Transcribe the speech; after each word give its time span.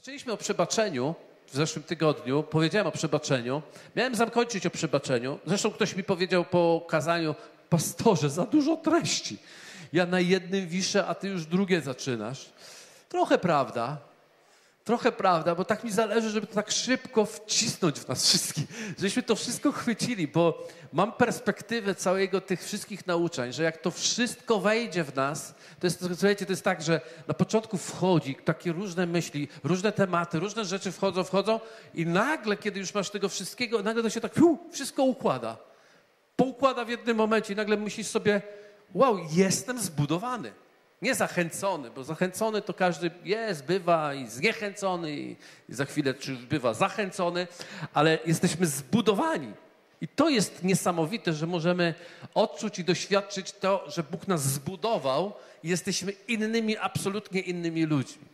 Zaczęliśmy 0.00 0.32
o 0.32 0.36
przebaczeniu 0.36 1.14
w 1.46 1.54
zeszłym 1.54 1.82
tygodniu. 1.82 2.42
Powiedziałem 2.42 2.86
o 2.86 2.92
przebaczeniu. 2.92 3.62
Miałem 3.96 4.14
zakończyć 4.14 4.66
o 4.66 4.70
przebaczeniu. 4.70 5.38
Zresztą 5.46 5.70
ktoś 5.70 5.96
mi 5.96 6.04
powiedział 6.04 6.44
po 6.44 6.86
kazaniu, 6.88 7.34
pastorze, 7.70 8.30
za 8.30 8.46
dużo 8.46 8.76
treści. 8.76 9.38
Ja 9.92 10.06
na 10.06 10.20
jednym 10.20 10.68
wiszę, 10.68 11.06
a 11.06 11.14
ty 11.14 11.28
już 11.28 11.46
drugie 11.46 11.80
zaczynasz. 11.80 12.50
Trochę 13.08 13.38
prawda, 13.38 13.98
Trochę 14.84 15.12
prawda, 15.12 15.54
bo 15.54 15.64
tak 15.64 15.84
mi 15.84 15.92
zależy, 15.92 16.30
żeby 16.30 16.46
to 16.46 16.54
tak 16.54 16.70
szybko 16.70 17.24
wcisnąć 17.24 18.00
w 18.00 18.08
nas 18.08 18.26
wszystkich, 18.26 18.64
żebyśmy 18.98 19.22
to 19.22 19.36
wszystko 19.36 19.72
chwycili, 19.72 20.28
bo 20.28 20.68
mam 20.92 21.12
perspektywę 21.12 21.94
całego 21.94 22.40
tych 22.40 22.64
wszystkich 22.64 23.06
nauczań, 23.06 23.52
że 23.52 23.62
jak 23.62 23.78
to 23.78 23.90
wszystko 23.90 24.60
wejdzie 24.60 25.04
w 25.04 25.14
nas, 25.16 25.54
to 25.80 25.86
jest, 25.86 26.00
słuchajcie, 26.00 26.46
to 26.46 26.52
jest 26.52 26.64
tak, 26.64 26.82
że 26.82 27.00
na 27.28 27.34
początku 27.34 27.78
wchodzi 27.78 28.36
takie 28.44 28.72
różne 28.72 29.06
myśli, 29.06 29.48
różne 29.64 29.92
tematy, 29.92 30.38
różne 30.38 30.64
rzeczy 30.64 30.92
wchodzą, 30.92 31.24
wchodzą 31.24 31.60
i 31.94 32.06
nagle, 32.06 32.56
kiedy 32.56 32.80
już 32.80 32.94
masz 32.94 33.10
tego 33.10 33.28
wszystkiego, 33.28 33.82
nagle 33.82 34.02
to 34.02 34.10
się 34.10 34.20
tak 34.20 34.34
fiu, 34.34 34.58
wszystko 34.72 35.02
układa. 35.02 35.56
Poukłada 36.36 36.84
w 36.84 36.88
jednym 36.88 37.16
momencie 37.16 37.52
i 37.52 37.56
nagle 37.56 37.76
myślisz 37.76 38.06
sobie, 38.06 38.42
wow, 38.94 39.18
jestem 39.32 39.80
zbudowany. 39.80 40.52
Nie 41.02 41.14
zachęcony, 41.14 41.90
bo 41.90 42.04
zachęcony 42.04 42.62
to 42.62 42.74
każdy 42.74 43.10
jest, 43.24 43.64
bywa 43.64 44.14
i 44.14 44.28
zniechęcony 44.28 45.12
i, 45.12 45.36
za 45.68 45.84
chwilę 45.84 46.14
czy 46.14 46.32
bywa 46.32 46.74
zachęcony, 46.74 47.46
ale 47.94 48.18
jesteśmy 48.26 48.66
zbudowani. 48.66 49.52
I 50.00 50.08
to 50.08 50.28
jest 50.28 50.64
niesamowite, 50.64 51.32
że 51.32 51.46
możemy 51.46 51.94
odczuć 52.34 52.78
i 52.78 52.84
doświadczyć 52.84 53.52
to, 53.52 53.84
że 53.86 54.02
Bóg 54.02 54.28
nas 54.28 54.42
zbudował 54.42 55.32
i 55.62 55.68
jesteśmy 55.68 56.12
innymi, 56.28 56.76
absolutnie 56.76 57.40
innymi 57.40 57.84
ludźmi. 57.84 58.24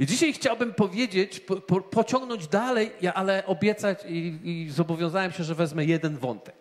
I 0.00 0.06
dzisiaj 0.06 0.32
chciałbym 0.32 0.74
powiedzieć, 0.74 1.40
po, 1.40 1.56
po, 1.56 1.80
pociągnąć 1.80 2.48
dalej, 2.48 2.92
ale 3.14 3.46
obiecać 3.46 3.98
i, 4.08 4.38
i 4.44 4.70
zobowiązałem 4.70 5.32
się, 5.32 5.44
że 5.44 5.54
wezmę 5.54 5.84
jeden 5.84 6.16
wątek. 6.16 6.56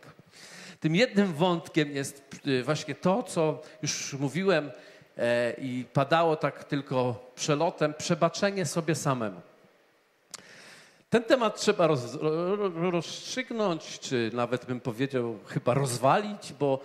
Tym 0.80 0.96
jednym 0.96 1.34
wątkiem 1.34 1.92
jest 1.92 2.24
y, 2.48 2.64
właśnie 2.64 2.96
to, 2.96 3.24
co 3.24 3.62
już 3.82 4.14
mówiłem 4.14 4.72
i 5.58 5.86
padało 5.94 6.36
tak 6.36 6.64
tylko 6.64 7.32
przelotem 7.36 7.94
przebaczenie 7.94 8.66
sobie 8.66 8.96
samemu. 8.96 9.42
Ten 11.10 11.24
temat 11.24 11.60
trzeba 11.60 11.88
roz, 11.88 12.18
rozstrzygnąć, 12.76 14.00
czy 14.00 14.32
nawet 14.34 14.66
bym 14.66 14.80
powiedział 14.80 15.40
chyba 15.48 15.74
rozwalić, 15.74 16.54
bo, 16.60 16.80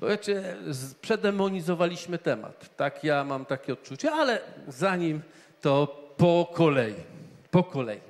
bo 0.00 0.06
wiecie, 0.06 0.56
przedemonizowaliśmy 1.00 2.18
temat. 2.18 2.76
Tak 2.76 3.04
ja 3.04 3.24
mam 3.24 3.44
takie 3.44 3.72
odczucie, 3.72 4.12
ale 4.12 4.40
zanim 4.68 5.22
to 5.60 5.86
po 6.16 6.50
kolei, 6.54 6.94
po 7.50 7.64
kolei. 7.64 8.00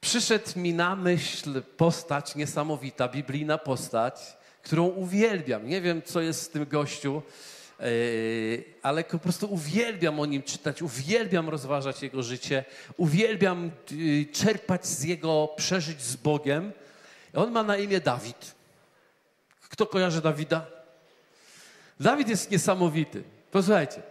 Przyszedł 0.00 0.50
mi 0.56 0.74
na 0.74 0.96
myśl 0.96 1.62
postać 1.76 2.36
niesamowita, 2.36 3.08
biblijna 3.08 3.58
postać, 3.58 4.36
którą 4.62 4.86
uwielbiam. 4.86 5.68
Nie 5.68 5.80
wiem, 5.80 6.02
co 6.02 6.20
jest 6.20 6.42
z 6.42 6.48
tym 6.48 6.66
gościu, 6.66 7.22
ale 8.82 9.04
po 9.04 9.18
prostu 9.18 9.52
uwielbiam 9.52 10.20
o 10.20 10.26
nim 10.26 10.42
czytać, 10.42 10.82
uwielbiam 10.82 11.48
rozważać 11.48 12.02
jego 12.02 12.22
życie, 12.22 12.64
uwielbiam 12.96 13.70
yy, 13.90 14.26
czerpać 14.26 14.86
z 14.86 15.04
jego 15.04 15.48
przeżyć 15.56 16.02
z 16.02 16.16
Bogiem. 16.16 16.72
On 17.34 17.50
ma 17.50 17.62
na 17.62 17.76
imię 17.76 18.00
Dawid. 18.00 18.54
Kto 19.68 19.86
kojarzy 19.86 20.22
Dawida? 20.22 20.66
Dawid 22.00 22.28
jest 22.28 22.50
niesamowity. 22.50 23.22
Posłuchajcie, 23.50 24.02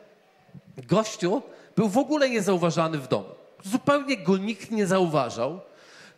gościu 0.78 1.42
był 1.76 1.90
w 1.90 1.98
ogóle 1.98 2.30
niezauważany 2.30 2.98
w 2.98 3.08
domu. 3.08 3.30
Zupełnie 3.64 4.18
go 4.18 4.38
nikt 4.38 4.72
nie 4.72 4.88
zauważał. 4.88 5.62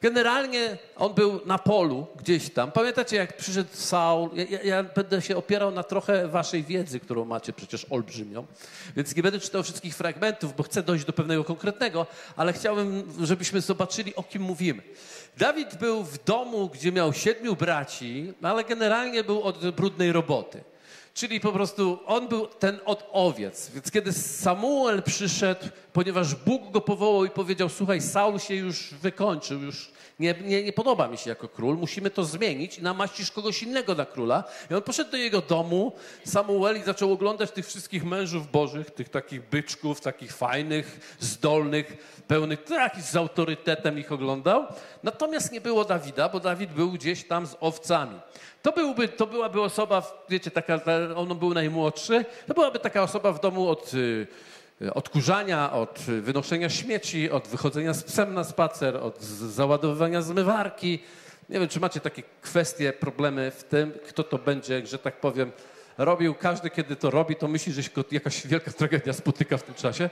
Generalnie 0.02 0.78
on 0.96 1.14
był 1.14 1.42
na 1.46 1.58
polu 1.58 2.08
gdzieś 2.16 2.50
tam. 2.50 2.72
Pamiętacie, 2.72 3.16
jak 3.16 3.38
przyszedł 3.38 3.70
Saul? 3.74 4.30
Ja, 4.50 4.62
ja, 4.62 4.84
będę 4.84 5.22
się 5.22 5.38
opierał 5.38 5.72
na 5.72 5.84
trochę 5.84 6.28
waszej 6.28 6.64
wiedzy, 6.64 7.00
którą 7.00 7.26
macie 7.26 7.54
przecież 7.54 7.86
olbrzymią. 7.90 8.46
Więc 8.96 9.16
nie 9.16 9.24
będę 9.24 9.40
czytał 9.40 9.64
wszystkich 9.64 9.96
fragmentów, 9.96 10.56
bo 10.56 10.64
chcę 10.64 10.84
dojść 10.84 11.06
do 11.06 11.14
pewnego 11.14 11.44
konkretnego, 11.44 12.08
ale 12.36 12.54
chciałbym, 12.54 13.14
żebyśmy 13.24 13.62
zobaczyli, 13.62 14.16
o 14.16 14.24
kim 14.24 14.42
mówimy. 14.42 14.84
Dawid 15.38 15.76
był 15.76 16.04
w 16.04 16.24
domu, 16.24 16.70
gdzie 16.70 16.92
miał 16.92 17.14
siedmiu 17.14 17.56
braci, 17.56 18.34
ale 18.42 18.64
generalnie 18.64 19.24
był 19.24 19.44
od 19.44 19.70
brudnej 19.70 20.12
roboty. 20.12 20.64
Czyli 21.14 21.40
po 21.40 21.52
prostu 21.52 22.00
on 22.06 22.28
był 22.28 22.48
ten 22.48 22.80
od 22.86 23.10
owiec. 23.12 23.70
Więc 23.70 23.92
kiedy 23.92 24.14
Samuel 24.14 25.04
przyszedł, 25.04 25.66
ponieważ 25.94 26.36
Bóg 26.36 26.72
go 26.72 26.82
powołał 26.82 27.26
i 27.26 27.30
powiedział: 27.30 27.70
Słuchaj, 27.70 28.02
Saul 28.02 28.40
się 28.40 28.56
już 28.56 28.94
wykończył, 28.94 29.60
już 29.60 29.92
nie, 30.20 30.36
nie, 30.44 30.64
nie 30.64 30.74
podoba 30.74 31.08
mi 31.08 31.18
się 31.18 31.30
jako 31.30 31.48
król, 31.48 31.78
musimy 31.78 32.10
to 32.10 32.24
zmienić 32.24 32.78
i 32.78 32.84
namaścisz 32.84 33.32
kogoś 33.32 33.64
innego 33.64 33.96
na 33.96 34.06
króla. 34.06 34.44
I 34.72 34.74
on 34.74 34.82
poszedł 34.82 35.12
do 35.12 35.18
jego 35.18 35.42
domu, 35.42 35.94
Samuel, 36.26 36.78
i 36.78 36.84
zaczął 36.84 37.14
oglądać 37.14 37.52
tych 37.52 37.68
wszystkich 37.68 38.04
mężów 38.04 38.52
bożych, 38.52 38.92
tych 38.92 39.10
takich 39.10 39.50
byczków, 39.50 40.02
takich 40.02 40.34
fajnych, 40.34 41.16
zdolnych, 41.20 41.98
pełnych, 42.32 42.64
takich 42.64 43.04
z 43.04 43.16
autorytetem 43.16 44.00
ich 44.00 44.12
oglądał. 44.12 44.66
Natomiast 45.04 45.52
nie 45.52 45.62
było 45.62 45.86
Dawida, 45.86 46.30
bo 46.30 46.40
Dawid 46.40 46.72
był 46.72 46.92
gdzieś 46.92 47.24
tam 47.24 47.48
z 47.48 47.56
owcami. 47.60 48.20
To, 48.62 48.72
byłby, 48.72 49.08
to 49.08 49.28
byłaby 49.28 49.62
osoba, 49.62 50.24
wiecie, 50.30 50.52
taka, 50.52 50.80
on 51.16 51.40
był 51.40 51.54
najmłodszy, 51.54 52.26
to 52.48 52.54
byłaby 52.54 52.80
taka 52.80 53.04
osoba 53.04 53.32
w 53.32 53.40
domu 53.40 53.70
od 53.70 53.94
y, 53.94 54.28
odkurzania, 54.94 55.72
od 55.72 56.00
wynoszenia 56.00 56.70
śmieci, 56.70 57.32
od 57.32 57.48
wychodzenia 57.48 57.94
z 57.94 58.04
psem 58.04 58.34
na 58.34 58.44
spacer, 58.44 58.98
od 58.98 59.22
załadowywania 59.24 60.22
zmywarki. 60.22 61.00
Nie 61.50 61.60
wiem, 61.60 61.70
czy 61.70 61.80
macie 61.80 62.00
takie 62.00 62.24
kwestie, 62.42 62.94
problemy 62.94 63.52
w 63.52 63.64
tym, 63.64 63.94
kto 64.08 64.24
to 64.24 64.38
będzie, 64.38 64.88
że 64.88 64.98
tak 64.98 65.20
powiem, 65.20 65.52
robił. 65.98 66.36
Każdy, 66.36 66.70
kiedy 66.70 66.96
to 66.96 67.10
robi, 67.10 67.36
to 67.36 67.48
myśli, 67.48 67.74
że 67.74 67.84
się 67.84 67.90
jakaś 68.12 68.48
wielka 68.48 68.72
tragedia 68.72 69.14
spotyka 69.14 69.58
w 69.58 69.64
tym 69.64 69.76
czasie. 69.76 70.10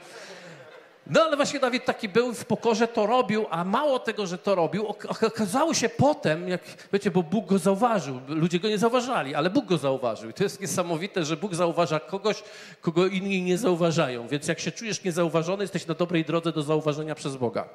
No 1.10 1.22
ale 1.22 1.36
właśnie 1.36 1.60
Dawid 1.60 1.84
taki 1.84 2.08
był, 2.08 2.34
w 2.34 2.44
pokorze 2.44 2.88
to 2.88 3.06
robił, 3.06 3.46
a 3.50 3.64
mało 3.64 3.98
tego, 3.98 4.26
że 4.26 4.38
to 4.38 4.54
robił, 4.54 4.86
okazało 5.26 5.74
się 5.74 5.88
potem, 5.88 6.48
jak 6.48 6.60
wiecie, 6.92 7.10
bo 7.10 7.22
Bóg 7.22 7.46
go 7.46 7.58
zauważył. 7.58 8.20
Ludzie 8.28 8.60
go 8.60 8.68
nie 8.68 8.78
zauważali, 8.78 9.34
ale 9.34 9.50
Bóg 9.50 9.64
go 9.66 9.78
zauważył. 9.78 10.30
I 10.30 10.32
to 10.32 10.42
jest 10.42 10.60
niesamowite, 10.60 11.24
że 11.24 11.36
Bóg 11.36 11.54
zauważa 11.54 12.00
kogoś, 12.00 12.42
kogo 12.80 13.06
inni 13.06 13.42
nie 13.42 13.58
zauważają. 13.58 14.28
Więc 14.28 14.48
jak 14.48 14.60
się 14.60 14.72
czujesz 14.72 15.04
niezauważony, 15.04 15.64
jesteś 15.64 15.86
na 15.86 15.94
dobrej 15.94 16.24
drodze 16.24 16.52
do 16.52 16.62
zauważenia 16.62 17.14
przez 17.14 17.36
Boga. 17.36 17.68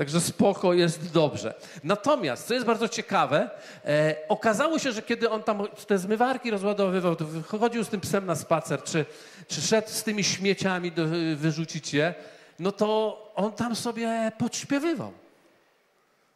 Także 0.00 0.20
spoko 0.20 0.74
jest 0.74 1.12
dobrze. 1.12 1.54
Natomiast, 1.84 2.46
co 2.46 2.54
jest 2.54 2.66
bardzo 2.66 2.88
ciekawe, 2.88 3.50
e, 3.84 4.16
okazało 4.28 4.78
się, 4.78 4.92
że 4.92 5.02
kiedy 5.02 5.30
on 5.30 5.42
tam 5.42 5.62
te 5.86 5.98
zmywarki 5.98 6.50
rozładowywał, 6.50 7.16
to 7.16 7.24
chodził 7.58 7.84
z 7.84 7.88
tym 7.88 8.00
psem 8.00 8.26
na 8.26 8.34
spacer, 8.34 8.82
czy, 8.82 9.04
czy 9.48 9.60
szedł 9.60 9.88
z 9.88 10.02
tymi 10.02 10.24
śmieciami 10.24 10.92
do, 10.92 11.06
wyrzucić 11.36 11.94
je, 11.94 12.14
no 12.58 12.72
to 12.72 13.18
on 13.34 13.52
tam 13.52 13.76
sobie 13.76 14.32
podśpiewywał. 14.38 15.12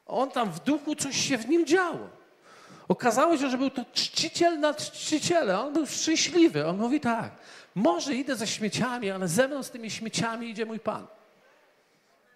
On 0.06 0.30
tam 0.30 0.50
w 0.50 0.60
duchu 0.60 0.94
coś 0.94 1.16
się 1.16 1.38
w 1.38 1.48
nim 1.48 1.66
działo. 1.66 2.08
Okazało 2.88 3.38
się, 3.38 3.50
że 3.50 3.58
był 3.58 3.70
to 3.70 3.84
czciciel 3.92 4.60
nad 4.60 4.92
czcicielem. 4.92 5.58
On 5.60 5.72
był 5.72 5.86
szczęśliwy. 5.86 6.66
On 6.66 6.76
mówi 6.78 7.00
tak, 7.00 7.30
może 7.74 8.14
idę 8.14 8.36
ze 8.36 8.46
śmieciami, 8.46 9.10
ale 9.10 9.28
ze 9.28 9.48
mną 9.48 9.62
z 9.62 9.70
tymi 9.70 9.90
śmieciami 9.90 10.50
idzie 10.50 10.66
mój 10.66 10.80
Pan. 10.80 11.06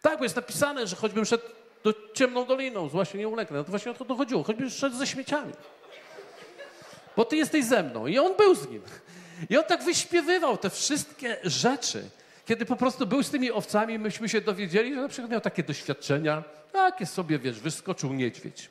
Tak, 0.02 0.18
bo 0.18 0.24
jest 0.24 0.36
napisane, 0.36 0.86
że 0.86 0.96
choćbym 0.96 1.24
szedł 1.24 1.44
do 1.84 1.94
ciemną 2.14 2.44
doliną, 2.44 2.88
zła 2.88 3.04
się 3.04 3.18
nie 3.18 3.28
ulegnę. 3.28 3.58
No 3.58 3.64
to 3.64 3.70
właśnie 3.70 3.90
o 3.90 3.94
to 3.94 4.04
dochodziło. 4.04 4.42
Choćbym 4.42 4.70
szedł 4.70 4.96
ze 4.96 5.06
śmieciami. 5.06 5.52
Bo 7.16 7.24
ty 7.24 7.36
jesteś 7.36 7.64
ze 7.64 7.82
mną. 7.82 8.06
I 8.06 8.18
on 8.18 8.36
był 8.36 8.54
z 8.54 8.68
nim. 8.68 8.82
I 9.50 9.58
on 9.58 9.64
tak 9.64 9.84
wyśpiewywał 9.84 10.56
te 10.56 10.70
wszystkie 10.70 11.36
rzeczy. 11.44 12.10
Kiedy 12.46 12.66
po 12.66 12.76
prostu 12.76 13.06
był 13.06 13.22
z 13.22 13.30
tymi 13.30 13.50
owcami, 13.50 13.98
myśmy 13.98 14.28
się 14.28 14.40
dowiedzieli, 14.40 14.94
że 14.94 15.00
na 15.00 15.08
przykład 15.08 15.30
miał 15.30 15.40
takie 15.40 15.62
doświadczenia, 15.62 16.42
takie 16.72 17.06
sobie, 17.06 17.38
wiesz, 17.38 17.60
wyskoczył 17.60 18.12
niedźwiedź. 18.12 18.70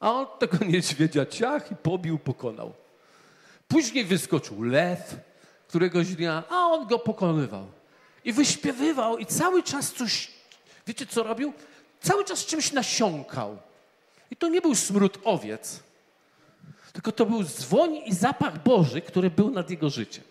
A 0.00 0.12
on 0.12 0.26
tego 0.38 0.64
niedźwiedzia 0.64 1.26
ciach 1.26 1.72
i 1.72 1.76
pobił, 1.76 2.18
pokonał. 2.18 2.72
Później 3.68 4.04
wyskoczył 4.04 4.62
lew 4.62 5.16
któregoś 5.68 6.06
dnia, 6.06 6.42
a 6.50 6.56
on 6.56 6.86
go 6.86 6.98
pokonywał. 6.98 7.66
I 8.26 8.32
wyśpiewywał 8.32 9.18
i 9.18 9.26
cały 9.26 9.62
czas 9.62 9.92
coś, 9.92 10.30
wiecie 10.86 11.06
co 11.06 11.22
robił? 11.22 11.52
Cały 12.00 12.24
czas 12.24 12.46
czymś 12.46 12.72
nasiąkał. 12.72 13.58
I 14.30 14.36
to 14.36 14.48
nie 14.48 14.60
był 14.60 14.74
smród 14.74 15.18
owiec, 15.24 15.80
tylko 16.92 17.12
to 17.12 17.26
był 17.26 17.44
dzwoń 17.44 17.96
i 18.06 18.14
zapach 18.14 18.62
Boży, 18.62 19.00
który 19.00 19.30
był 19.30 19.50
nad 19.50 19.70
jego 19.70 19.90
życiem. 19.90 20.24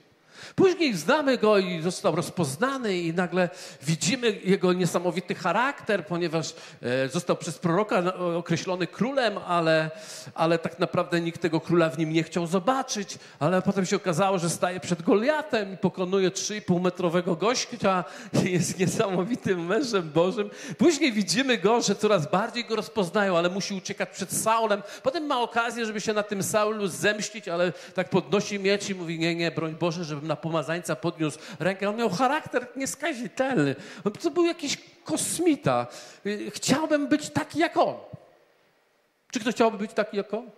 Później 0.55 0.93
znamy 0.93 1.37
go 1.37 1.57
i 1.57 1.81
został 1.81 2.15
rozpoznany 2.15 2.97
i 2.97 3.13
nagle 3.13 3.49
widzimy 3.81 4.39
jego 4.43 4.73
niesamowity 4.73 5.35
charakter, 5.35 6.05
ponieważ 6.05 6.53
e, 6.81 7.09
został 7.09 7.37
przez 7.37 7.59
proroka 7.59 8.15
określony 8.37 8.87
królem, 8.87 9.37
ale, 9.37 9.91
ale 10.33 10.59
tak 10.59 10.79
naprawdę 10.79 11.21
nikt 11.21 11.41
tego 11.41 11.59
króla 11.59 11.89
w 11.89 11.97
nim 11.97 12.13
nie 12.13 12.23
chciał 12.23 12.47
zobaczyć, 12.47 13.17
ale 13.39 13.61
potem 13.61 13.85
się 13.85 13.95
okazało, 13.95 14.39
że 14.39 14.49
staje 14.49 14.79
przed 14.79 15.01
Goliatem 15.01 15.73
i 15.73 15.77
pokonuje 15.77 16.29
3,5 16.29 16.81
metrowego 16.81 17.35
gościa 17.35 18.03
i 18.45 18.51
jest 18.51 18.79
niesamowitym 18.79 19.65
mężem 19.65 20.11
Bożym. 20.11 20.49
Później 20.77 21.13
widzimy 21.13 21.57
go, 21.57 21.81
że 21.81 21.95
coraz 21.95 22.31
bardziej 22.31 22.65
go 22.65 22.75
rozpoznają, 22.75 23.37
ale 23.37 23.49
musi 23.49 23.73
uciekać 23.73 24.09
przed 24.09 24.33
Saulem. 24.33 24.81
Potem 25.03 25.25
ma 25.25 25.41
okazję, 25.41 25.85
żeby 25.85 26.01
się 26.01 26.13
na 26.13 26.23
tym 26.23 26.43
Saulu 26.43 26.87
zemścić, 26.87 27.47
ale 27.47 27.73
tak 27.93 28.09
podnosi 28.09 28.59
miecz 28.59 28.89
i 28.89 28.95
mówi, 28.95 29.19
nie, 29.19 29.35
nie, 29.35 29.51
broń 29.51 29.75
Boże, 29.79 30.03
żebym 30.03 30.27
na 30.27 30.34
pomazańca 30.35 30.95
podniósł 30.95 31.39
rękę. 31.59 31.89
On 31.89 31.95
miał 31.95 32.09
charakter 32.09 32.67
nieskazitelny. 32.75 33.75
To 34.21 34.31
był 34.31 34.45
jakiś 34.45 34.77
kosmita. 35.03 35.87
Chciałbym 36.49 37.07
być 37.07 37.29
taki 37.29 37.59
jak 37.59 37.77
on. 37.77 37.95
Czy 39.31 39.39
ktoś 39.39 39.53
chciałby 39.53 39.77
być 39.77 39.93
taki 39.93 40.17
jak 40.17 40.33
on? 40.33 40.49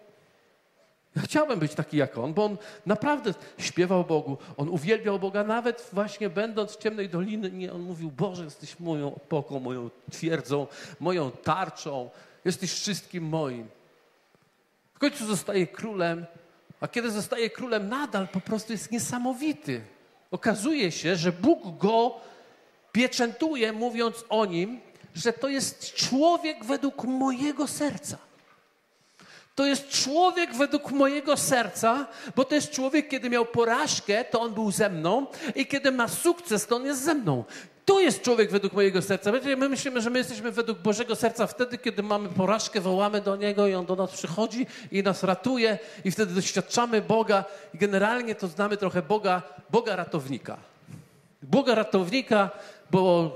Ja 1.16 1.22
chciałbym 1.24 1.60
być 1.60 1.74
taki 1.74 1.98
jak 1.98 2.18
on, 2.18 2.34
bo 2.34 2.46
on 2.46 2.58
naprawdę 2.86 3.34
śpiewał 3.58 4.04
Bogu, 4.04 4.38
on 4.58 4.70
uwielbiał 4.70 5.20
Boga, 5.20 5.44
nawet 5.44 5.90
właśnie 5.94 6.30
będąc 6.30 6.72
w 6.72 6.78
ciemnej 6.78 7.10
dolinie, 7.10 7.74
on 7.74 7.82
mówił, 7.82 8.12
Boże, 8.12 8.44
jesteś 8.44 8.80
moją 8.80 9.16
opoką, 9.16 9.60
moją 9.60 9.90
twierdzą, 10.12 10.68
moją 11.00 11.32
tarczą, 11.32 12.10
jesteś 12.46 12.74
wszystkim 12.74 13.24
moim. 13.24 13.68
W 14.94 15.00
końcu 15.00 15.26
zostaje 15.26 15.68
królem, 15.68 16.26
a 16.82 16.88
kiedy 16.88 17.12
zostaje 17.12 17.50
królem, 17.50 17.90
nadal 17.90 18.28
po 18.28 18.42
prostu 18.42 18.72
jest 18.72 18.92
niesamowity. 18.92 19.82
Okazuje 20.32 20.92
się, 20.92 21.16
że 21.16 21.32
Bóg 21.32 21.78
go 21.78 22.16
pieczętuje, 22.92 23.74
mówiąc 23.74 24.26
o 24.30 24.46
nim, 24.46 24.80
że 25.16 25.34
to 25.34 25.50
jest 25.50 25.94
człowiek 25.94 26.66
według 26.66 27.04
mojego 27.04 27.68
serca. 27.68 28.18
To 29.58 29.66
jest 29.66 29.90
człowiek 29.90 30.56
według 30.56 30.92
mojego 30.92 31.38
serca, 31.38 32.08
bo 32.36 32.46
to 32.46 32.56
jest 32.56 32.72
człowiek, 32.72 33.10
kiedy 33.10 33.30
miał 33.30 33.46
porażkę, 33.46 34.26
to 34.26 34.42
on 34.42 34.54
był 34.54 34.72
ze 34.72 34.90
mną, 34.90 35.28
i 35.56 35.66
kiedy 35.66 35.92
ma 35.92 36.08
sukces, 36.08 36.68
to 36.68 36.76
on 36.76 36.86
jest 36.86 37.04
ze 37.04 37.14
mną. 37.14 37.44
To 37.86 38.00
jest 38.00 38.22
człowiek 38.22 38.52
według 38.52 38.74
mojego 38.74 39.02
serca. 39.02 39.32
My 39.58 39.70
myślimy, 39.70 40.02
że 40.02 40.10
my 40.10 40.20
jesteśmy 40.20 40.52
według 40.52 40.80
Bożego 40.80 41.16
serca 41.16 41.48
wtedy, 41.48 41.78
kiedy 41.78 42.04
mamy 42.04 42.30
porażkę, 42.30 42.82
wołamy 42.82 43.22
do 43.22 43.36
Niego 43.36 43.68
i 43.68 43.74
On 43.74 43.86
do 43.86 43.96
nas 43.96 44.12
przychodzi 44.12 44.68
i 44.92 45.04
nas 45.04 45.24
ratuje 45.24 45.80
i 46.06 46.12
wtedy 46.12 46.34
doświadczamy 46.34 47.02
Boga 47.02 47.46
i 47.74 47.78
generalnie 47.78 48.36
to 48.36 48.48
znamy 48.48 48.78
trochę 48.78 49.02
Boga, 49.02 49.42
Boga 49.70 49.96
ratownika. 49.96 50.58
Boga 51.42 51.76
ratownika, 51.76 52.50
bo 52.92 53.32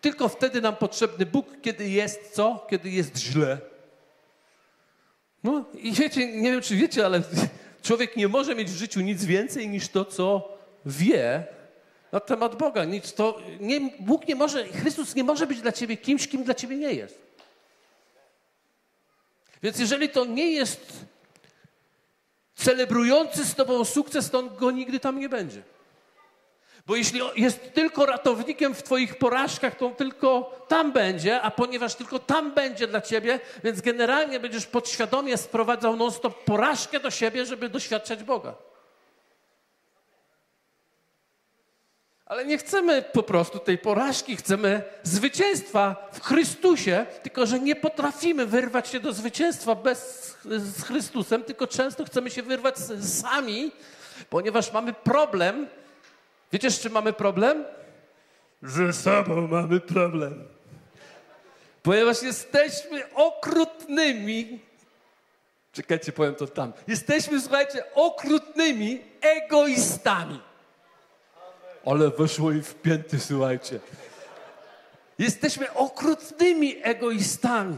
tylko 0.00 0.28
wtedy 0.28 0.60
nam 0.60 0.76
potrzebny 0.76 1.26
Bóg, 1.26 1.46
kiedy 1.62 1.88
jest 1.88 2.34
co? 2.34 2.66
Kiedy 2.70 2.90
jest 2.90 3.18
źle. 3.18 3.58
No 5.44 5.64
i 5.74 5.92
wiecie, 5.92 6.32
nie 6.32 6.50
wiem 6.50 6.60
czy 6.60 6.76
wiecie, 6.76 7.06
ale 7.06 7.22
człowiek 7.82 8.16
nie 8.16 8.28
może 8.28 8.54
mieć 8.54 8.70
w 8.70 8.76
życiu 8.76 9.00
nic 9.00 9.24
więcej 9.24 9.68
niż 9.68 9.88
to, 9.88 10.04
co 10.04 10.58
wie 10.86 11.46
na 12.12 12.20
temat 12.20 12.56
Boga. 12.56 12.84
Nic 12.84 13.14
to, 13.14 13.40
nie, 13.60 13.80
Bóg 14.00 14.28
nie 14.28 14.34
może, 14.34 14.64
Chrystus 14.64 15.14
nie 15.14 15.24
może 15.24 15.46
być 15.46 15.60
dla 15.60 15.72
ciebie 15.72 15.96
kimś, 15.96 16.28
kim 16.28 16.44
dla 16.44 16.54
ciebie 16.54 16.76
nie 16.76 16.92
jest. 16.92 17.18
Więc 19.62 19.78
jeżeli 19.78 20.08
to 20.08 20.24
nie 20.24 20.52
jest 20.52 20.92
celebrujący 22.54 23.44
z 23.44 23.54
tobą 23.54 23.84
sukces, 23.84 24.30
to 24.30 24.38
on 24.38 24.56
go 24.56 24.70
nigdy 24.70 25.00
tam 25.00 25.20
nie 25.20 25.28
będzie. 25.28 25.62
Bo 26.88 26.96
jeśli 26.96 27.20
jest 27.36 27.74
tylko 27.74 28.06
ratownikiem 28.06 28.74
w 28.74 28.82
Twoich 28.82 29.18
porażkach, 29.18 29.76
to 29.76 29.90
tylko 29.90 30.52
tam 30.68 30.92
będzie, 30.92 31.40
a 31.40 31.50
ponieważ 31.50 31.94
tylko 31.94 32.18
tam 32.18 32.54
będzie 32.54 32.86
dla 32.86 33.00
Ciebie, 33.00 33.40
więc 33.64 33.80
generalnie 33.80 34.40
będziesz 34.40 34.66
podświadomie 34.66 35.36
sprowadzał 35.36 35.96
non-stop 35.96 36.44
porażkę 36.44 37.00
do 37.00 37.10
siebie, 37.10 37.46
żeby 37.46 37.68
doświadczać 37.68 38.24
Boga. 38.24 38.54
Ale 42.26 42.44
nie 42.44 42.58
chcemy 42.58 43.02
po 43.02 43.22
prostu 43.22 43.58
tej 43.58 43.78
porażki, 43.78 44.36
chcemy 44.36 44.82
zwycięstwa 45.02 46.08
w 46.12 46.20
Chrystusie, 46.20 47.06
tylko 47.22 47.46
że 47.46 47.60
nie 47.60 47.76
potrafimy 47.76 48.46
wyrwać 48.46 48.88
się 48.88 49.00
do 49.00 49.12
zwycięstwa 49.12 49.74
bez, 49.74 50.36
z 50.44 50.82
Chrystusem, 50.82 51.44
tylko 51.44 51.66
często 51.66 52.04
chcemy 52.04 52.30
się 52.30 52.42
wyrwać 52.42 52.74
sami, 53.00 53.72
ponieważ 54.30 54.72
mamy 54.72 54.92
problem 54.92 55.66
Wiecie, 56.52 56.70
z 56.70 56.80
czym 56.80 56.92
mamy 56.92 57.12
problem? 57.12 57.64
Ze 58.62 58.92
sobą 58.92 59.46
mamy 59.46 59.80
problem. 59.80 60.44
Ponieważ 61.82 62.22
jesteśmy 62.22 63.14
okrutnymi. 63.14 64.60
Czekajcie, 65.72 66.12
powiem 66.12 66.34
to 66.34 66.46
tam. 66.46 66.72
Jesteśmy, 66.86 67.40
słuchajcie, 67.40 67.94
okrutnymi 67.94 69.00
egoistami. 69.20 70.40
Ale 71.86 72.10
weszło 72.10 72.52
i 72.52 72.62
wpięty, 72.62 73.20
słuchajcie. 73.20 73.80
Jesteśmy 75.18 75.74
okrutnymi 75.74 76.76
egoistami. 76.82 77.76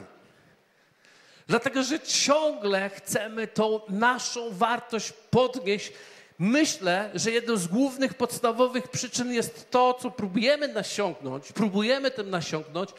Dlatego, 1.49 1.83
że 1.83 2.01
ciągle 2.01 2.91
chcemy 2.91 3.47
tą 3.47 3.81
naszą 3.89 4.51
wartość 4.51 5.13
podnieść 5.31 5.93
Myślę, 6.41 7.11
że 7.15 7.31
jedną 7.31 7.57
z 7.57 7.67
głównych, 7.67 8.15
podstawowych 8.15 8.89
przyczyn 8.89 9.33
jest 9.33 9.71
to, 9.71 9.95
co 9.95 10.11
próbujemy 10.11 10.69
nasiąknąć, 10.69 11.53
próbujemy 11.53 12.11
tym 12.11 12.31
nasiąknąć 12.31 12.91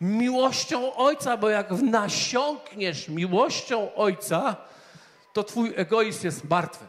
miłością 0.00 0.94
Ojca, 0.94 1.36
bo 1.36 1.48
jak 1.48 1.70
nasiąkniesz 1.70 3.08
miłością 3.08 3.94
Ojca, 3.94 4.56
to 5.32 5.44
twój 5.44 5.72
egoizm 5.76 6.26
jest 6.26 6.44
martwy. 6.44 6.84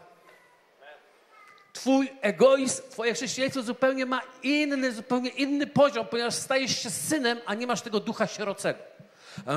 Twój 1.72 2.12
egoizm, 2.20 2.82
twoje 2.90 3.14
chrześcijaństwo 3.14 3.62
zupełnie 3.62 4.06
ma 4.06 4.20
inny, 4.42 4.92
zupełnie 4.92 5.30
inny 5.30 5.66
poziom, 5.66 6.06
ponieważ 6.06 6.34
stajesz 6.34 6.82
się 6.82 6.90
synem, 6.90 7.38
a 7.46 7.54
nie 7.54 7.66
masz 7.66 7.82
tego 7.82 8.00
ducha 8.00 8.26
sierocego. 8.26 8.78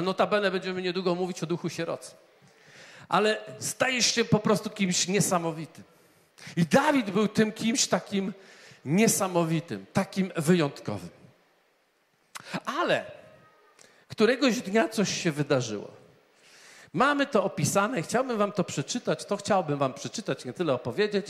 Notabene 0.03 0.51
będziemy 0.51 0.81
niedługo 0.81 1.15
mówić 1.15 1.43
o 1.43 1.45
duchu 1.45 1.69
sierocy. 1.69 2.11
Ale 3.09 3.37
stajesz 3.59 4.15
się 4.15 4.25
po 4.25 4.39
prostu 4.39 4.69
kimś 4.69 5.07
niesamowitym. 5.07 5.94
I 6.57 6.65
Dawid 6.65 7.11
był 7.11 7.27
tym 7.27 7.51
kimś 7.51 7.87
takim 7.87 8.33
niesamowitym, 8.85 9.85
takim 9.93 10.31
wyjątkowym. 10.35 11.09
Ale 12.65 13.11
któregoś 14.07 14.61
dnia 14.61 14.89
coś 14.89 15.23
się 15.23 15.31
wydarzyło. 15.31 15.91
Mamy 16.93 17.25
to 17.25 17.43
opisane, 17.43 18.01
chciałbym 18.01 18.37
wam 18.37 18.51
to 18.51 18.63
przeczytać, 18.63 19.25
to 19.25 19.37
chciałbym 19.37 19.77
wam 19.77 19.93
przeczytać, 19.93 20.45
nie 20.45 20.53
tyle 20.53 20.73
opowiedzieć, 20.73 21.27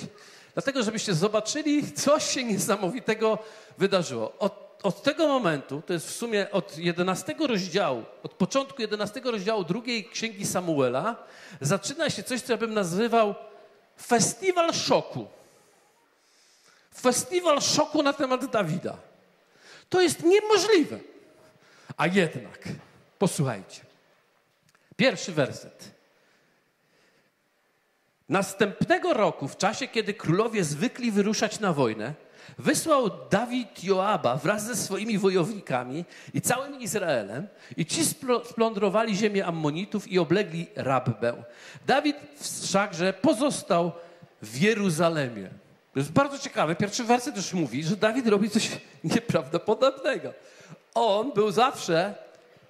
dlatego 0.53 0.83
żebyście 0.83 1.13
zobaczyli, 1.13 1.91
co 1.91 2.19
się 2.19 2.43
niesamowitego 2.43 3.37
wydarzyło. 3.77 4.33
Od, 4.39 4.79
od 4.83 5.03
tego 5.03 5.27
momentu, 5.27 5.81
to 5.85 5.93
jest 5.93 6.07
w 6.07 6.15
sumie 6.15 6.51
od 6.51 6.77
11 6.77 7.35
rozdziału, 7.47 8.03
od 8.23 8.33
początku 8.33 8.81
11 8.81 9.21
rozdziału 9.21 9.63
drugiej 9.63 10.05
księgi 10.05 10.45
Samuela, 10.45 11.15
zaczyna 11.61 12.09
się 12.09 12.23
coś, 12.23 12.41
co 12.41 12.53
ja 12.53 12.57
bym 12.57 12.73
nazywał 12.73 13.35
festiwal 13.97 14.73
szoku. 14.73 15.27
Festiwal 16.95 17.61
szoku 17.61 18.03
na 18.03 18.13
temat 18.13 18.45
Dawida. 18.45 18.97
To 19.89 20.01
jest 20.01 20.23
niemożliwe. 20.23 20.99
A 21.97 22.07
jednak, 22.07 22.59
posłuchajcie. 23.19 23.81
Pierwszy 24.95 25.31
werset. 25.31 25.91
Następnego 28.29 29.13
roku, 29.13 29.47
w 29.47 29.57
czasie, 29.57 29.87
kiedy 29.87 30.13
królowie 30.13 30.63
zwykli 30.63 31.11
wyruszać 31.11 31.59
na 31.59 31.73
wojnę, 31.73 32.13
wysłał 32.57 33.09
Dawid 33.29 33.83
Joaba 33.83 34.35
wraz 34.37 34.65
ze 34.65 34.75
swoimi 34.75 35.17
wojownikami 35.17 36.05
i 36.33 36.41
całym 36.41 36.81
Izraelem 36.81 37.47
i 37.77 37.85
ci 37.85 38.01
splądrowali 38.43 39.15
ziemię 39.15 39.45
Ammonitów 39.45 40.07
i 40.07 40.19
oblegli 40.19 40.67
Rabbę. 40.75 41.43
Dawid 41.87 42.17
wszakże 42.63 43.13
pozostał 43.13 43.91
w 44.41 44.61
Jeruzalemie. 44.61 45.49
To 45.93 45.99
jest 45.99 46.11
bardzo 46.11 46.39
ciekawe. 46.39 46.75
Pierwszy 46.75 47.03
werset 47.03 47.35
też 47.35 47.53
mówi, 47.53 47.83
że 47.83 47.95
Dawid 47.95 48.27
robi 48.27 48.49
coś 48.49 48.71
nieprawdopodobnego. 49.03 50.33
On 50.93 51.31
był 51.31 51.51
zawsze 51.51 52.15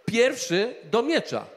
pierwszy 0.05 0.75
do 0.91 1.03
miecza. 1.03 1.54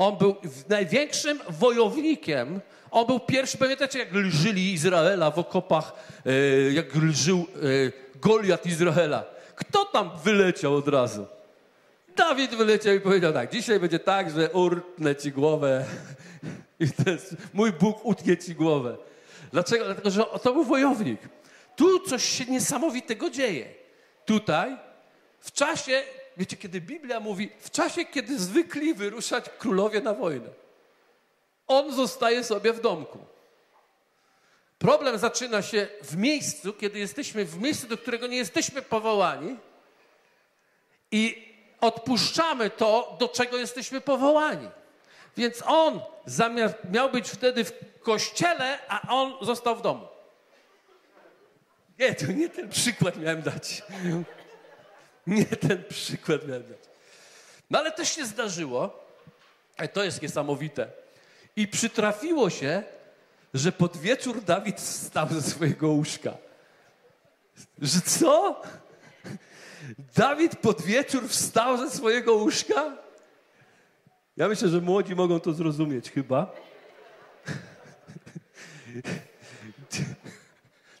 On 0.00 0.16
był 0.16 0.36
największym 0.68 1.40
wojownikiem. 1.48 2.60
On 2.90 3.06
był 3.06 3.20
pierwszy, 3.20 3.58
pamiętacie 3.58 3.98
jak 3.98 4.12
lżyli 4.12 4.72
Izraela 4.72 5.30
w 5.30 5.38
okopach, 5.38 5.92
e, 6.26 6.32
jak 6.72 6.94
lżył 6.94 7.38
e, 7.38 8.18
Goliat 8.20 8.66
Izraela. 8.66 9.24
Kto 9.54 9.84
tam 9.84 10.10
wyleciał 10.24 10.74
od 10.74 10.88
razu? 10.88 11.26
Dawid 12.16 12.54
wyleciał 12.54 12.94
i 12.94 13.00
powiedział 13.00 13.32
tak, 13.32 13.52
dzisiaj 13.52 13.80
będzie 13.80 13.98
tak, 13.98 14.30
że 14.30 14.50
urtnę 14.50 15.16
ci 15.16 15.32
głowę 15.32 15.84
i 16.80 16.88
jest, 17.06 17.36
mój 17.54 17.72
Bóg 17.72 18.06
utnie 18.06 18.36
ci 18.36 18.54
głowę. 18.54 18.96
Dlaczego? 19.52 19.84
Dlatego, 19.84 20.10
że 20.10 20.24
to 20.42 20.52
był 20.52 20.64
wojownik. 20.64 21.20
tu 21.76 22.00
coś 22.00 22.24
się 22.24 22.44
niesamowitego 22.44 23.30
dzieje. 23.30 23.66
Tutaj, 24.24 24.76
w 25.40 25.52
czasie, 25.52 26.02
wiecie, 26.36 26.56
kiedy 26.56 26.80
Biblia 26.80 27.20
mówi, 27.20 27.50
w 27.58 27.70
czasie, 27.70 28.04
kiedy 28.04 28.38
zwykli 28.38 28.94
wyruszać 28.94 29.44
królowie 29.58 30.00
na 30.00 30.14
wojnę, 30.14 30.48
on 31.66 31.92
zostaje 31.92 32.44
sobie 32.44 32.72
w 32.72 32.80
domku. 32.80 33.18
Problem 34.78 35.18
zaczyna 35.18 35.62
się 35.62 35.88
w 36.02 36.16
miejscu, 36.16 36.72
kiedy 36.72 36.98
jesteśmy 36.98 37.44
w 37.44 37.62
miejscu, 37.62 37.86
do 37.86 37.98
którego 37.98 38.26
nie 38.26 38.36
jesteśmy 38.36 38.82
powołani 38.82 39.56
i 41.12 41.50
odpuszczamy 41.80 42.70
to, 42.70 43.16
do 43.18 43.28
czego 43.28 43.56
jesteśmy 43.56 44.00
powołani. 44.00 44.68
Więc 45.36 45.62
on 45.66 46.00
zamiast, 46.26 46.74
miał 46.90 47.10
być 47.10 47.28
wtedy 47.28 47.64
w 47.64 47.72
kościele, 48.02 48.78
a 48.88 49.14
on 49.14 49.34
został 49.40 49.76
w 49.76 49.82
domu. 49.82 50.08
Nie, 51.98 52.14
to 52.14 52.26
nie 52.26 52.48
ten 52.48 52.68
przykład 52.68 53.16
miałem 53.16 53.42
dać. 53.42 53.82
Nie 55.26 55.44
ten 55.44 55.84
przykład 55.84 56.48
miałem 56.48 56.62
dać. 56.62 56.78
No 57.70 57.78
ale 57.78 57.92
też 57.92 58.14
się 58.14 58.26
zdarzyło, 58.26 59.04
a 59.76 59.88
to 59.88 60.04
jest 60.04 60.22
niesamowite. 60.22 60.88
I 61.56 61.68
przytrafiło 61.68 62.50
się, 62.50 62.82
że 63.54 63.72
pod 63.72 63.96
wieczór 63.96 64.42
Dawid 64.44 64.80
wstał 64.80 65.28
ze 65.28 65.42
swojego 65.42 65.88
łóżka. 65.88 66.36
Że 67.78 68.00
co? 68.00 68.62
Dawid 70.16 70.56
pod 70.56 70.82
wieczór 70.82 71.28
wstał 71.28 71.76
ze 71.78 71.90
swojego 71.90 72.34
łóżka? 72.34 72.96
Ja 74.36 74.48
myślę, 74.48 74.68
że 74.68 74.80
młodzi 74.80 75.14
mogą 75.14 75.40
to 75.40 75.52
zrozumieć 75.52 76.10
chyba. 76.10 76.54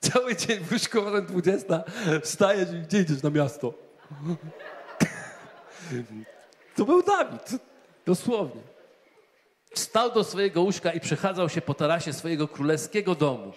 Cały 0.00 0.36
dzień 0.36 0.60
w 0.60 0.72
łóżku, 0.72 1.02
potem 1.02 1.26
20, 1.26 1.84
wstajesz 2.22 2.68
i 2.72 2.80
gdzie 2.80 3.00
idziesz 3.00 3.22
na 3.22 3.30
miasto? 3.30 3.89
To 6.76 6.84
był 6.84 7.02
Dawid, 7.02 7.50
dosłownie. 8.06 8.62
Wstał 9.74 10.12
do 10.12 10.24
swojego 10.24 10.62
łóżka 10.62 10.92
i 10.92 11.00
przechadzał 11.00 11.48
się 11.48 11.60
po 11.60 11.74
tarasie 11.74 12.12
swojego 12.12 12.48
królewskiego 12.48 13.14
domu. 13.14 13.52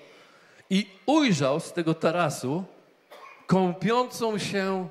I 0.70 0.90
ujrzał 1.06 1.60
z 1.60 1.74
tego 1.74 1.94
tarasu 1.94 2.64
kąpiącą 3.48 4.38
się 4.38 4.90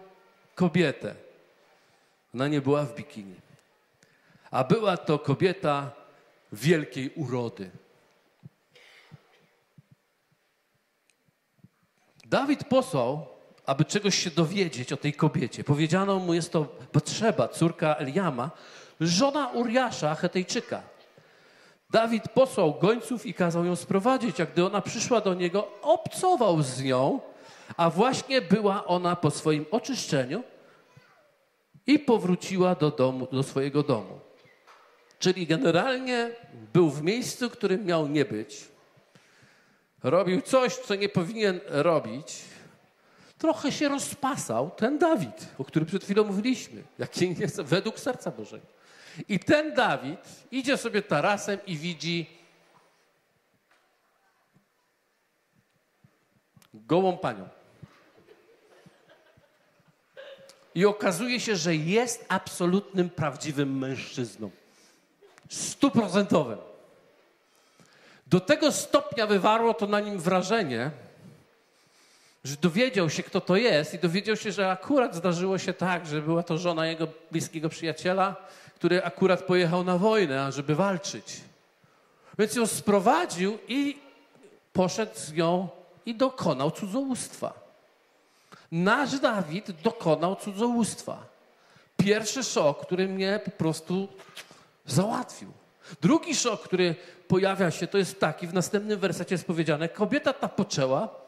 kobietę. 0.54 1.14
Ona 2.34 2.48
nie 2.48 2.60
była 2.60 2.84
w 2.84 2.94
bikini, 2.94 3.34
a 4.50 4.64
była 4.64 4.96
to 4.96 5.18
kobieta 5.18 5.90
wielkiej 6.52 7.10
urody. 7.14 7.70
Dawid 12.24 12.64
posłał, 12.64 13.31
aby 13.66 13.84
czegoś 13.84 14.18
się 14.18 14.30
dowiedzieć 14.30 14.92
o 14.92 14.96
tej 14.96 15.12
kobiecie. 15.12 15.64
Powiedziano 15.64 16.18
mu, 16.18 16.34
jest 16.34 16.52
to 16.52 16.64
potrzeba, 16.92 17.48
córka 17.48 17.94
Eliama, 17.94 18.50
żona 19.00 19.48
Uriasza, 19.48 20.14
Hetejczyka. 20.14 20.82
Dawid 21.90 22.28
posłał 22.28 22.74
gońców 22.74 23.26
i 23.26 23.34
kazał 23.34 23.64
ją 23.64 23.76
sprowadzić, 23.76 24.40
a 24.40 24.46
gdy 24.46 24.66
ona 24.66 24.80
przyszła 24.80 25.20
do 25.20 25.34
niego, 25.34 25.68
obcował 25.82 26.62
z 26.62 26.82
nią, 26.82 27.20
a 27.76 27.90
właśnie 27.90 28.40
była 28.40 28.86
ona 28.86 29.16
po 29.16 29.30
swoim 29.30 29.66
oczyszczeniu 29.70 30.42
i 31.86 31.98
powróciła 31.98 32.74
do, 32.74 32.90
domu, 32.90 33.28
do 33.32 33.42
swojego 33.42 33.82
domu. 33.82 34.20
Czyli 35.18 35.46
generalnie 35.46 36.30
był 36.72 36.90
w 36.90 37.02
miejscu, 37.02 37.50
którym 37.50 37.84
miał 37.84 38.08
nie 38.08 38.24
być. 38.24 38.64
Robił 40.02 40.40
coś, 40.40 40.76
co 40.76 40.94
nie 40.94 41.08
powinien 41.08 41.60
robić. 41.68 42.42
Trochę 43.42 43.72
się 43.72 43.88
rozpasał 43.88 44.70
ten 44.70 44.98
Dawid, 44.98 45.48
o 45.58 45.64
którym 45.64 45.86
przed 45.86 46.04
chwilą 46.04 46.24
mówiliśmy, 46.24 46.82
jaki 46.98 47.34
jest 47.38 47.60
według 47.60 48.00
serca 48.00 48.30
Bożego. 48.30 48.66
I 49.28 49.38
ten 49.38 49.74
Dawid 49.74 50.20
idzie 50.50 50.76
sobie 50.76 51.02
tarasem 51.02 51.58
i 51.66 51.76
widzi 51.76 52.30
gołą 56.74 57.16
panią. 57.16 57.48
I 60.74 60.86
okazuje 60.86 61.40
się, 61.40 61.56
że 61.56 61.76
jest 61.76 62.24
absolutnym, 62.28 63.10
prawdziwym 63.10 63.78
mężczyzną. 63.78 64.50
Stuprocentowym. 65.48 66.58
Do 68.26 68.40
tego 68.40 68.72
stopnia 68.72 69.26
wywarło 69.26 69.74
to 69.74 69.86
na 69.86 70.00
nim 70.00 70.18
wrażenie, 70.18 70.90
że 72.44 72.56
dowiedział 72.56 73.10
się, 73.10 73.22
kto 73.22 73.40
to 73.40 73.56
jest 73.56 73.94
i 73.94 73.98
dowiedział 73.98 74.36
się, 74.36 74.52
że 74.52 74.70
akurat 74.70 75.14
zdarzyło 75.14 75.58
się 75.58 75.72
tak, 75.72 76.06
że 76.06 76.22
była 76.22 76.42
to 76.42 76.58
żona 76.58 76.86
jego 76.86 77.08
bliskiego 77.30 77.68
przyjaciela, 77.68 78.36
który 78.74 79.04
akurat 79.04 79.42
pojechał 79.42 79.84
na 79.84 79.98
wojnę, 79.98 80.52
żeby 80.52 80.74
walczyć. 80.74 81.40
Więc 82.38 82.56
ją 82.56 82.66
sprowadził 82.66 83.58
i 83.68 83.98
poszedł 84.72 85.12
z 85.14 85.32
nią 85.32 85.68
i 86.06 86.14
dokonał 86.14 86.70
cudzołóstwa. 86.70 87.52
Nasz 88.72 89.20
Dawid 89.20 89.70
dokonał 89.70 90.36
cudzołóstwa. 90.36 91.26
Pierwszy 91.96 92.44
szok, 92.44 92.86
który 92.86 93.08
mnie 93.08 93.40
po 93.44 93.50
prostu 93.50 94.08
załatwił. 94.86 95.52
Drugi 96.00 96.34
szok, 96.34 96.62
który 96.62 96.94
pojawia 97.28 97.70
się, 97.70 97.86
to 97.86 97.98
jest 97.98 98.20
taki, 98.20 98.46
w 98.46 98.54
następnym 98.54 98.98
wersecie 98.98 99.34
jest 99.34 99.46
powiedziane, 99.46 99.88
kobieta 99.88 100.32
ta 100.32 100.48
poczęła, 100.48 101.21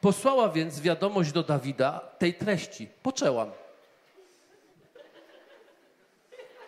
posłała 0.00 0.48
więc 0.48 0.80
wiadomość 0.80 1.32
do 1.32 1.42
Dawida 1.42 2.00
tej 2.18 2.34
treści. 2.34 2.88
Poczęłam. 3.02 3.50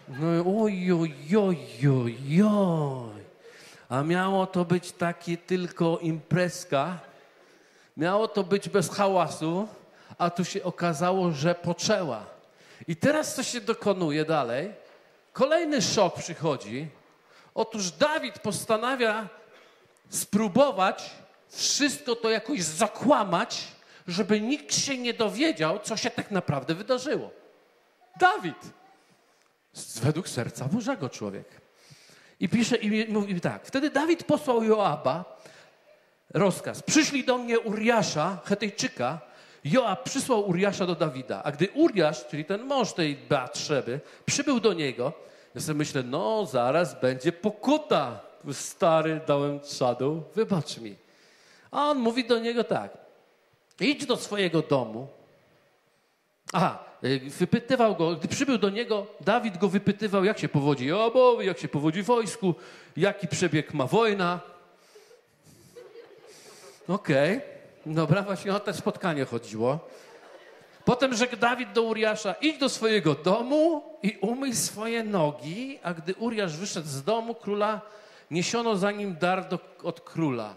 No 0.09 0.63
oj, 0.63 0.93
oj, 0.93 1.15
oj, 1.39 1.59
oj, 1.89 2.43
oj. 2.43 3.21
A 3.89 4.03
miało 4.03 4.47
to 4.47 4.65
być 4.65 4.93
takie 4.93 5.37
tylko 5.37 5.99
imprezka. 5.99 6.99
Miało 7.97 8.29
to 8.29 8.45
być 8.45 8.69
bez 8.69 8.91
hałasu, 8.91 9.69
a 10.19 10.31
tu 10.31 10.45
się 10.45 10.63
okazało, 10.63 11.33
że 11.33 11.55
poczęła. 11.55 12.27
I 12.89 12.97
teraz 12.97 13.35
co 13.35 13.43
się 13.43 13.61
dokonuje 13.61 14.25
dalej? 14.25 14.73
Kolejny 15.33 15.83
szok 15.83 16.15
przychodzi. 16.19 16.89
Otóż 17.55 17.91
Dawid 17.91 18.39
postanawia 18.39 19.29
spróbować 20.09 21.11
wszystko 21.51 22.17
to 22.17 22.31
jakoś 22.31 22.63
zakłamać, 22.63 23.65
żeby 24.07 24.41
nikt 24.41 24.75
się 24.75 24.99
nie 24.99 25.15
dowiedział, 25.15 25.79
co 25.79 25.97
się 25.97 26.11
tak 26.11 26.31
naprawdę 26.31 26.75
wydarzyło. 26.75 27.31
Dawid, 28.21 28.57
według 30.03 30.29
serca 30.29 30.65
Bożego 30.65 31.09
człowiek. 31.09 31.61
I 32.41 32.49
pisze 32.49 32.77
i 32.77 33.13
mówi 33.13 33.41
tak. 33.41 33.67
Wtedy 33.67 33.91
Dawid 33.91 34.25
posłał 34.25 34.65
Joaba 34.65 35.41
rozkaz. 36.35 36.83
Przyszli 36.83 37.25
do 37.25 37.39
mnie 37.39 37.61
Uriasza, 37.61 38.39
Hetejczyka. 38.45 39.21
Joab 39.65 40.05
przysłał 40.05 40.49
Uriasza 40.49 40.87
do 40.87 40.95
Dawida. 40.95 41.43
A 41.43 41.53
gdy 41.53 41.69
Uriasz, 41.75 42.27
czyli 42.27 42.45
ten 42.45 42.63
mąż 42.63 42.93
tej 42.93 43.17
Beatrzeby, 43.17 44.01
przybył 44.27 44.61
do 44.61 44.73
niego, 44.73 45.13
ja 45.55 45.61
sobie 45.61 45.79
myślę, 45.79 46.03
no 46.03 46.47
zaraz 46.47 47.01
będzie 47.01 47.33
pokuta. 47.33 48.21
Stary, 48.53 49.21
dałem 49.27 49.61
czadu, 49.61 50.23
wybacz 50.35 50.79
mi. 50.79 50.97
A 51.71 51.91
on 51.91 51.99
mówi 51.99 52.25
do 52.25 52.39
niego 52.39 52.65
tak. 52.65 52.99
Idź 53.81 54.07
do 54.07 54.17
swojego 54.17 54.63
domu. 54.63 55.09
Aha, 56.53 56.85
y, 57.05 57.21
wypytywał 57.39 57.97
go, 57.97 58.17
gdy 58.17 58.29
przybył 58.29 58.59
do 58.59 58.71
niego, 58.71 59.07
Dawid 59.21 59.59
go 59.59 59.69
wypytywał, 59.69 60.25
jak 60.25 60.39
się 60.39 60.49
powodzi 60.49 60.87
Joabowi, 60.87 61.47
jak 61.47 61.59
się 61.59 61.69
powodzi 61.69 62.03
wojsku, 62.03 62.55
jaki 62.97 63.29
przebieg 63.29 63.75
ma 63.75 63.87
wojna. 63.87 64.41
Okej, 66.89 67.37
okay. 67.37 67.95
dobra, 67.95 68.23
właśnie 68.23 68.55
o 68.55 68.61
to 68.61 68.75
spotkanie 68.75 69.25
chodziło. 69.25 69.79
Potem 70.85 71.15
rzekł 71.15 71.37
Dawid 71.37 71.73
do 71.73 71.83
Uriasza, 71.83 72.35
idź 72.41 72.59
do 72.59 72.69
swojego 72.69 73.15
domu 73.15 73.83
i 74.03 74.19
umyj 74.21 74.55
swoje 74.55 75.05
nogi, 75.05 75.79
a 75.83 75.95
gdy 75.95 76.15
Uriasz 76.15 76.57
wyszedł 76.57 76.89
z 76.89 77.03
domu 77.03 77.35
króla, 77.35 77.81
niesiono 78.31 78.77
za 78.77 78.91
nim 78.91 79.17
dar 79.21 79.49
do, 79.49 79.59
od 79.83 80.01
króla. 80.01 80.55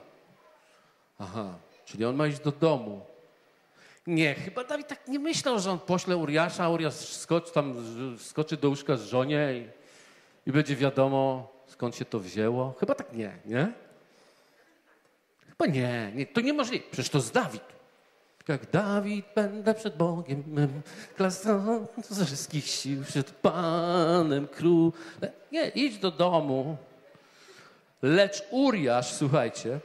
Aha, 1.19 1.55
czyli 1.85 2.05
on 2.05 2.15
ma 2.15 2.27
iść 2.27 2.39
do 2.39 2.51
domu. 2.51 3.05
Nie, 4.07 4.33
chyba 4.35 4.63
Dawid 4.63 4.87
tak 4.87 5.07
nie 5.07 5.19
myślał, 5.19 5.59
że 5.59 5.71
on 5.71 5.79
pośle 5.79 6.17
Uriasza, 6.17 6.69
Uriasz 6.69 6.93
skoczy, 6.93 7.53
tam, 7.53 7.75
skoczy 8.19 8.57
do 8.57 8.69
łóżka 8.69 8.97
z 8.97 9.03
żonie 9.03 9.53
i, 9.53 9.69
i 10.49 10.51
będzie 10.51 10.75
wiadomo, 10.75 11.53
skąd 11.67 11.95
się 11.95 12.05
to 12.05 12.19
wzięło. 12.19 12.73
Chyba 12.79 12.95
tak 12.95 13.13
nie, 13.13 13.37
nie? 13.45 13.73
Chyba 15.49 15.65
nie, 15.65 16.11
nie 16.15 16.25
to 16.25 16.41
niemożliwe. 16.41 16.85
Przecież 16.91 17.09
to 17.09 17.19
z 17.21 17.31
Dawid. 17.31 17.63
Jak 18.47 18.71
Dawid 18.71 19.25
będę 19.35 19.73
przed 19.73 19.97
Bogiem 19.97 20.43
mym, 20.47 20.81
klasą 21.15 21.87
ze 22.09 22.25
wszystkich 22.25 22.67
sił, 22.67 23.03
przed 23.03 23.31
Panem 23.31 24.47
Królem. 24.47 24.91
Nie, 25.51 25.67
idź 25.67 25.97
do 25.97 26.11
domu. 26.11 26.77
Lecz 28.01 28.43
Uriasz, 28.51 29.13
słuchajcie, 29.13 29.79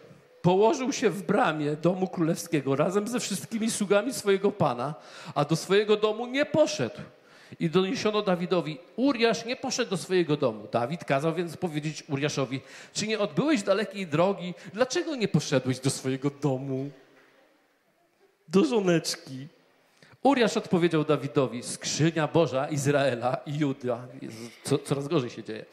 położył 0.49 0.93
się 0.93 1.11
w 1.11 1.23
bramie 1.23 1.76
domu 1.76 2.09
królewskiego 2.09 2.76
razem 2.76 3.09
ze 3.09 3.21
wszystkimi 3.21 3.71
sługami 3.71 4.12
swojego 4.12 4.52
pana, 4.52 4.95
a 5.35 5.45
do 5.45 5.57
swojego 5.57 5.97
domu 5.97 6.26
nie 6.26 6.47
poszedł. 6.47 6.97
I 7.61 7.71
doniesiono 7.71 8.23
Dawidowi, 8.23 8.78
Uriasz 8.97 9.45
nie 9.45 9.57
poszedł 9.57 9.90
do 9.90 9.97
swojego 9.97 10.37
domu. 10.37 10.67
Dawid 10.73 11.05
kazał 11.05 11.35
więc 11.35 11.57
powiedzieć 11.57 12.05
Uriaszowi, 12.09 12.61
czy 12.93 13.07
nie 13.07 13.19
odbyłeś 13.19 13.62
dalekiej 13.62 14.07
drogi? 14.07 14.55
Dlaczego 14.75 15.14
nie 15.14 15.28
poszedłeś 15.28 15.78
do 15.81 15.90
swojego 15.90 16.31
domu? 16.31 16.90
Do 18.49 18.64
żoneczki. 18.64 19.49
Uriasz 20.23 20.57
odpowiedział 20.57 21.05
Dawidowi, 21.05 21.62
skrzynia 21.62 22.28
Boża 22.28 22.69
Izraela 22.69 23.37
i 23.47 23.59
Juda. 23.59 24.07
Jezu, 24.23 24.50
co, 24.64 24.78
coraz 24.78 25.09
gorzej 25.09 25.31
się 25.31 25.45
dzieje. 25.45 25.64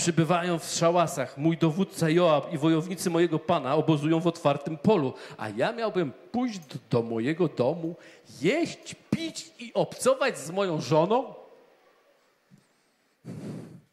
Przybywają 0.00 0.58
w 0.58 0.64
szałasach. 0.64 1.38
Mój 1.38 1.58
dowódca 1.58 2.10
Joab 2.10 2.52
i 2.52 2.58
wojownicy 2.58 3.10
mojego 3.10 3.38
pana 3.38 3.74
obozują 3.74 4.20
w 4.20 4.26
otwartym 4.26 4.78
polu. 4.78 5.14
A 5.38 5.48
ja 5.48 5.72
miałbym 5.72 6.12
pójść 6.32 6.60
do, 6.90 7.02
mojego 7.02 7.48
domu, 7.48 7.96
jeść, 8.40 8.94
pić 9.10 9.50
i 9.58 9.74
obcować 9.74 10.38
z 10.38 10.50
moją 10.50 10.80
żoną? 10.80 11.34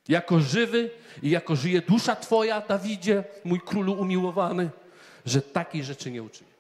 Jako 0.07 0.39
żywy 0.39 0.91
i 1.23 1.29
jako 1.29 1.55
żyje 1.55 1.81
dusza 1.81 2.15
Twoja, 2.15 2.61
Dawidzie, 2.61 3.23
mój 3.43 3.61
królu 3.61 3.93
umiłowany, 3.93 4.69
że 5.25 5.41
takiej 5.41 5.83
rzeczy 5.83 6.11
nie 6.11 6.23
uczynię. 6.23 6.51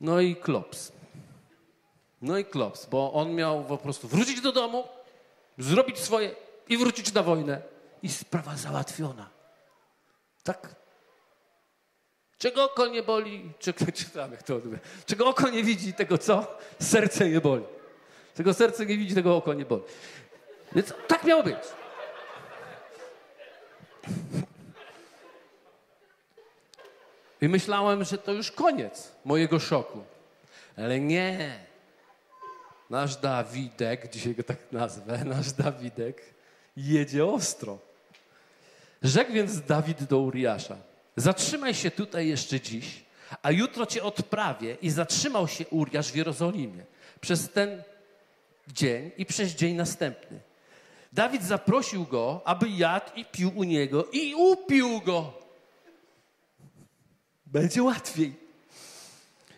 No 0.00 0.20
i 0.20 0.36
klops. 0.36 0.92
No 2.22 2.38
i 2.38 2.44
klops, 2.44 2.86
bo 2.86 3.12
on 3.12 3.34
miał 3.34 3.64
po 3.64 3.78
prostu 3.78 4.08
wrócić 4.08 4.40
do 4.40 4.52
domu, 4.52 4.84
zrobić 5.58 5.98
swoje 5.98 6.51
i 6.72 6.76
wrócić 6.76 7.12
na 7.12 7.22
wojnę. 7.22 7.62
I 8.02 8.08
sprawa 8.08 8.56
załatwiona. 8.56 9.30
Tak? 10.42 10.68
Czego 12.38 12.64
oko 12.64 12.86
nie 12.86 13.02
boli, 13.02 13.52
czego, 13.58 13.92
czytamy, 13.92 14.36
to, 14.36 14.60
czego 15.06 15.26
oko 15.26 15.50
nie 15.50 15.64
widzi, 15.64 15.92
tego 15.92 16.18
co? 16.18 16.58
Serce 16.80 17.28
nie 17.28 17.40
boli. 17.40 17.64
Czego 18.36 18.54
serce 18.54 18.86
nie 18.86 18.96
widzi, 18.96 19.14
tego 19.14 19.36
oko 19.36 19.54
nie 19.54 19.64
boli. 19.64 19.82
Więc 20.72 20.94
tak 21.08 21.24
miało 21.24 21.42
być. 21.42 21.58
I 27.40 27.48
myślałem, 27.48 28.04
że 28.04 28.18
to 28.18 28.32
już 28.32 28.52
koniec 28.52 29.12
mojego 29.24 29.58
szoku. 29.58 30.04
Ale 30.76 31.00
nie. 31.00 31.58
Nasz 32.90 33.16
Dawidek, 33.16 34.10
dzisiaj 34.10 34.34
go 34.34 34.42
tak 34.42 34.72
nazwę, 34.72 35.24
nasz 35.24 35.52
Dawidek 35.52 36.31
jedzie 36.76 37.26
ostro. 37.26 37.78
Rzekł 39.02 39.32
więc 39.32 39.60
Dawid 39.60 40.04
do 40.04 40.18
Uriasza: 40.18 40.76
Zatrzymaj 41.16 41.74
się 41.74 41.90
tutaj 41.90 42.28
jeszcze 42.28 42.60
dziś, 42.60 43.04
a 43.42 43.50
jutro 43.50 43.86
cię 43.86 44.02
odprawię. 44.02 44.76
I 44.82 44.90
zatrzymał 44.90 45.48
się 45.48 45.66
Uriasz 45.66 46.12
w 46.12 46.16
Jerozolimie 46.16 46.84
przez 47.20 47.50
ten 47.50 47.82
dzień 48.68 49.10
i 49.16 49.26
przez 49.26 49.50
dzień 49.50 49.76
następny. 49.76 50.40
Dawid 51.12 51.44
zaprosił 51.44 52.04
go, 52.04 52.42
aby 52.44 52.68
jadł 52.68 53.10
i 53.16 53.24
pił 53.24 53.52
u 53.54 53.64
niego 53.64 54.04
i 54.12 54.34
upił 54.34 55.00
go. 55.00 55.32
Będzie 57.46 57.82
łatwiej. 57.82 58.41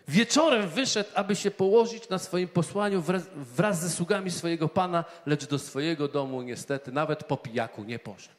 Wieczorem 0.07 0.69
wyszedł, 0.69 1.09
aby 1.15 1.35
się 1.35 1.51
położyć 1.51 2.09
na 2.09 2.19
swoim 2.19 2.47
posłaniu 2.47 3.01
wraz, 3.01 3.23
wraz 3.35 3.81
ze 3.81 3.89
sługami 3.89 4.31
swojego 4.31 4.69
pana, 4.69 5.05
lecz 5.25 5.45
do 5.45 5.59
swojego 5.59 6.07
domu 6.07 6.41
niestety 6.41 6.91
nawet 6.91 7.23
po 7.23 7.37
pijaku 7.37 7.83
nie 7.83 7.99
poszedł. 7.99 8.35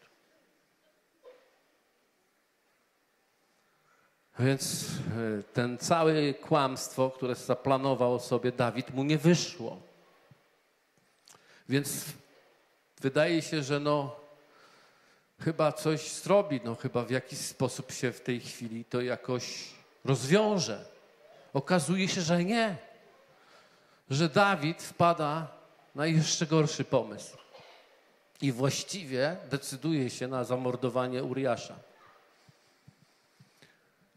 Więc 4.38 4.84
e, 4.84 5.42
ten 5.42 5.78
całe 5.78 6.34
kłamstwo, 6.34 7.10
które 7.10 7.34
zaplanował 7.34 8.20
sobie 8.20 8.52
Dawid, 8.52 8.94
mu 8.94 9.04
nie 9.04 9.18
wyszło. 9.18 9.80
Więc 11.68 12.04
wydaje 13.00 13.42
się, 13.42 13.62
że 13.62 13.80
no 13.80 14.16
chyba 15.40 15.72
coś 15.72 16.12
zrobi, 16.12 16.60
no 16.64 16.74
chyba 16.74 17.04
w 17.04 17.10
jakiś 17.10 17.38
sposób 17.38 17.92
się 17.92 18.12
w 18.12 18.20
tej 18.20 18.40
chwili 18.40 18.84
to 18.84 19.00
jakoś 19.00 19.70
rozwiąże. 20.04 20.95
Okazuje 21.56 22.08
się, 22.08 22.20
że 22.20 22.44
nie. 22.44 22.76
Że 24.10 24.28
Dawid 24.28 24.82
wpada 24.82 25.48
na 25.94 26.06
jeszcze 26.06 26.46
gorszy 26.46 26.84
pomysł. 26.84 27.36
I 28.42 28.52
właściwie 28.52 29.36
decyduje 29.50 30.10
się 30.10 30.28
na 30.28 30.44
zamordowanie 30.44 31.24
Uriasza. 31.24 31.74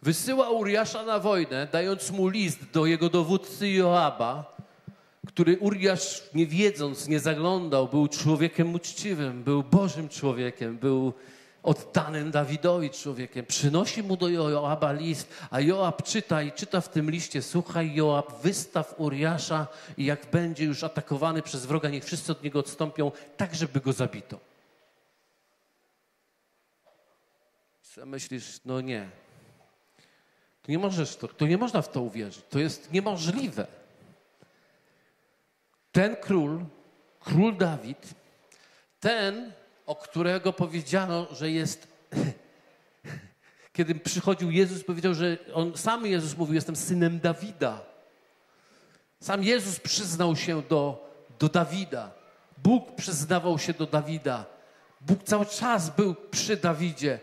Wysyła 0.01 0.49
Uriasza 0.49 1.03
na 1.03 1.19
wojnę, 1.19 1.67
dając 1.71 2.11
mu 2.11 2.27
list 2.27 2.71
do 2.71 2.85
jego 2.85 3.09
dowódcy 3.09 3.69
Joaba, 3.69 4.57
który 5.27 5.57
Uriasz 5.57 6.23
nie 6.33 6.47
wiedząc, 6.47 7.07
nie 7.07 7.19
zaglądał, 7.19 7.87
był 7.87 8.07
człowiekiem 8.07 8.75
uczciwym, 8.75 9.43
był 9.43 9.63
Bożym 9.63 10.09
człowiekiem, 10.09 10.77
był 10.77 11.13
oddanym 11.63 12.31
Dawidowi 12.31 12.89
człowiekiem. 12.89 13.45
Przynosi 13.45 14.03
mu 14.03 14.17
do 14.17 14.29
Joaba 14.29 14.91
list, 14.91 15.33
a 15.51 15.61
Joab 15.61 16.03
czyta 16.03 16.41
i 16.41 16.51
czyta 16.51 16.81
w 16.81 16.89
tym 16.89 17.11
liście, 17.11 17.41
słuchaj 17.41 17.95
Joab, 17.95 18.41
wystaw 18.41 18.93
Uriasza 18.97 19.67
i 19.97 20.05
jak 20.05 20.31
będzie 20.31 20.65
już 20.65 20.83
atakowany 20.83 21.41
przez 21.41 21.65
wroga, 21.65 21.89
niech 21.89 22.05
wszyscy 22.05 22.31
od 22.31 22.43
niego 22.43 22.59
odstąpią, 22.59 23.11
tak 23.37 23.55
żeby 23.55 23.81
go 23.81 23.93
zabito. 23.93 24.39
Co 27.81 28.05
myślisz, 28.05 28.59
no 28.65 28.81
nie. 28.81 29.09
To 30.61 30.71
nie 30.71 30.79
możesz, 30.79 31.15
to, 31.15 31.27
to 31.27 31.47
nie 31.47 31.57
można 31.57 31.81
w 31.81 31.91
to 31.91 32.01
uwierzyć. 32.01 32.45
To 32.49 32.59
jest 32.59 32.91
niemożliwe. 32.91 33.67
Ten 35.91 36.15
król, 36.15 36.65
król 37.19 37.57
Dawid, 37.57 38.07
ten, 38.99 39.51
o 39.89 39.95
którego 39.95 40.53
powiedziano, 40.53 41.27
że 41.31 41.51
jest. 41.51 41.87
Kiedy 43.73 43.95
przychodził 43.95 44.51
Jezus, 44.51 44.83
powiedział, 44.83 45.13
że 45.13 45.37
on 45.53 45.77
sam 45.77 46.05
Jezus 46.05 46.37
mówił: 46.37 46.55
Jestem 46.55 46.75
synem 46.75 47.19
Dawida. 47.19 47.81
Sam 49.19 49.43
Jezus 49.43 49.79
przyznał 49.79 50.35
się 50.35 50.61
do, 50.61 51.09
do 51.39 51.49
Dawida. 51.49 52.11
Bóg 52.57 52.95
przyznawał 52.95 53.59
się 53.59 53.73
do 53.73 53.85
Dawida. 53.85 54.45
Bóg 55.01 55.23
cały 55.23 55.45
czas 55.45 55.89
był 55.89 56.15
przy 56.15 56.57
Dawidzie. 56.57 57.19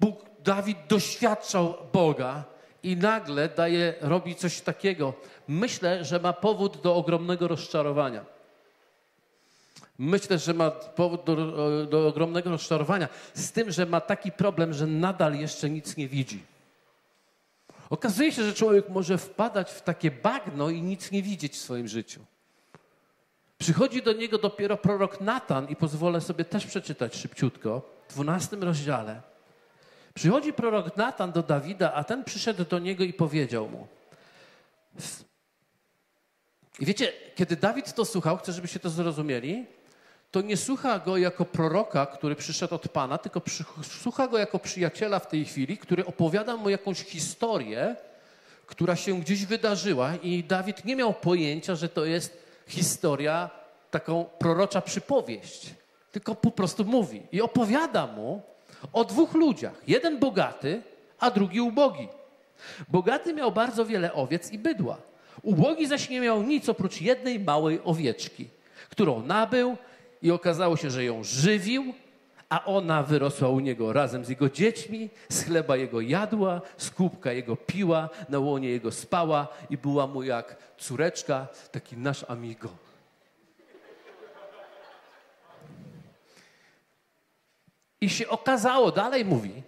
Bóg, 0.00 0.24
Dawid 0.38 0.78
doświadczał 0.88 1.74
Boga 1.92 2.44
i 2.82 2.96
nagle 2.96 3.48
daje, 3.48 3.94
robi 4.00 4.34
coś 4.34 4.60
takiego. 4.60 5.14
Myślę, 5.48 6.04
że 6.04 6.20
ma 6.20 6.32
powód 6.32 6.80
do 6.82 6.96
ogromnego 6.96 7.48
rozczarowania. 7.48 8.33
Myślę, 9.98 10.38
że 10.38 10.54
ma 10.54 10.70
powód 10.70 11.24
do, 11.24 11.86
do 11.86 12.08
ogromnego 12.08 12.50
rozczarowania, 12.50 13.08
z 13.34 13.52
tym, 13.52 13.70
że 13.70 13.86
ma 13.86 14.00
taki 14.00 14.32
problem, 14.32 14.72
że 14.72 14.86
nadal 14.86 15.38
jeszcze 15.38 15.70
nic 15.70 15.96
nie 15.96 16.08
widzi. 16.08 16.42
Okazuje 17.90 18.32
się, 18.32 18.44
że 18.44 18.54
człowiek 18.54 18.88
może 18.88 19.18
wpadać 19.18 19.70
w 19.70 19.82
takie 19.82 20.10
bagno 20.10 20.70
i 20.70 20.82
nic 20.82 21.10
nie 21.10 21.22
widzieć 21.22 21.52
w 21.52 21.60
swoim 21.60 21.88
życiu. 21.88 22.20
Przychodzi 23.58 24.02
do 24.02 24.12
niego 24.12 24.38
dopiero 24.38 24.76
prorok 24.76 25.20
Natan 25.20 25.68
i 25.68 25.76
pozwolę 25.76 26.20
sobie 26.20 26.44
też 26.44 26.66
przeczytać 26.66 27.16
szybciutko, 27.16 27.82
w 28.08 28.14
12 28.14 28.56
rozdziale. 28.56 29.22
Przychodzi 30.14 30.52
prorok 30.52 30.96
Natan 30.96 31.32
do 31.32 31.42
Dawida, 31.42 31.92
a 31.92 32.04
ten 32.04 32.24
przyszedł 32.24 32.64
do 32.64 32.78
niego 32.78 33.04
i 33.04 33.12
powiedział 33.12 33.68
mu. 33.68 33.86
I 36.80 36.86
wiecie, 36.86 37.12
kiedy 37.34 37.56
Dawid 37.56 37.94
to 37.94 38.04
słuchał, 38.04 38.36
chcę, 38.36 38.52
żebyście 38.52 38.80
to 38.80 38.90
zrozumieli, 38.90 39.66
to 40.34 40.40
nie 40.40 40.56
słucha 40.56 40.98
go 40.98 41.16
jako 41.16 41.44
proroka, 41.44 42.06
który 42.06 42.34
przyszedł 42.36 42.74
od 42.74 42.88
Pana, 42.88 43.18
tylko 43.18 43.42
słucha 43.82 44.28
go 44.28 44.38
jako 44.38 44.58
przyjaciela 44.58 45.18
w 45.18 45.26
tej 45.26 45.44
chwili, 45.44 45.78
który 45.78 46.06
opowiada 46.06 46.56
mu 46.56 46.70
jakąś 46.70 46.98
historię, 46.98 47.96
która 48.66 48.96
się 48.96 49.20
gdzieś 49.20 49.46
wydarzyła 49.46 50.14
i 50.22 50.44
Dawid 50.44 50.84
nie 50.84 50.96
miał 50.96 51.12
pojęcia, 51.12 51.74
że 51.74 51.88
to 51.88 52.04
jest 52.04 52.38
historia, 52.66 53.50
taką 53.90 54.24
prorocza 54.24 54.80
przypowieść, 54.80 55.74
tylko 56.12 56.34
po 56.34 56.50
prostu 56.50 56.84
mówi 56.84 57.22
i 57.32 57.40
opowiada 57.40 58.06
mu 58.06 58.42
o 58.92 59.04
dwóch 59.04 59.34
ludziach. 59.34 59.82
Jeden 59.86 60.18
bogaty, 60.18 60.82
a 61.18 61.30
drugi 61.30 61.60
ubogi. 61.60 62.08
Bogaty 62.88 63.34
miał 63.34 63.52
bardzo 63.52 63.86
wiele 63.86 64.12
owiec 64.12 64.52
i 64.52 64.58
bydła. 64.58 64.96
Ubogi 65.42 65.86
zaś 65.86 66.10
nie 66.10 66.20
miał 66.20 66.42
nic 66.42 66.68
oprócz 66.68 67.00
jednej 67.00 67.40
małej 67.40 67.80
owieczki, 67.84 68.48
którą 68.90 69.22
nabył 69.22 69.76
i 70.24 70.30
okazało 70.30 70.76
się, 70.76 70.90
że 70.90 71.04
ją 71.04 71.24
żywił, 71.24 71.94
a 72.48 72.64
ona 72.64 73.02
wyrosła 73.02 73.48
u 73.48 73.60
niego 73.60 73.92
razem 73.92 74.24
z 74.24 74.28
jego 74.28 74.50
dziećmi, 74.50 75.10
z 75.28 75.44
chleba 75.44 75.76
jego 75.76 76.00
jadła, 76.00 76.60
z 76.76 76.90
kubka 76.90 77.32
jego 77.32 77.56
piła, 77.56 78.08
na 78.28 78.38
łonie 78.38 78.68
jego 78.68 78.92
spała 78.92 79.48
i 79.70 79.78
była 79.78 80.06
mu 80.06 80.22
jak 80.22 80.56
córeczka, 80.78 81.46
taki 81.72 81.96
nasz 81.96 82.24
amigo. 82.28 82.68
I 88.00 88.10
się 88.10 88.28
okazało, 88.28 88.92
dalej 88.92 89.24
mówi, 89.24 89.62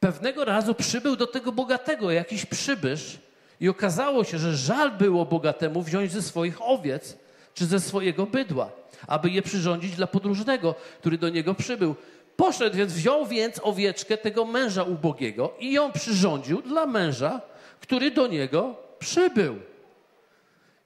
Pewnego 0.00 0.44
razu 0.44 0.74
przybył 0.74 1.16
do 1.16 1.26
tego 1.26 1.52
bogatego 1.52 2.10
jakiś 2.10 2.46
przybysz 2.46 3.18
i 3.60 3.68
okazało 3.68 4.24
się, 4.24 4.38
że 4.38 4.56
żal 4.56 4.90
było 4.90 5.26
bogatemu 5.26 5.82
wziąć 5.82 6.12
ze 6.12 6.22
swoich 6.22 6.62
owiec 6.62 7.16
czy 7.54 7.66
ze 7.66 7.80
swojego 7.80 8.26
bydła, 8.26 8.70
aby 9.06 9.30
je 9.30 9.42
przyrządzić 9.42 9.96
dla 9.96 10.06
podróżnego, 10.06 10.74
który 11.00 11.18
do 11.18 11.28
niego 11.28 11.54
przybył. 11.54 11.94
Poszedł 12.36 12.76
więc, 12.76 12.92
wziął 12.92 13.26
więc 13.26 13.60
owieczkę 13.62 14.16
tego 14.16 14.44
męża 14.44 14.82
ubogiego 14.82 15.54
i 15.58 15.72
ją 15.72 15.92
przyrządził 15.92 16.62
dla 16.62 16.86
męża, 16.86 17.40
który 17.80 18.10
do 18.10 18.26
niego 18.26 18.76
przybył. 18.98 19.56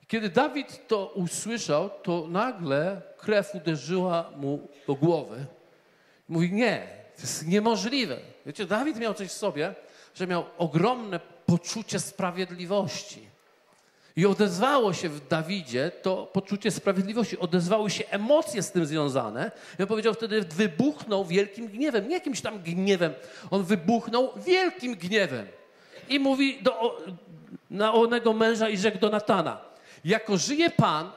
Kiedy 0.08 0.28
Dawid 0.28 0.88
to 0.88 1.12
usłyszał, 1.14 1.90
to 2.02 2.26
nagle 2.28 3.02
krew 3.16 3.54
uderzyła 3.54 4.30
mu 4.36 4.68
do 4.86 4.94
głowy. 4.94 5.46
Mówi, 6.28 6.52
nie, 6.52 6.86
to 7.16 7.22
jest 7.22 7.46
niemożliwe. 7.46 8.16
Wiecie, 8.46 8.66
Dawid 8.66 8.96
miał 8.96 9.14
coś 9.14 9.28
w 9.28 9.32
sobie, 9.32 9.74
że 10.14 10.26
miał 10.26 10.44
ogromne 10.58 11.20
poczucie 11.46 12.00
sprawiedliwości. 12.00 13.29
I 14.16 14.26
odezwało 14.26 14.92
się 14.92 15.08
w 15.08 15.28
Dawidzie 15.28 15.90
to 16.02 16.26
poczucie 16.32 16.70
sprawiedliwości, 16.70 17.38
odezwały 17.38 17.90
się 17.90 18.04
emocje 18.08 18.62
z 18.62 18.72
tym 18.72 18.86
związane. 18.86 19.50
I 19.78 19.82
on 19.82 19.88
powiedział 19.88 20.14
wtedy, 20.14 20.42
wybuchnął 20.42 21.24
wielkim 21.24 21.68
gniewem, 21.68 22.08
nie 22.08 22.14
jakimś 22.14 22.40
tam 22.40 22.62
gniewem, 22.62 23.12
on 23.50 23.64
wybuchnął 23.64 24.32
wielkim 24.46 24.94
gniewem. 24.94 25.46
I 26.08 26.18
mówi 26.20 26.62
do 26.62 26.98
na 27.70 27.94
onego 27.94 28.32
męża 28.32 28.68
i 28.68 28.76
rzekł 28.76 28.98
do 28.98 29.10
Natana, 29.10 29.58
jako 30.04 30.36
żyje 30.36 30.70
Pan, 30.70 31.10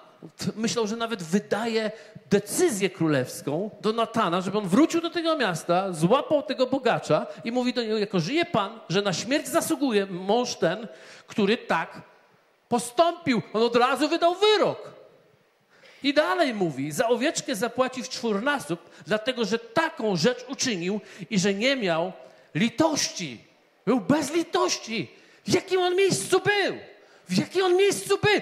myślał, 0.56 0.88
że 0.88 0.96
nawet 0.96 1.24
wydaje 1.24 1.92
decyzję 2.30 2.90
królewską 2.90 3.70
do 3.82 3.94
Natana, 3.94 4.42
żeby 4.42 4.58
on 4.58 4.68
wrócił 4.68 5.02
do 5.02 5.10
tego 5.10 5.38
miasta, 5.38 5.94
złapał 5.94 6.44
tego 6.44 6.68
bogacza 6.68 7.28
i 7.44 7.52
mówi 7.52 7.74
do 7.74 7.84
niego, 7.84 7.98
jako 7.98 8.20
żyje 8.20 8.46
Pan, 8.46 8.80
że 8.90 9.02
na 9.02 9.14
śmierć 9.14 9.48
zasługuje 9.48 10.06
mąż 10.06 10.56
ten, 10.56 10.88
który 11.28 11.58
tak 11.58 12.02
postąpił. 12.74 13.42
On 13.54 13.64
od 13.64 13.76
razu 13.76 14.10
wydał 14.10 14.36
wyrok. 14.36 14.92
I 16.04 16.14
dalej 16.14 16.54
mówi, 16.54 16.92
za 16.92 17.08
owieczkę 17.08 17.56
zapłaci 17.56 18.04
w 18.04 18.10
czwórnasób, 18.10 18.90
dlatego 19.08 19.46
że 19.46 19.60
taką 19.60 20.16
rzecz 20.16 20.46
uczynił 20.50 21.00
i 21.30 21.40
że 21.40 21.54
nie 21.54 21.76
miał 21.76 22.12
litości. 22.56 23.38
Był 23.86 24.00
bez 24.00 24.34
litości. 24.34 25.12
W 25.48 25.54
jakim 25.54 25.80
on 25.80 25.96
miejscu 25.96 26.40
był? 26.40 26.78
W 27.30 27.38
jakim 27.38 27.64
on 27.66 27.76
miejscu 27.76 28.18
był? 28.18 28.42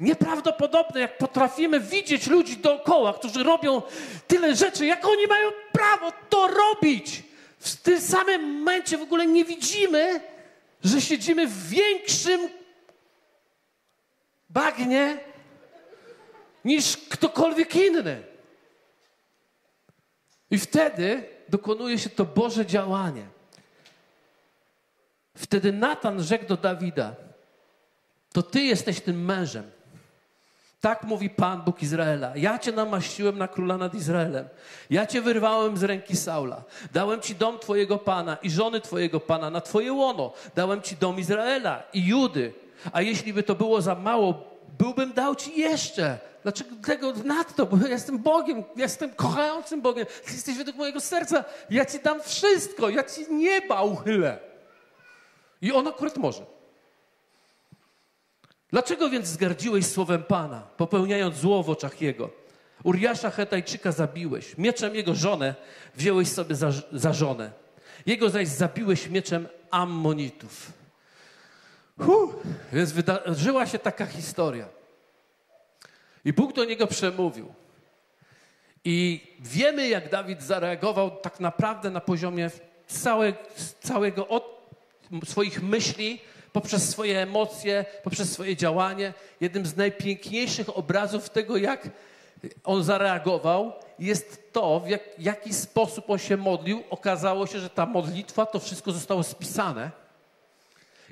Nieprawdopodobne, 0.00 1.00
jak 1.00 1.18
potrafimy 1.18 1.80
widzieć 1.80 2.26
ludzi 2.26 2.56
dookoła, 2.56 3.14
którzy 3.14 3.42
robią 3.42 3.82
tyle 4.26 4.56
rzeczy, 4.56 4.86
jak 4.86 5.06
oni 5.06 5.26
mają 5.26 5.50
prawo 5.72 6.12
to 6.30 6.46
robić. 6.46 7.22
W 7.58 7.76
tym 7.76 8.00
samym 8.00 8.42
momencie 8.58 8.98
w 8.98 9.02
ogóle 9.02 9.26
nie 9.26 9.44
widzimy, 9.44 10.20
że 10.84 11.00
siedzimy 11.00 11.46
w 11.46 11.68
większym 11.68 12.48
bagnie 14.56 15.18
niż 16.64 16.96
ktokolwiek 16.96 17.76
inny. 17.76 18.22
I 20.50 20.58
wtedy 20.58 21.28
dokonuje 21.48 21.98
się 21.98 22.10
to 22.10 22.24
Boże 22.24 22.66
działanie. 22.66 23.26
Wtedy 25.36 25.72
Natan 25.72 26.22
rzekł 26.22 26.46
do 26.46 26.56
Dawida: 26.56 27.14
To 28.32 28.42
ty 28.42 28.60
jesteś 28.60 29.00
tym 29.00 29.24
mężem. 29.24 29.70
Tak 30.80 31.02
mówi 31.02 31.30
Pan 31.30 31.62
Bóg 31.62 31.82
Izraela. 31.82 32.36
Ja 32.36 32.58
cię 32.58 32.72
namaściłem 32.72 33.38
na 33.38 33.48
króla 33.48 33.76
nad 33.76 33.94
Izraelem. 33.94 34.48
Ja 34.90 35.06
cię 35.06 35.22
wyrwałem 35.22 35.76
z 35.76 35.82
ręki 35.82 36.16
Saula. 36.16 36.64
Dałem 36.92 37.20
ci 37.20 37.34
dom 37.34 37.58
twojego 37.58 37.98
pana 37.98 38.36
i 38.42 38.50
żony 38.50 38.80
twojego 38.80 39.20
pana 39.20 39.50
na 39.50 39.60
twoje 39.60 39.92
łono. 39.92 40.32
Dałem 40.54 40.82
ci 40.82 40.96
dom 40.96 41.18
Izraela 41.18 41.82
i 41.92 42.06
Judy. 42.06 42.65
A 42.92 43.02
jeśli 43.02 43.32
by 43.32 43.42
to 43.42 43.54
było 43.54 43.82
za 43.82 43.94
mało, 43.94 44.56
byłbym 44.78 45.12
dał 45.12 45.34
ci 45.34 45.60
jeszcze. 45.60 46.18
Dlaczego 46.42 46.70
tego 46.86 47.12
nadto? 47.24 47.66
Bo 47.66 47.76
ja 47.76 47.88
jestem 47.88 48.18
Bogiem, 48.18 48.64
jestem 48.76 49.10
kochającym 49.10 49.80
Bogiem. 49.80 50.06
Ty 50.24 50.32
jesteś 50.32 50.56
według 50.56 50.76
mojego 50.76 51.00
serca. 51.00 51.44
Ja 51.70 51.84
ci 51.84 51.98
dam 52.00 52.20
wszystko. 52.22 52.88
Ja 52.88 53.04
ci 53.04 53.32
nieba 53.34 53.82
uchylę. 53.82 54.38
I 55.62 55.72
on 55.72 55.88
akurat 55.88 56.16
może. 56.16 56.46
Dlaczego 58.70 59.10
więc 59.10 59.26
zgardziłeś 59.26 59.86
słowem 59.86 60.22
Pana, 60.22 60.60
popełniając 60.76 61.36
zło 61.36 61.62
w 61.62 61.70
oczach 61.70 62.00
Jego? 62.00 62.30
Uriasza 62.84 63.30
Hetajczyka 63.30 63.92
zabiłeś, 63.92 64.58
mieczem 64.58 64.94
jego 64.94 65.14
żonę 65.14 65.54
wziąłeś 65.94 66.28
sobie 66.28 66.54
za, 66.54 66.70
za 66.92 67.12
żonę. 67.12 67.50
Jego 68.06 68.30
zaś 68.30 68.48
zabiłeś 68.48 69.08
mieczem 69.08 69.48
Ammonitów. 69.70 70.72
Huh. 71.98 72.34
Więc 72.72 72.92
wydarzyła 72.92 73.66
się 73.66 73.78
taka 73.78 74.06
historia. 74.06 74.68
I 76.24 76.32
Bóg 76.32 76.52
do 76.52 76.64
niego 76.64 76.86
przemówił. 76.86 77.54
I 78.84 79.20
wiemy, 79.40 79.88
jak 79.88 80.10
Dawid 80.10 80.42
zareagował 80.42 81.10
tak 81.10 81.40
naprawdę 81.40 81.90
na 81.90 82.00
poziomie 82.00 82.50
całe, 82.86 83.32
całego 83.80 84.28
od 84.28 84.56
swoich 85.24 85.62
myśli, 85.62 86.20
poprzez 86.52 86.88
swoje 86.88 87.22
emocje, 87.22 87.84
poprzez 88.02 88.32
swoje 88.32 88.56
działanie. 88.56 89.14
Jednym 89.40 89.66
z 89.66 89.76
najpiękniejszych 89.76 90.76
obrazów 90.78 91.30
tego, 91.30 91.56
jak 91.56 91.88
on 92.64 92.84
zareagował, 92.84 93.72
jest 93.98 94.52
to, 94.52 94.80
w 94.80 94.88
jak, 94.88 95.02
jaki 95.18 95.54
sposób 95.54 96.10
on 96.10 96.18
się 96.18 96.36
modlił. 96.36 96.82
Okazało 96.90 97.46
się, 97.46 97.58
że 97.58 97.70
ta 97.70 97.86
modlitwa, 97.86 98.46
to 98.46 98.58
wszystko 98.58 98.92
zostało 98.92 99.22
spisane. 99.22 99.90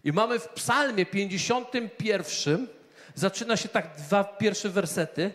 I 0.04 0.12
mamy 0.12 0.38
w 0.38 0.48
Psalmie 0.48 1.06
51, 1.06 2.66
zaczyna 3.14 3.56
się 3.56 3.68
tak 3.68 3.96
dwa 3.96 4.24
pierwsze 4.24 4.68
wersety. 4.68 5.30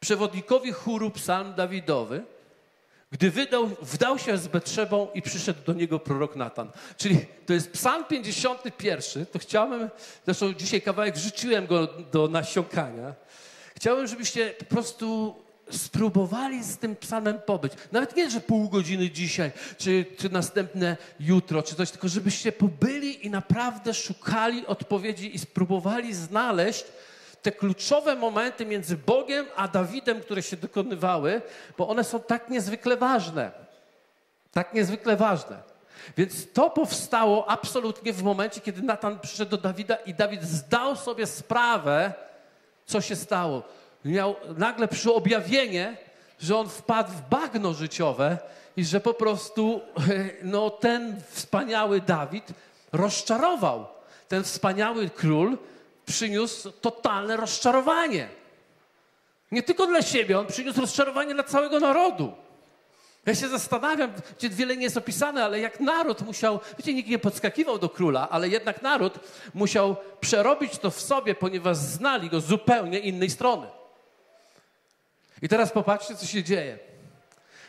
Przewodnikowi 0.00 0.72
chóru 0.72 1.10
Psalm 1.10 1.54
Dawidowy 1.54 2.24
gdy 3.14 3.30
wydał, 3.30 3.70
wdał 3.82 4.18
się 4.18 4.38
z 4.38 4.48
Betrzebą 4.48 5.08
i 5.14 5.22
przyszedł 5.22 5.60
do 5.66 5.72
niego 5.72 5.98
prorok 5.98 6.36
Natan. 6.36 6.70
Czyli 6.96 7.26
to 7.46 7.52
jest 7.52 7.72
psalm 7.72 8.04
51, 8.04 9.26
to 9.26 9.38
chciałem, 9.38 9.90
zresztą 10.24 10.54
dzisiaj 10.54 10.82
kawałek 10.82 11.14
wrzuciłem 11.14 11.66
go 11.66 11.86
do 11.86 12.28
nasiąkania. 12.28 13.14
Chciałem, 13.76 14.06
żebyście 14.06 14.50
po 14.50 14.64
prostu 14.64 15.34
spróbowali 15.70 16.64
z 16.64 16.78
tym 16.78 16.96
psalmem 16.96 17.40
pobyć. 17.46 17.72
Nawet 17.92 18.16
nie, 18.16 18.30
że 18.30 18.40
pół 18.40 18.68
godziny 18.68 19.10
dzisiaj, 19.10 19.52
czy, 19.78 20.04
czy 20.18 20.28
następne 20.30 20.96
jutro, 21.20 21.62
czy 21.62 21.74
coś, 21.74 21.90
tylko 21.90 22.08
żebyście 22.08 22.52
pobyli 22.52 23.26
i 23.26 23.30
naprawdę 23.30 23.94
szukali 23.94 24.66
odpowiedzi 24.66 25.36
i 25.36 25.38
spróbowali 25.38 26.14
znaleźć 26.14 26.84
te 27.42 27.52
kluczowe 27.52 28.16
momenty 28.16 28.66
między 28.66 28.96
Bogiem 28.96 29.46
a 29.56 29.68
Dawidem, 29.68 30.20
które 30.20 30.42
się 30.42 30.56
dokonywały, 30.56 31.42
bo 31.78 31.88
one 31.88 32.04
są 32.04 32.20
tak 32.20 32.50
niezwykle 32.50 32.96
ważne. 32.96 33.52
Tak 34.52 34.74
niezwykle 34.74 35.16
ważne. 35.16 35.62
Więc 36.16 36.52
to 36.52 36.70
powstało 36.70 37.50
absolutnie 37.50 38.12
w 38.12 38.22
momencie, 38.22 38.60
kiedy 38.60 38.82
Natan 38.82 39.20
przyszedł 39.20 39.50
do 39.50 39.56
Dawida 39.56 39.94
i 39.96 40.14
Dawid 40.14 40.42
zdał 40.42 40.96
sobie 40.96 41.26
sprawę, 41.26 42.12
co 42.86 43.00
się 43.00 43.16
stało. 43.16 43.62
Miał 44.04 44.36
nagle 44.56 44.88
przyobjawienie, 44.88 45.96
że 46.40 46.56
on 46.56 46.68
wpadł 46.68 47.12
w 47.12 47.28
bagno 47.28 47.74
życiowe 47.74 48.38
i 48.76 48.84
że 48.84 49.00
po 49.00 49.14
prostu 49.14 49.80
no, 50.42 50.70
ten 50.70 51.20
wspaniały 51.30 52.00
Dawid 52.00 52.44
rozczarował. 52.92 53.86
Ten 54.28 54.44
wspaniały 54.44 55.10
król 55.10 55.58
przyniósł 56.06 56.70
totalne 56.70 57.36
rozczarowanie. 57.36 58.28
Nie 59.52 59.62
tylko 59.62 59.86
dla 59.86 60.02
siebie, 60.02 60.38
on 60.38 60.46
przyniósł 60.46 60.80
rozczarowanie 60.80 61.34
dla 61.34 61.44
całego 61.44 61.80
narodu. 61.80 62.32
Ja 63.26 63.34
się 63.34 63.48
zastanawiam, 63.48 64.12
gdzie 64.38 64.48
wiele 64.48 64.76
nie 64.76 64.82
jest 64.82 64.96
opisane, 64.96 65.44
ale 65.44 65.60
jak 65.60 65.80
naród 65.80 66.22
musiał, 66.22 66.60
wiecie, 66.78 66.94
nikt 66.94 67.08
nie 67.08 67.18
podskakiwał 67.18 67.78
do 67.78 67.88
króla, 67.88 68.28
ale 68.30 68.48
jednak 68.48 68.82
naród 68.82 69.14
musiał 69.54 69.96
przerobić 70.20 70.78
to 70.78 70.90
w 70.90 71.00
sobie, 71.00 71.34
ponieważ 71.34 71.76
znali 71.76 72.30
go 72.30 72.40
z 72.40 72.46
zupełnie 72.46 72.98
innej 72.98 73.30
strony. 73.30 73.66
I 75.44 75.48
teraz 75.48 75.72
popatrzcie, 75.72 76.16
co 76.16 76.26
się 76.26 76.44
dzieje. 76.44 76.78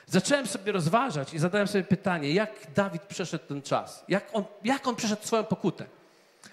Zacząłem 0.06 0.48
sobie 0.48 0.72
rozważać 0.72 1.34
i 1.34 1.40
zadałem 1.40 1.68
sobie 1.68 1.84
pytanie, 1.84 2.34
jak 2.34 2.52
Dawid 2.76 3.02
przeszedł 3.02 3.46
ten 3.46 3.62
czas? 3.62 4.04
Jak 4.08 4.30
on, 4.34 4.44
jak 4.64 4.88
on 4.88 4.96
przeszedł 4.96 5.26
swoją 5.26 5.44
pokutę? 5.44 5.86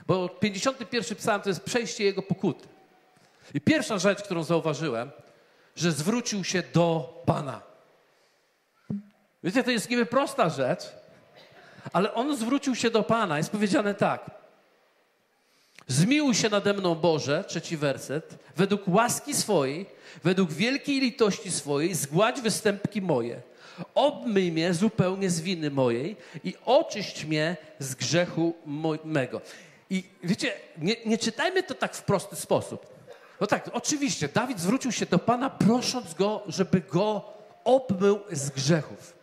Bo 0.06 0.28
51 0.28 1.16
psalm 1.16 1.42
to 1.42 1.48
jest 1.48 1.60
przejście 1.60 2.04
jego 2.04 2.22
pokuty. 2.22 2.68
I 3.54 3.60
pierwsza 3.60 3.98
rzecz, 3.98 4.22
którą 4.22 4.44
zauważyłem, 4.44 5.10
że 5.76 5.92
zwrócił 5.92 6.44
się 6.44 6.62
do 6.74 7.22
Pana. 7.26 7.60
Wiecie, 9.44 9.64
to 9.64 9.70
jest 9.70 9.90
niby 9.90 10.06
prosta 10.06 10.48
rzecz, 10.48 10.92
ale 11.92 12.14
on 12.14 12.36
zwrócił 12.36 12.74
się 12.74 12.90
do 12.90 13.02
Pana. 13.02 13.38
Jest 13.38 13.50
powiedziane 13.50 13.94
tak. 13.94 14.30
Zmiłuj 15.88 16.34
się 16.34 16.48
nade 16.48 16.74
mną, 16.74 16.94
Boże, 16.94 17.44
trzeci 17.48 17.76
werset, 17.76 18.38
według 18.56 18.88
łaski 18.88 19.34
swojej, 19.34 19.86
według 20.24 20.52
wielkiej 20.52 21.00
litości 21.00 21.50
swojej, 21.50 21.94
zgładź 21.94 22.40
występki 22.40 23.02
moje. 23.02 23.42
Obmyj 23.94 24.52
mnie 24.52 24.74
zupełnie 24.74 25.30
z 25.30 25.40
winy 25.40 25.70
mojej 25.70 26.16
i 26.44 26.54
oczyść 26.64 27.24
mnie 27.24 27.56
z 27.78 27.94
grzechu 27.94 28.54
mego. 29.04 29.40
I 29.90 30.04
wiecie, 30.24 30.52
nie, 30.78 30.96
nie 31.06 31.18
czytajmy 31.18 31.62
to 31.62 31.74
tak 31.74 31.96
w 31.96 32.02
prosty 32.02 32.36
sposób. 32.36 32.86
No 33.40 33.46
tak, 33.46 33.70
oczywiście, 33.72 34.28
Dawid 34.28 34.60
zwrócił 34.60 34.92
się 34.92 35.06
do 35.06 35.18
Pana, 35.18 35.50
prosząc 35.50 36.14
go, 36.14 36.42
żeby 36.46 36.80
go 36.80 37.24
obmył 37.64 38.20
z 38.30 38.50
grzechów. 38.50 39.14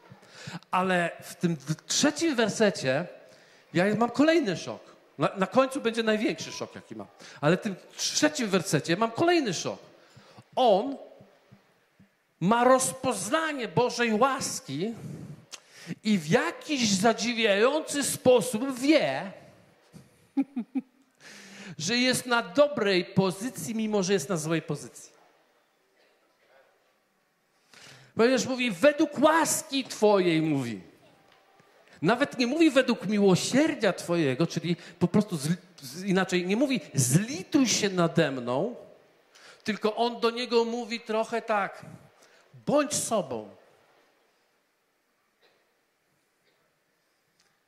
Ale 0.72 1.12
w 1.22 1.36
tym 1.36 1.58
trzecim 1.88 2.36
wersecie 2.36 3.08
ja 3.74 3.96
mam 3.96 4.10
kolejny 4.10 4.58
szok. 4.58 4.99
Na, 5.20 5.30
na, 5.38 5.48
końcu 5.48 5.82
będzie 5.82 6.04
największy 6.04 6.52
szok, 6.52 6.76
jaki 6.76 6.96
mam. 6.96 7.08
Ale 7.42 7.58
w 7.58 7.62
tym 7.62 7.76
trzecim 7.96 8.50
wersecie 8.50 8.98
mam 8.98 9.12
kolejny 9.12 9.54
szok. 9.54 9.80
On 10.56 10.98
ma 12.40 12.64
rozpoznanie 12.64 13.68
Bożej 13.68 14.14
łaski 14.14 14.94
i 16.04 16.18
w 16.18 16.28
jakiś 16.28 16.90
zadziwiający 16.90 18.04
sposób 18.04 18.80
wie, 18.80 19.32
że 21.78 21.98
jest 21.98 22.26
na 22.26 22.42
dobrej 22.42 23.06
pozycji, 23.06 23.76
mimo 23.76 24.04
że 24.04 24.14
jest 24.14 24.30
na 24.30 24.38
złej 24.38 24.62
pozycji. 24.62 25.12
Ponieważ 28.16 28.46
mówi, 28.46 28.72
według 28.72 29.20
łaski 29.20 29.84
Twojej 29.84 30.42
mówi. 30.42 30.89
Nawet 32.02 32.38
nie 32.38 32.48
mówi 32.48 32.72
według 32.72 33.08
miłosierdzia 33.08 33.94
Twojego, 33.94 34.48
czyli 34.48 34.76
po 35.00 35.08
prostu 35.08 35.38
z, 35.38 35.48
z, 35.82 36.04
inaczej, 36.04 36.48
nie 36.48 36.56
mówi 36.56 36.82
zlituj 36.94 37.68
się 37.68 37.90
nade 37.90 38.32
mną, 38.32 38.76
tylko 39.64 39.96
on 39.96 40.20
do 40.20 40.32
niego 40.32 40.66
mówi 40.66 41.00
trochę 41.00 41.42
tak, 41.42 41.86
bądź 42.66 42.94
sobą. 42.94 43.50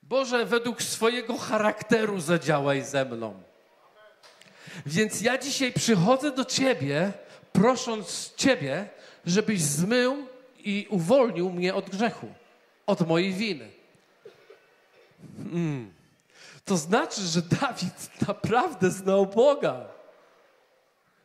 Boże, 0.04 0.46
według 0.46 0.84
swojego 0.84 1.38
charakteru 1.38 2.20
zadziałaj 2.20 2.84
ze 2.84 3.06
mną. 3.06 3.44
Więc 4.86 5.22
ja 5.22 5.38
dzisiaj 5.38 5.74
przychodzę 5.74 6.32
do 6.32 6.46
Ciebie, 6.46 7.14
prosząc 7.54 8.34
Ciebie, 8.36 8.90
żebyś 9.26 9.62
zmył 9.62 10.28
i 10.58 10.88
uwolnił 10.90 11.50
mnie 11.50 11.74
od 11.74 11.90
grzechu, 11.90 12.28
od 12.86 13.08
mojej 13.08 13.34
winy. 13.34 13.81
Mm. 15.40 15.94
To 16.66 16.78
znaczy, 16.78 17.22
że 17.22 17.42
Dawid 17.42 18.22
naprawdę 18.28 18.92
znał 18.92 19.26
Boga. 19.26 19.86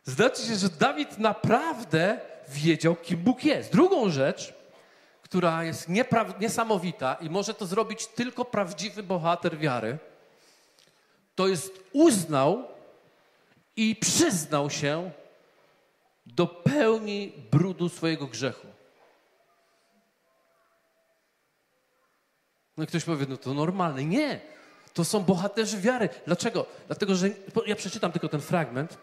Znaczy 0.05 0.41
się, 0.41 0.55
że 0.55 0.69
Dawid 0.69 1.17
naprawdę 1.17 2.19
wiedział, 2.49 2.95
kim 2.95 3.17
Bóg 3.19 3.43
jest. 3.43 3.71
Drugą 3.71 4.09
rzecz, 4.09 4.53
która 5.21 5.63
jest 5.63 5.87
niesamowita 6.39 7.13
i 7.13 7.29
może 7.29 7.53
to 7.53 7.65
zrobić 7.65 8.07
tylko 8.07 8.45
prawdziwy 8.45 9.03
bohater 9.03 9.57
wiary, 9.57 9.97
to 11.35 11.47
jest 11.47 11.83
uznał 11.93 12.67
i 13.75 13.95
przyznał 13.95 14.69
się 14.69 15.11
do 16.25 16.47
pełni 16.47 17.33
brudu 17.51 17.89
swojego 17.89 18.27
grzechu. 18.27 18.66
No 22.77 22.83
i 22.83 22.87
ktoś 22.87 23.03
powie, 23.03 23.25
no 23.29 23.37
to 23.37 23.53
normalne. 23.53 24.05
Nie, 24.05 24.39
to 24.93 25.05
są 25.05 25.19
bohaterzy 25.19 25.77
wiary. 25.77 26.09
Dlaczego? 26.25 26.65
Dlatego, 26.87 27.15
że 27.15 27.29
ja 27.67 27.75
przeczytam 27.75 28.11
tylko 28.11 28.29
ten 28.29 28.41
fragment. 28.41 28.97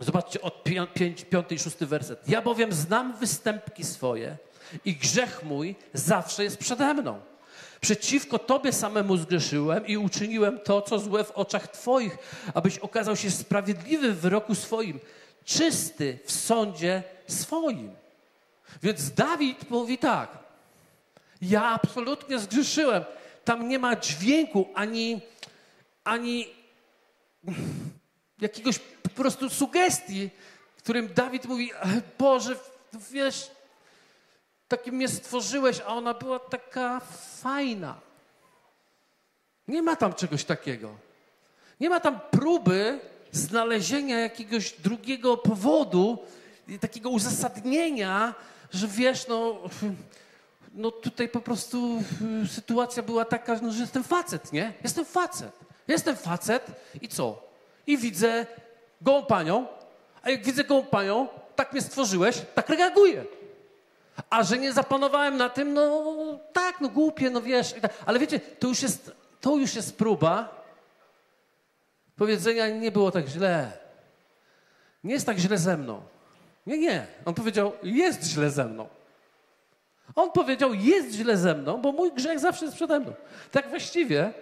Zobaczcie 0.00 0.40
od 0.40 0.64
5, 0.64 1.24
5 1.24 1.52
i 1.52 1.58
6 1.58 1.76
werset. 1.76 2.28
Ja 2.28 2.42
bowiem 2.42 2.72
znam 2.72 3.16
występki 3.16 3.84
swoje 3.84 4.36
i 4.84 4.94
grzech 4.94 5.44
mój 5.44 5.76
zawsze 5.94 6.44
jest 6.44 6.58
przede 6.58 6.94
mną. 6.94 7.20
Przeciwko 7.80 8.38
Tobie 8.38 8.72
samemu 8.72 9.16
zgrzeszyłem 9.16 9.86
i 9.86 9.96
uczyniłem 9.96 10.58
to, 10.58 10.82
co 10.82 10.98
złe 10.98 11.24
w 11.24 11.30
oczach 11.30 11.68
Twoich, 11.68 12.18
abyś 12.54 12.78
okazał 12.78 13.16
się 13.16 13.30
sprawiedliwy 13.30 14.12
w 14.12 14.20
wyroku 14.20 14.54
swoim, 14.54 15.00
czysty 15.44 16.18
w 16.24 16.32
sądzie 16.32 17.02
swoim. 17.26 17.90
Więc 18.82 19.10
Dawid 19.10 19.70
mówi 19.70 19.98
tak: 19.98 20.45
Ja 21.42 21.64
absolutnie 21.64 22.38
zgrzeszyłem. 22.38 23.04
Tam 23.44 23.68
nie 23.68 23.78
ma 23.78 23.96
dźwięku 23.96 24.68
ani, 24.74 25.20
ani 26.04 26.46
jakiegoś 28.40 28.78
po 28.78 29.08
prostu 29.08 29.50
sugestii, 29.50 30.30
którym 30.78 31.14
Dawid 31.14 31.44
mówi: 31.44 31.70
Boże, 32.18 32.56
wiesz, 33.10 33.50
takim 34.68 34.94
mnie 34.94 35.08
stworzyłeś, 35.08 35.80
a 35.80 35.86
ona 35.86 36.14
była 36.14 36.38
taka 36.38 37.00
fajna. 37.40 38.00
Nie 39.68 39.82
ma 39.82 39.96
tam 39.96 40.14
czegoś 40.14 40.44
takiego. 40.44 40.96
Nie 41.80 41.90
ma 41.90 42.00
tam 42.00 42.20
próby 42.30 43.00
znalezienia 43.32 44.18
jakiegoś 44.18 44.72
drugiego 44.72 45.36
powodu, 45.36 46.18
takiego 46.80 47.10
uzasadnienia, 47.10 48.34
że 48.72 48.88
wiesz, 48.88 49.26
no, 49.28 49.60
no 50.76 50.90
tutaj 50.90 51.28
po 51.28 51.40
prostu 51.40 52.02
sytuacja 52.48 53.02
była 53.02 53.24
taka, 53.24 53.58
no, 53.62 53.72
że 53.72 53.80
jestem 53.80 54.04
facet, 54.04 54.52
nie? 54.52 54.72
Jestem 54.82 55.04
facet. 55.04 55.52
Jestem 55.88 56.16
facet 56.16 56.66
i 57.00 57.08
co? 57.08 57.42
I 57.86 57.98
widzę 57.98 58.46
gołą 59.00 59.26
panią, 59.26 59.66
a 60.22 60.30
jak 60.30 60.44
widzę 60.44 60.64
gołą 60.64 60.82
panią, 60.82 61.28
tak 61.56 61.72
mnie 61.72 61.82
stworzyłeś, 61.82 62.42
tak 62.54 62.68
reaguję. 62.68 63.24
A 64.30 64.42
że 64.42 64.58
nie 64.58 64.72
zapanowałem 64.72 65.36
na 65.36 65.48
tym, 65.48 65.74
no 65.74 66.14
tak, 66.52 66.80
no 66.80 66.88
głupie, 66.88 67.30
no 67.30 67.42
wiesz. 67.42 67.72
Tak. 67.72 67.92
Ale 68.06 68.18
wiecie, 68.18 68.40
to 68.40 68.68
już 68.68 68.82
jest, 68.82 69.12
to 69.40 69.56
już 69.56 69.74
jest 69.74 69.96
próba 69.96 70.62
powiedzenia, 72.16 72.68
nie 72.68 72.92
było 72.92 73.10
tak 73.10 73.28
źle. 73.28 73.72
Nie 75.04 75.14
jest 75.14 75.26
tak 75.26 75.38
źle 75.38 75.58
ze 75.58 75.76
mną. 75.76 76.02
Nie, 76.66 76.78
nie. 76.78 77.06
On 77.24 77.34
powiedział, 77.34 77.72
jest 77.82 78.24
źle 78.24 78.50
ze 78.50 78.64
mną. 78.64 78.88
On 80.14 80.30
powiedział, 80.32 80.74
jest 80.74 81.12
źle 81.12 81.36
ze 81.36 81.54
mną, 81.54 81.80
bo 81.82 81.92
mój 81.92 82.12
grzech 82.12 82.40
zawsze 82.40 82.64
jest 82.64 82.76
przede 82.76 83.00
mną. 83.00 83.12
Tak 83.52 83.70
właściwie 83.70 84.32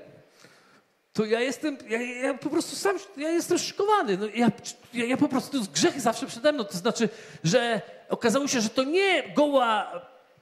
to 1.13 1.25
ja 1.25 1.41
jestem, 1.41 1.79
ja, 1.89 2.03
ja, 2.03 2.35
po 2.35 2.51
prostu 2.51 2.77
sam, 2.77 2.97
ja 3.17 3.31
jestem 3.31 3.59
szykowany. 3.59 4.19
No, 4.19 4.27
ja, 4.35 4.51
ja, 4.93 5.17
po 5.17 5.29
prostu, 5.29 5.59
grzech 5.73 6.01
zawsze 6.01 6.27
przede 6.27 6.53
mną. 6.53 6.65
To 6.65 6.77
znaczy, 6.77 7.09
że 7.45 7.81
okazało 8.09 8.49
się, 8.49 8.61
że 8.61 8.69
to 8.69 8.85
nie 8.85 9.23
goła 9.37 9.93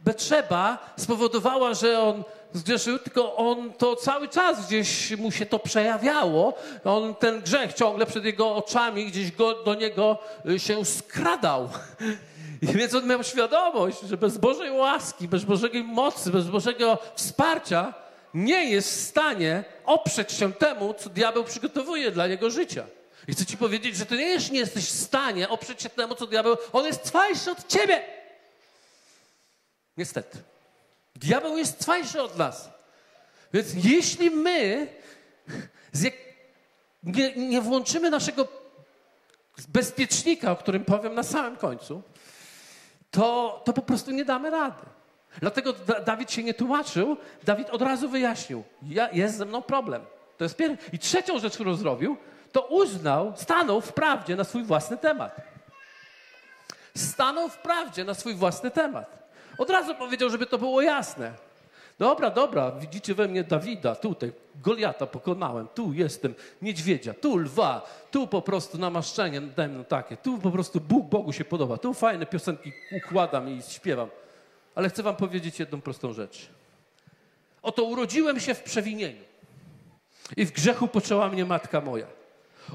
Betrzeba 0.05 0.95
spowodowała, 0.97 1.75
że 1.75 2.01
on 2.01 2.25
zgrzeszył, 2.53 2.99
tylko 2.99 3.37
on 3.37 3.73
to 3.73 3.97
cały 3.97 4.29
czas 4.29 4.67
gdzieś 4.67 5.17
mu 5.17 5.31
się 5.31 5.47
to 5.47 5.59
przejawiało. 5.59 6.55
On 6.85 7.15
ten 7.15 7.41
grzech 7.41 7.73
ciągle 7.73 8.07
przed 8.07 8.25
jego 8.25 8.57
oczami 8.57 9.07
gdzieś 9.07 9.33
go, 9.33 9.65
do 9.65 9.75
niego 9.75 10.19
y, 10.51 10.59
się 10.59 10.85
skradał. 10.85 11.69
I 12.63 12.67
więc 12.67 12.95
on 12.95 13.07
miał 13.07 13.25
świadomość, 13.25 14.01
że 14.01 14.17
bez 14.17 14.39
Bożej 14.39 14.71
łaski, 14.71 15.29
bez 15.29 15.45
Bożej 15.45 15.85
mocy, 15.85 16.31
bez 16.31 16.47
Bożego 16.47 16.99
wsparcia 17.15 17.95
nie 18.35 18.71
jest 18.71 18.89
w 18.89 19.01
stanie 19.01 19.65
oprzeć 19.85 20.33
się 20.33 20.53
temu, 20.53 20.95
co 20.95 21.11
diabeł 21.11 21.45
przygotowuje 21.45 22.11
dla 22.11 22.27
jego 22.27 22.51
życia. 22.51 22.87
I 23.29 23.33
chcę 23.33 23.47
ci 23.47 23.57
powiedzieć, 23.57 23.97
że 23.97 24.07
ty 24.07 24.17
nie, 24.17 24.37
nie 24.37 24.59
jesteś 24.59 24.85
w 24.85 25.01
stanie 25.01 25.49
oprzeć 25.49 25.83
się 25.83 25.89
temu, 25.89 26.15
co 26.15 26.27
diabeł... 26.27 26.57
On 26.73 26.85
jest 26.85 27.03
twajszy 27.03 27.51
od 27.51 27.69
ciebie. 27.69 28.03
Niestety. 29.97 30.39
Diabeł 31.17 31.57
jest 31.57 31.79
twajszy 31.79 32.23
od 32.23 32.39
nas. 32.39 32.69
Więc 33.53 33.69
jeśli 33.75 34.31
my 34.31 34.87
jak... 36.03 36.15
nie, 37.03 37.37
nie 37.37 37.61
włączymy 37.61 38.11
naszego 38.11 38.49
bezpiecznika, 39.69 40.53
o 40.53 40.57
którym 40.57 40.85
powiem 40.85 41.15
na 41.15 41.23
samym 41.23 41.57
końcu, 41.57 42.03
to, 43.13 43.61
to 43.65 43.73
po 43.73 43.83
prostu 43.83 44.11
nie 44.11 44.25
damy 44.25 44.51
rady. 44.51 44.83
Dlatego 45.41 45.73
Dawid 46.07 46.33
się 46.33 46.43
nie 46.43 46.55
tłumaczył, 46.55 47.17
Dawid 47.45 47.71
od 47.71 47.83
razu 47.83 48.09
wyjaśnił, 48.09 48.65
ja, 48.83 49.11
jest 49.13 49.37
ze 49.37 49.45
mną 49.45 49.63
problem. 49.63 50.03
To 50.39 50.45
jest 50.45 50.57
pierwszy. 50.57 50.91
I 50.93 50.99
trzecią 50.99 51.39
rzecz, 51.39 51.55
którą 51.55 51.75
zrobił, 51.75 52.17
to 52.53 52.67
uznał, 52.67 53.33
stanął 53.37 53.81
w 53.81 53.93
prawdzie 53.93 54.37
na 54.37 54.45
swój 54.45 54.63
własny 54.63 54.97
temat. 54.97 55.37
Stanął 56.97 57.49
w 57.49 57.59
prawdzie 57.59 58.05
na 58.05 58.15
swój 58.15 58.35
własny 58.35 58.71
temat. 58.71 59.19
Od 59.59 59.71
razu 59.71 59.95
powiedział, 59.95 60.31
żeby 60.31 60.47
to 60.47 60.59
było 60.59 60.83
jasne. 60.83 61.33
Dobra, 61.99 62.31
dobra, 62.31 62.73
widzicie 62.73 63.15
we 63.15 63.29
mnie 63.29 63.45
Dawida, 63.45 63.95
tutaj 63.95 64.33
Goliata 64.63 65.07
pokonałem, 65.07 65.69
tu 65.75 65.93
jestem 65.93 66.35
niedźwiedzia, 66.63 67.15
tu 67.15 67.37
lwa, 67.37 67.89
tu 68.11 68.27
po 68.27 68.43
prostu 68.43 68.79
namaszczenie 68.79 69.41
nade 69.41 69.69
mną 69.69 69.85
takie, 69.85 70.17
tu 70.17 70.39
po 70.39 70.51
prostu 70.51 70.81
Bóg 70.81 71.07
Bogu 71.07 71.33
się 71.33 71.45
podoba, 71.45 71.77
tu 71.77 71.95
fajne 71.95 72.27
piosenki 72.27 72.73
układam 72.93 73.49
i 73.49 73.63
śpiewam. 73.63 74.09
Ale 74.75 74.89
chcę 74.89 75.03
wam 75.03 75.17
powiedzieć 75.17 75.61
jedną 75.61 75.81
prostą 75.81 76.13
rzecz. 76.13 76.49
Oto 77.63 77.85
urodziłem 77.85 78.41
się 78.41 78.55
w 78.55 78.63
przewinieniu 78.63 79.23
i 80.37 80.45
w 80.45 80.53
grzechu 80.53 80.89
poczęła 80.89 81.29
mnie 81.29 81.45
matka 81.45 81.81
moja. 81.81 82.07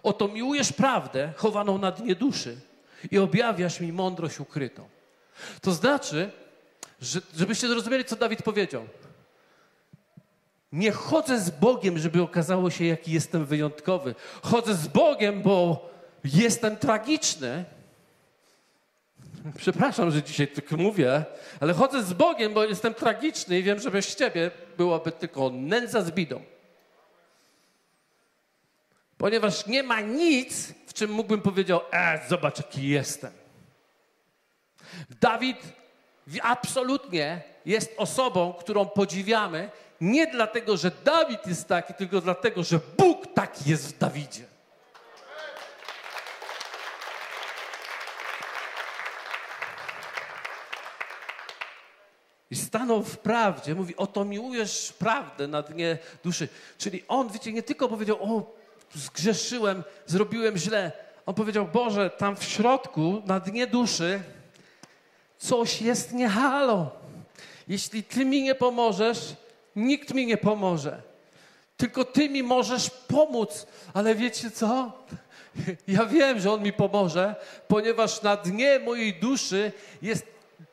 Oto 0.03 0.27
miłujesz 0.27 0.73
prawdę 0.73 1.33
chowaną 1.35 1.77
na 1.77 1.91
dnie 1.91 2.15
duszy 2.15 2.57
i 3.11 3.17
objawiasz 3.17 3.79
mi 3.79 3.93
mądrość 3.93 4.39
ukrytą. 4.39 4.87
To 5.61 5.71
znaczy, 5.71 6.31
że, 7.01 7.21
żebyście 7.35 7.67
zrozumieli, 7.67 8.05
co 8.05 8.15
Dawid 8.15 8.43
powiedział. 8.43 8.87
Nie 10.71 10.91
chodzę 10.91 11.39
z 11.39 11.49
Bogiem, 11.49 11.97
żeby 11.97 12.21
okazało 12.21 12.69
się, 12.69 12.85
jaki 12.85 13.11
jestem 13.11 13.45
wyjątkowy. 13.45 14.15
Chodzę 14.41 14.73
z 14.73 14.87
Bogiem, 14.87 15.41
bo 15.41 15.89
jestem 16.23 16.77
tragiczny. 16.77 17.65
Przepraszam, 19.57 20.11
że 20.11 20.23
dzisiaj 20.23 20.47
tak 20.47 20.71
mówię, 20.71 21.25
ale 21.59 21.73
chodzę 21.73 22.03
z 22.03 22.13
Bogiem, 22.13 22.53
bo 22.53 22.63
jestem 22.63 22.93
tragiczny 22.93 23.59
i 23.59 23.63
wiem, 23.63 23.79
że 23.79 23.91
bez 23.91 24.15
Ciebie 24.15 24.51
byłaby 24.77 25.11
tylko 25.11 25.49
nędza 25.49 26.01
z 26.01 26.11
bidą. 26.11 26.41
Ponieważ 29.17 29.65
nie 29.65 29.83
ma 29.83 30.01
nic, 30.01 30.73
w 30.87 30.93
czym 30.93 31.11
mógłbym 31.11 31.41
powiedzieć, 31.41 31.77
e, 31.91 32.19
zobacz, 32.29 32.57
jaki 32.57 32.87
jestem. 32.87 33.31
Dawid 35.21 35.57
absolutnie 36.41 37.41
jest 37.65 37.93
osobą, 37.97 38.53
którą 38.53 38.85
podziwiamy, 38.85 39.69
nie 40.01 40.27
dlatego, 40.27 40.77
że 40.77 40.91
Dawid 41.03 41.47
jest 41.47 41.67
taki, 41.67 41.93
tylko 41.93 42.21
dlatego, 42.21 42.63
że 42.63 42.79
Bóg 42.97 43.33
taki 43.33 43.69
jest 43.69 43.95
w 43.95 43.97
Dawidzie. 43.97 44.43
I 52.51 52.55
stanął 52.55 53.03
w 53.03 53.17
prawdzie, 53.17 53.75
mówi, 53.75 53.95
oto 53.95 54.25
miłujesz 54.25 54.93
prawdę 54.99 55.47
na 55.47 55.61
dnie 55.61 55.97
duszy. 56.23 56.47
Czyli 56.77 57.03
on, 57.07 57.29
wiecie, 57.29 57.53
nie 57.53 57.63
tylko 57.63 57.89
powiedział, 57.89 58.17
o, 58.21 58.55
zgrzeszyłem, 58.93 59.83
zrobiłem 60.05 60.57
źle. 60.57 60.91
On 61.25 61.35
powiedział, 61.35 61.67
Boże, 61.67 62.09
tam 62.09 62.35
w 62.35 62.43
środku, 62.43 63.21
na 63.25 63.39
dnie 63.39 63.67
duszy, 63.67 64.21
coś 65.37 65.81
jest 65.81 66.13
nie 66.13 66.29
halo. 66.29 66.91
Jeśli 67.67 68.03
Ty 68.03 68.25
mi 68.25 68.41
nie 68.41 68.55
pomożesz, 68.55 69.35
nikt 69.77 70.13
mi 70.13 70.25
nie 70.25 70.37
pomoże. 70.37 71.01
Tylko 71.77 72.05
Ty 72.05 72.29
mi 72.29 72.43
możesz 72.43 72.89
pomóc. 72.89 73.67
Ale 73.93 74.15
wiecie 74.15 74.51
co? 74.51 74.91
Ja 75.87 76.05
wiem, 76.05 76.39
że 76.39 76.51
On 76.51 76.63
mi 76.63 76.73
pomoże, 76.73 77.35
ponieważ 77.67 78.21
na 78.21 78.37
dnie 78.37 78.79
mojej 78.79 79.13
duszy 79.13 79.71
jest 80.01 80.25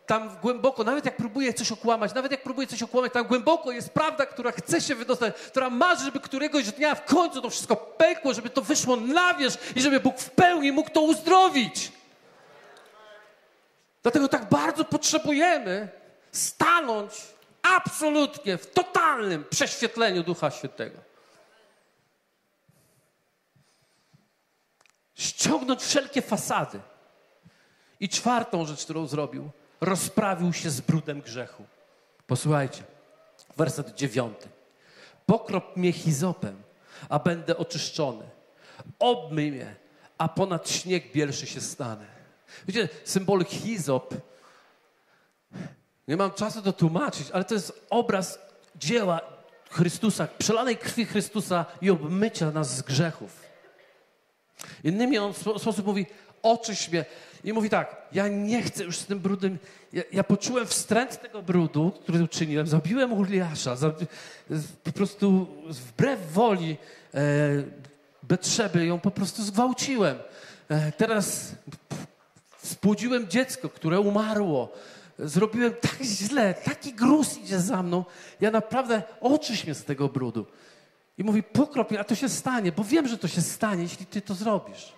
tam 0.07 0.31
głęboko, 0.43 0.85
nawet 0.85 1.05
jak 1.05 1.17
próbuję 1.17 1.55
coś 1.55 1.73
okłamać, 1.73 2.15
nawet 2.15 2.33
jak 2.33 2.43
próbuję 2.43 2.67
coś 2.67 2.83
okłamać, 2.83 3.13
tam 3.13 3.27
głęboko 3.27 3.73
jest 3.73 3.91
prawda, 3.91 4.27
która 4.27 4.53
chce 4.53 4.81
się 4.81 4.95
wydostać, 4.95 5.35
która 5.35 5.71
marzy, 5.71 6.05
żeby 6.05 6.21
któregoś 6.21 6.73
dnia 6.73 6.95
w 6.95 7.05
końcu 7.05 7.43
to 7.43 7.51
wszystko 7.51 7.77
pękło, 7.77 8.35
żeby 8.35 8.51
to 8.51 8.63
wyszło 8.63 8.97
na 8.97 9.35
wierzch 9.35 9.77
i 9.77 9.81
żeby 9.81 10.01
Bóg 10.01 10.19
w 10.19 10.31
pełni 10.31 10.73
mógł 10.73 10.91
to 10.91 11.03
uzdrowić. 11.03 11.93
Dlatego 14.03 14.29
tak 14.29 14.49
bardzo 14.49 14.85
potrzebujemy 14.85 15.89
stanąć 16.33 17.13
absolutnie 17.65 18.59
w 18.59 18.73
totalnym 18.73 19.45
prześwietleniu 19.51 20.23
Ducha 20.23 20.51
Świętego. 20.51 20.99
Ściągnąć 25.15 25.83
wszelkie 25.83 26.23
fasady. 26.23 26.81
I 28.01 28.09
czwartą 28.09 28.67
rzecz, 28.67 28.85
którą 28.85 29.07
zrobił, 29.07 29.51
rozprawił 29.81 30.53
się 30.53 30.71
z 30.71 30.81
brudem 30.81 31.21
grzechu. 31.21 31.65
Posłuchajcie, 32.27 32.83
werset 33.57 33.95
dziewiąty. 33.95 34.49
Pokrop 35.27 35.77
mnie 35.77 35.93
hizopem, 35.93 36.63
a 37.09 37.19
będę 37.19 37.57
oczyszczony. 37.57 38.25
Obmyj 38.99 39.53
mnie, 39.53 39.77
a 40.19 40.29
ponad 40.29 40.71
śnieg 40.71 41.13
bielszy 41.13 41.47
się 41.47 41.61
stanę. 41.61 42.07
Wiecie, 42.69 42.89
symbol 43.05 43.45
hizop, 43.45 44.15
nie 46.09 46.17
mam 46.17 46.33
czasu 46.33 46.63
to 46.63 46.73
tłumaczyć, 46.73 47.31
ale 47.31 47.45
to 47.45 47.55
jest 47.55 47.87
obraz 47.91 48.39
dzieła 48.77 49.21
Chrystusa, 49.71 50.29
przelanej 50.39 50.77
krwi 50.77 51.05
Chrystusa 51.05 51.67
i 51.83 51.91
obmycia 51.91 52.51
nas 52.51 52.77
z 52.77 52.83
grzechów. 52.83 53.45
Innymi 54.85 55.19
on 55.19 55.35
w 55.35 55.39
sposób 55.39 55.87
mówi, 55.87 56.07
oczyś 56.43 56.89
mnie. 56.89 57.05
I 57.45 57.53
mówi 57.53 57.71
tak, 57.71 57.97
ja 58.13 58.29
nie 58.29 58.63
chcę 58.63 58.85
już 58.85 58.99
z 58.99 59.07
tym 59.07 59.21
brudem, 59.21 59.59
ja, 59.93 60.03
ja 60.13 60.25
poczułem 60.25 60.67
wstręt 60.67 61.21
tego 61.21 61.43
brudu, 61.43 61.93
który 62.03 62.25
uczyniłem, 62.25 62.67
zabiłem 62.67 63.13
Uriasza, 63.13 63.77
zabi, 63.77 64.07
po 64.85 64.93
prostu 64.93 65.47
wbrew 65.69 66.33
woli 66.33 66.77
e, 67.15 67.19
Betrzeby 68.29 68.87
ją 68.87 69.01
po 69.01 69.11
prostu 69.11 69.43
zgwałciłem. 69.43 70.19
E, 70.69 70.93
teraz 70.93 71.55
spłodziłem 72.63 73.29
dziecko, 73.29 73.69
które 73.69 74.01
umarło. 74.01 74.73
Zrobiłem 75.19 75.75
tak 75.81 75.97
źle, 76.03 76.55
taki 76.55 76.93
gruz 76.93 77.39
idzie 77.39 77.61
za 77.61 77.83
mną. 77.83 78.05
Ja 78.41 78.51
naprawdę 78.51 79.03
oczyś 79.21 79.65
mnie 79.65 79.75
z 79.75 79.85
tego 79.85 80.09
brudu. 80.09 80.47
I 81.19 81.25
mówi, 81.25 81.43
pokrop 81.43 81.91
mnie, 81.91 82.01
a 82.01 82.05
to 82.05 82.15
się 82.15 82.29
stanie, 82.29 82.73
bo 82.73 82.85
wiem, 82.85 83.09
że 83.09 83.19
to 83.19 83.29
się 83.29 83.41
stanie, 83.43 83.83
jeśli 83.83 84.07
ty 84.07 84.21
to 84.21 84.35
zrobisz. 84.35 84.93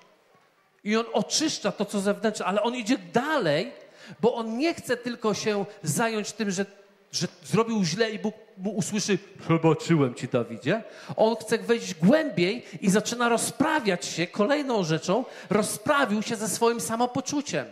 I 0.85 0.97
on 0.97 1.05
oczyszcza 1.13 1.73
to, 1.73 1.85
co 1.85 2.01
zewnętrzne, 2.01 2.47
ale 2.47 2.63
on 2.63 2.75
idzie 2.75 2.99
dalej, 2.99 3.73
bo 4.21 4.35
on 4.35 4.59
nie 4.59 4.75
chce 4.75 4.97
tylko 4.97 5.35
się 5.35 5.65
zająć 5.83 6.33
tym, 6.33 6.51
że, 6.51 6.67
że 7.13 7.27
zrobił 7.45 7.85
źle 7.85 8.11
i 8.11 8.19
Bóg 8.19 8.35
mu 8.59 8.71
usłyszy, 8.71 9.19
przebaczyłem 9.45 10.15
ci, 10.15 10.29
Dawidzie. 10.29 10.83
On 11.17 11.37
chce 11.37 11.59
wejść 11.59 11.95
głębiej 11.95 12.65
i 12.81 12.91
zaczyna 12.91 13.29
rozprawiać 13.29 14.05
się 14.07 14.27
kolejną 14.27 14.85
rzeczą, 14.85 15.25
rozprawił 15.51 16.23
się 16.23 16.37
ze 16.37 16.49
swoim 16.49 16.81
samopoczuciem. 16.81 17.67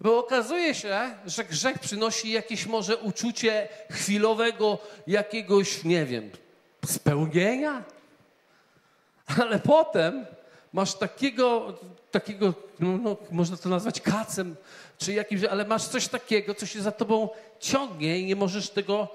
Bo 0.00 0.18
okazuje 0.18 0.74
się, 0.74 1.14
że 1.26 1.44
grzech 1.44 1.78
przynosi 1.78 2.30
jakieś 2.30 2.66
może 2.66 2.96
uczucie 2.96 3.68
chwilowego 3.90 4.78
jakiegoś, 5.06 5.84
nie 5.84 6.06
wiem, 6.06 6.30
spełnienia, 6.86 7.84
ale 9.40 9.58
potem 9.58 10.26
masz 10.72 10.94
takiego, 10.94 11.74
takiego 12.10 12.54
no, 12.80 12.98
no, 12.98 13.16
można 13.30 13.56
to 13.56 13.68
nazwać 13.68 14.00
kacem, 14.00 14.56
czy 14.98 15.12
jakimś, 15.12 15.44
ale 15.44 15.64
masz 15.64 15.84
coś 15.84 16.08
takiego, 16.08 16.54
co 16.54 16.66
się 16.66 16.82
za 16.82 16.92
tobą 16.92 17.28
ciągnie 17.60 18.18
i 18.18 18.24
nie 18.24 18.36
możesz 18.36 18.70
tego 18.70 19.08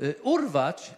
y, 0.00 0.14
urwać. 0.22 0.90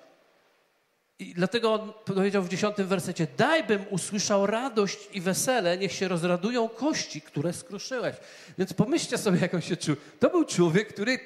I 1.19 1.35
dlatego 1.35 1.75
on 1.75 1.93
powiedział 2.05 2.43
w 2.43 2.49
dziesiątym 2.49 2.87
wersecie, 2.87 3.27
daj 3.37 3.65
bym 3.65 3.85
usłyszał 3.91 4.47
radość 4.47 4.99
i 5.13 5.21
wesele, 5.21 5.79
niech 5.79 5.93
się 5.93 6.09
rozradują 6.09 6.69
kości, 6.69 7.21
które 7.21 7.53
skruszyłeś. 7.53 8.17
Więc 8.59 8.73
pomyślcie 8.73 9.19
sobie, 9.19 9.39
jak 9.41 9.55
on 9.55 9.61
się 9.61 9.77
czuł. 9.77 9.97
To 10.21 10.31
był 10.31 10.45
człowiek, 10.45 10.89
który 10.89 11.19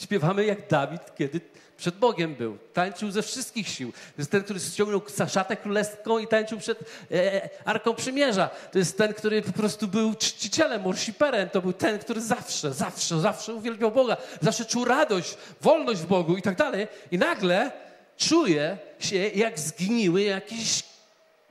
śpiewamy 0.00 0.44
jak 0.44 0.68
Dawid, 0.68 1.00
kiedy 1.18 1.40
przed 1.76 1.96
Bogiem 1.96 2.34
był. 2.34 2.58
Tańczył 2.72 3.10
ze 3.10 3.22
wszystkich 3.22 3.68
sił. 3.68 3.92
To 3.92 4.18
jest 4.18 4.30
ten, 4.30 4.42
który 4.42 4.60
ściągnął 4.60 5.02
szatę 5.28 5.56
królewską 5.56 6.18
i 6.18 6.26
tańczył 6.26 6.58
przed 6.58 6.80
e, 6.80 7.34
e, 7.34 7.48
Arką 7.64 7.94
Przymierza. 7.94 8.50
To 8.72 8.78
jest 8.78 8.98
ten, 8.98 9.14
który 9.14 9.42
po 9.42 9.52
prostu 9.52 9.88
był 9.88 10.14
czcicielem, 10.14 10.82
worshiperem. 10.82 11.48
To 11.48 11.62
był 11.62 11.72
ten, 11.72 11.98
który 11.98 12.20
zawsze, 12.20 12.72
zawsze, 12.72 13.20
zawsze 13.20 13.54
uwielbiał 13.54 13.90
Boga. 13.90 14.16
Zawsze 14.40 14.64
czuł 14.64 14.84
radość, 14.84 15.36
wolność 15.60 16.00
w 16.00 16.06
Bogu 16.06 16.36
i 16.36 16.42
tak 16.42 16.56
dalej. 16.56 16.88
I 17.10 17.18
nagle 17.18 17.85
czuje 18.16 18.78
się, 18.98 19.16
jak 19.16 19.58
zgniły 19.58 20.22
jakieś 20.22 20.82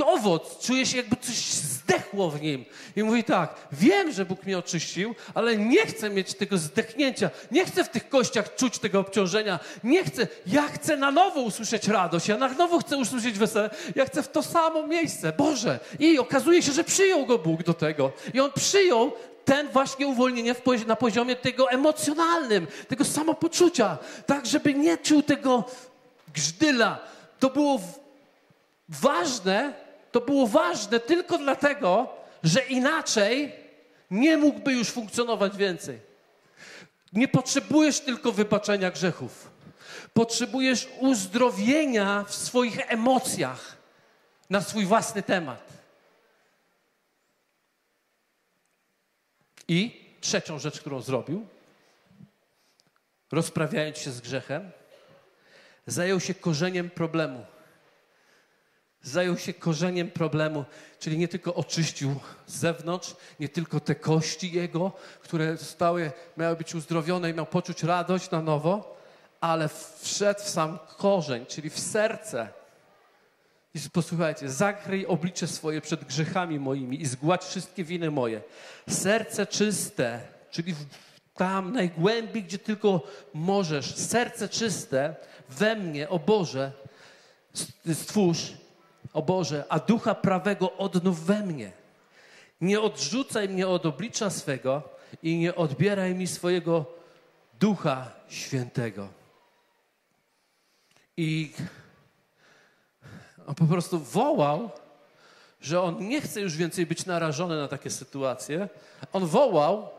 owoc, 0.04 0.60
czuje 0.66 0.86
się 0.86 0.98
jakby 0.98 1.16
coś 1.16 1.36
zdechło 1.36 2.30
w 2.30 2.42
nim. 2.42 2.66
I 2.96 3.04
mówi 3.04 3.24
tak, 3.24 3.56
wiem, 3.72 4.12
że 4.12 4.26
Bóg 4.26 4.44
mnie 4.44 4.58
oczyścił, 4.58 5.16
ale 5.34 5.58
nie 5.58 5.86
chcę 5.86 6.10
mieć 6.10 6.34
tego 6.34 6.58
zdechnięcia, 6.58 7.30
nie 7.52 7.66
chcę 7.66 7.84
w 7.84 7.90
tych 7.90 8.10
kościach 8.10 8.56
czuć 8.56 8.80
tego 8.80 9.00
obciążenia, 9.00 9.60
nie 9.84 10.04
chcę, 10.04 10.28
ja 10.48 10.68
chcę 10.68 10.98
na 10.98 11.12
nowo 11.12 11.42
usłyszeć 11.42 11.88
radość, 11.88 12.28
ja 12.28 12.38
na 12.38 12.48
nowo 12.48 12.80
chcę 12.80 12.98
usłyszeć 12.98 13.38
wesele, 13.38 13.70
ja 13.96 14.06
chcę 14.06 14.24
w 14.24 14.28
to 14.28 14.44
samo 14.44 14.88
miejsce, 14.88 15.34
Boże. 15.34 15.80
I 16.00 16.20
okazuje 16.20 16.62
się, 16.62 16.72
że 16.72 16.84
przyjął 16.84 17.26
go 17.26 17.38
Bóg 17.38 17.64
do 17.64 17.74
tego. 17.74 18.12
I 18.34 18.40
on 18.40 18.52
przyjął 18.52 19.12
ten 19.46 19.70
właśnie 19.70 20.08
uwolnienie 20.08 20.56
na 20.88 20.96
poziomie 20.96 21.36
tego 21.36 21.72
emocjonalnym, 21.72 22.68
tego 22.88 23.06
samopoczucia, 23.06 23.98
tak, 24.26 24.46
żeby 24.46 24.74
nie 24.74 24.98
czuł 24.98 25.22
tego 25.22 25.64
grzdyla. 26.36 27.00
To 27.40 27.50
było 27.50 27.82
ważne, 28.90 29.74
to 30.12 30.22
było 30.22 30.48
ważne 30.48 31.00
tylko 31.00 31.38
dlatego, 31.38 32.10
że 32.44 32.62
inaczej 32.62 33.56
nie 34.12 34.38
mógłby 34.38 34.74
już 34.74 34.90
funkcjonować 34.90 35.58
więcej. 35.58 36.00
Nie 37.14 37.28
potrzebujesz 37.28 38.00
tylko 38.00 38.32
wybaczenia 38.32 38.92
grzechów. 38.92 39.52
Potrzebujesz 40.14 40.88
uzdrowienia 41.00 42.26
w 42.28 42.36
swoich 42.36 42.92
emocjach 42.92 43.78
na 44.50 44.62
swój 44.62 44.86
własny 44.86 45.24
temat. 45.24 45.76
I 49.68 50.06
trzecią 50.22 50.60
rzecz, 50.60 50.80
którą 50.80 51.02
zrobił, 51.02 51.48
rozprawiając 53.32 53.98
się 53.98 54.12
z 54.12 54.22
grzechem, 54.22 54.72
zajął 55.88 56.20
się 56.20 56.34
korzeniem 56.34 56.90
problemu. 56.90 57.46
zajął 59.02 59.38
się 59.38 59.54
korzeniem 59.54 60.12
problemu, 60.12 60.66
czyli 61.00 61.18
nie 61.18 61.28
tylko 61.28 61.56
oczyścił 61.56 62.16
z 62.48 62.56
zewnątrz, 62.56 63.16
nie 63.40 63.50
tylko 63.50 63.80
te 63.80 63.96
kości 63.96 64.52
jego, 64.52 64.92
które 65.22 65.58
zostały, 65.58 66.12
miały 66.38 66.56
być 66.56 66.76
uzdrowione 66.76 67.30
i 67.30 67.34
miał 67.34 67.46
poczuć 67.46 67.84
radość 67.84 68.32
na 68.32 68.42
nowo, 68.42 68.98
ale 69.42 69.70
wszedł 70.02 70.40
w 70.40 70.50
sam 70.50 70.80
korzeń, 70.98 71.46
czyli 71.46 71.70
w 71.70 71.80
serce. 71.80 72.50
I 73.74 73.90
posłuchajcie, 73.90 74.50
zakryj 74.50 75.06
oblicze 75.06 75.48
swoje 75.48 75.82
przed 75.82 76.04
grzechami 76.04 76.60
moimi 76.60 77.02
i 77.02 77.06
zgładź 77.06 77.44
wszystkie 77.44 77.84
winy 77.84 78.12
moje. 78.12 78.42
Serce 78.90 79.48
czyste, 79.48 80.22
czyli 80.52 80.76
tam 81.36 81.74
najgłębiej, 81.74 82.44
gdzie 82.44 82.60
tylko 82.60 83.02
możesz, 83.34 83.96
serce 83.96 84.50
czyste 84.50 85.16
we 85.50 85.76
mnie, 85.76 86.10
o 86.10 86.20
Boże, 86.20 86.72
stwórz, 87.94 88.54
o 89.14 89.22
Boże, 89.22 89.64
a 89.70 89.80
ducha 89.80 90.16
prawego 90.16 90.78
odnów 90.78 91.26
we 91.26 91.40
mnie. 91.40 91.72
Nie 92.62 92.82
odrzucaj 92.82 93.50
mnie 93.50 93.68
od 93.68 93.86
oblicza 93.86 94.30
swego 94.30 94.84
i 95.24 95.38
nie 95.38 95.56
odbieraj 95.56 96.16
mi 96.16 96.28
swojego 96.28 96.86
ducha 97.60 98.12
świętego. 98.28 99.08
I 101.18 101.54
on 103.48 103.56
po 103.56 103.66
prostu 103.66 104.00
wołał, 104.00 104.70
że 105.62 105.82
on 105.82 106.08
nie 106.08 106.22
chce 106.22 106.42
już 106.42 106.58
więcej 106.58 106.86
być 106.86 107.06
narażony 107.06 107.58
na 107.58 107.68
takie 107.68 107.90
sytuacje. 107.90 108.70
On 109.14 109.26
wołał, 109.26 109.90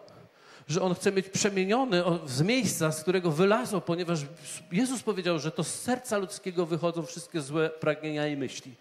że 0.67 0.83
on 0.83 0.95
chce 0.95 1.13
być 1.13 1.29
przemieniony 1.29 2.03
z 2.27 2.43
miejsca, 2.43 2.93
z 2.93 3.03
którego 3.03 3.31
wylazł, 3.31 3.81
ponieważ 3.81 4.21
Jezus 4.73 5.03
powiedział, 5.03 5.39
że 5.39 5.51
to 5.51 5.65
z 5.65 5.75
serca 5.75 6.19
ludzkiego 6.19 6.67
wychodzą 6.67 7.03
wszystkie 7.03 7.41
złe 7.41 7.71
pragnienia 7.71 8.27
i 8.27 8.37
myśli. 8.37 8.75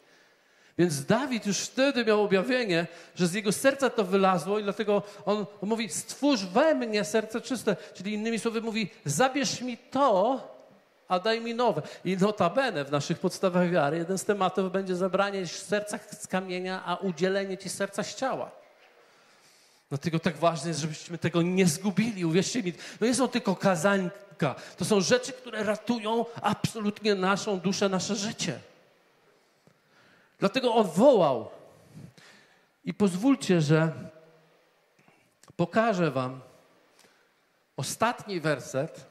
Więc 0.78 1.06
Dawid 1.06 1.46
już 1.46 1.60
wtedy 1.60 2.06
miał 2.06 2.24
objawienie, 2.24 2.88
że 3.16 3.28
z 3.28 3.34
jego 3.34 3.52
serca 3.52 3.90
to 3.90 4.04
wylazło 4.04 4.60
i 4.60 4.64
dlatego 4.64 5.04
on, 5.26 5.46
on 5.62 5.70
mówi, 5.70 5.90
stwórz 5.90 6.46
we 6.46 6.76
mnie 6.76 7.04
serce 7.04 7.42
czyste. 7.42 7.76
Czyli 7.94 8.14
innymi 8.14 8.40
słowy 8.40 8.62
mówi, 8.62 8.90
zabierz 9.06 9.62
mi 9.62 9.78
to, 9.78 10.40
a 11.08 11.20
daj 11.20 11.42
mi 11.42 11.56
nowe. 11.56 11.82
I 12.06 12.18
notabene 12.18 12.86
w 12.86 12.92
naszych 12.92 13.20
podstawach 13.20 13.70
wiary 13.70 13.98
jeden 13.98 14.18
z 14.18 14.26
tematów 14.26 14.72
będzie 14.72 14.96
zabranie 14.96 15.48
serca 15.48 16.00
z 16.12 16.28
kamienia, 16.28 16.84
a 16.86 16.96
udzielenie 16.96 17.58
ci 17.58 17.70
serca 17.70 18.04
z 18.04 18.16
ciała. 18.16 18.65
Dlatego 19.90 20.20
tak 20.20 20.38
ważne 20.38 20.68
jest, 20.68 20.80
żebyśmy 20.80 21.18
tego 21.18 21.42
nie 21.42 21.68
zgubili. 21.68 22.26
Uwierzcie 22.26 22.64
mi, 22.64 22.74
to 22.74 23.06
nie 23.06 23.16
są 23.16 23.28
tylko 23.28 23.56
kazanka. 23.56 24.56
To 24.78 24.86
są 24.86 25.02
rzeczy, 25.02 25.34
które 25.34 25.64
ratują 25.64 26.26
absolutnie 26.42 27.16
naszą 27.16 27.60
duszę, 27.60 27.90
nasze 27.90 28.16
życie. 28.16 28.60
Dlatego 30.40 30.76
on 30.76 30.88
wołał. 30.88 31.50
I 32.86 32.94
pozwólcie, 32.94 33.62
że 33.62 33.92
pokażę 35.56 36.12
wam 36.12 36.42
ostatni 37.78 38.40
werset, 38.40 39.06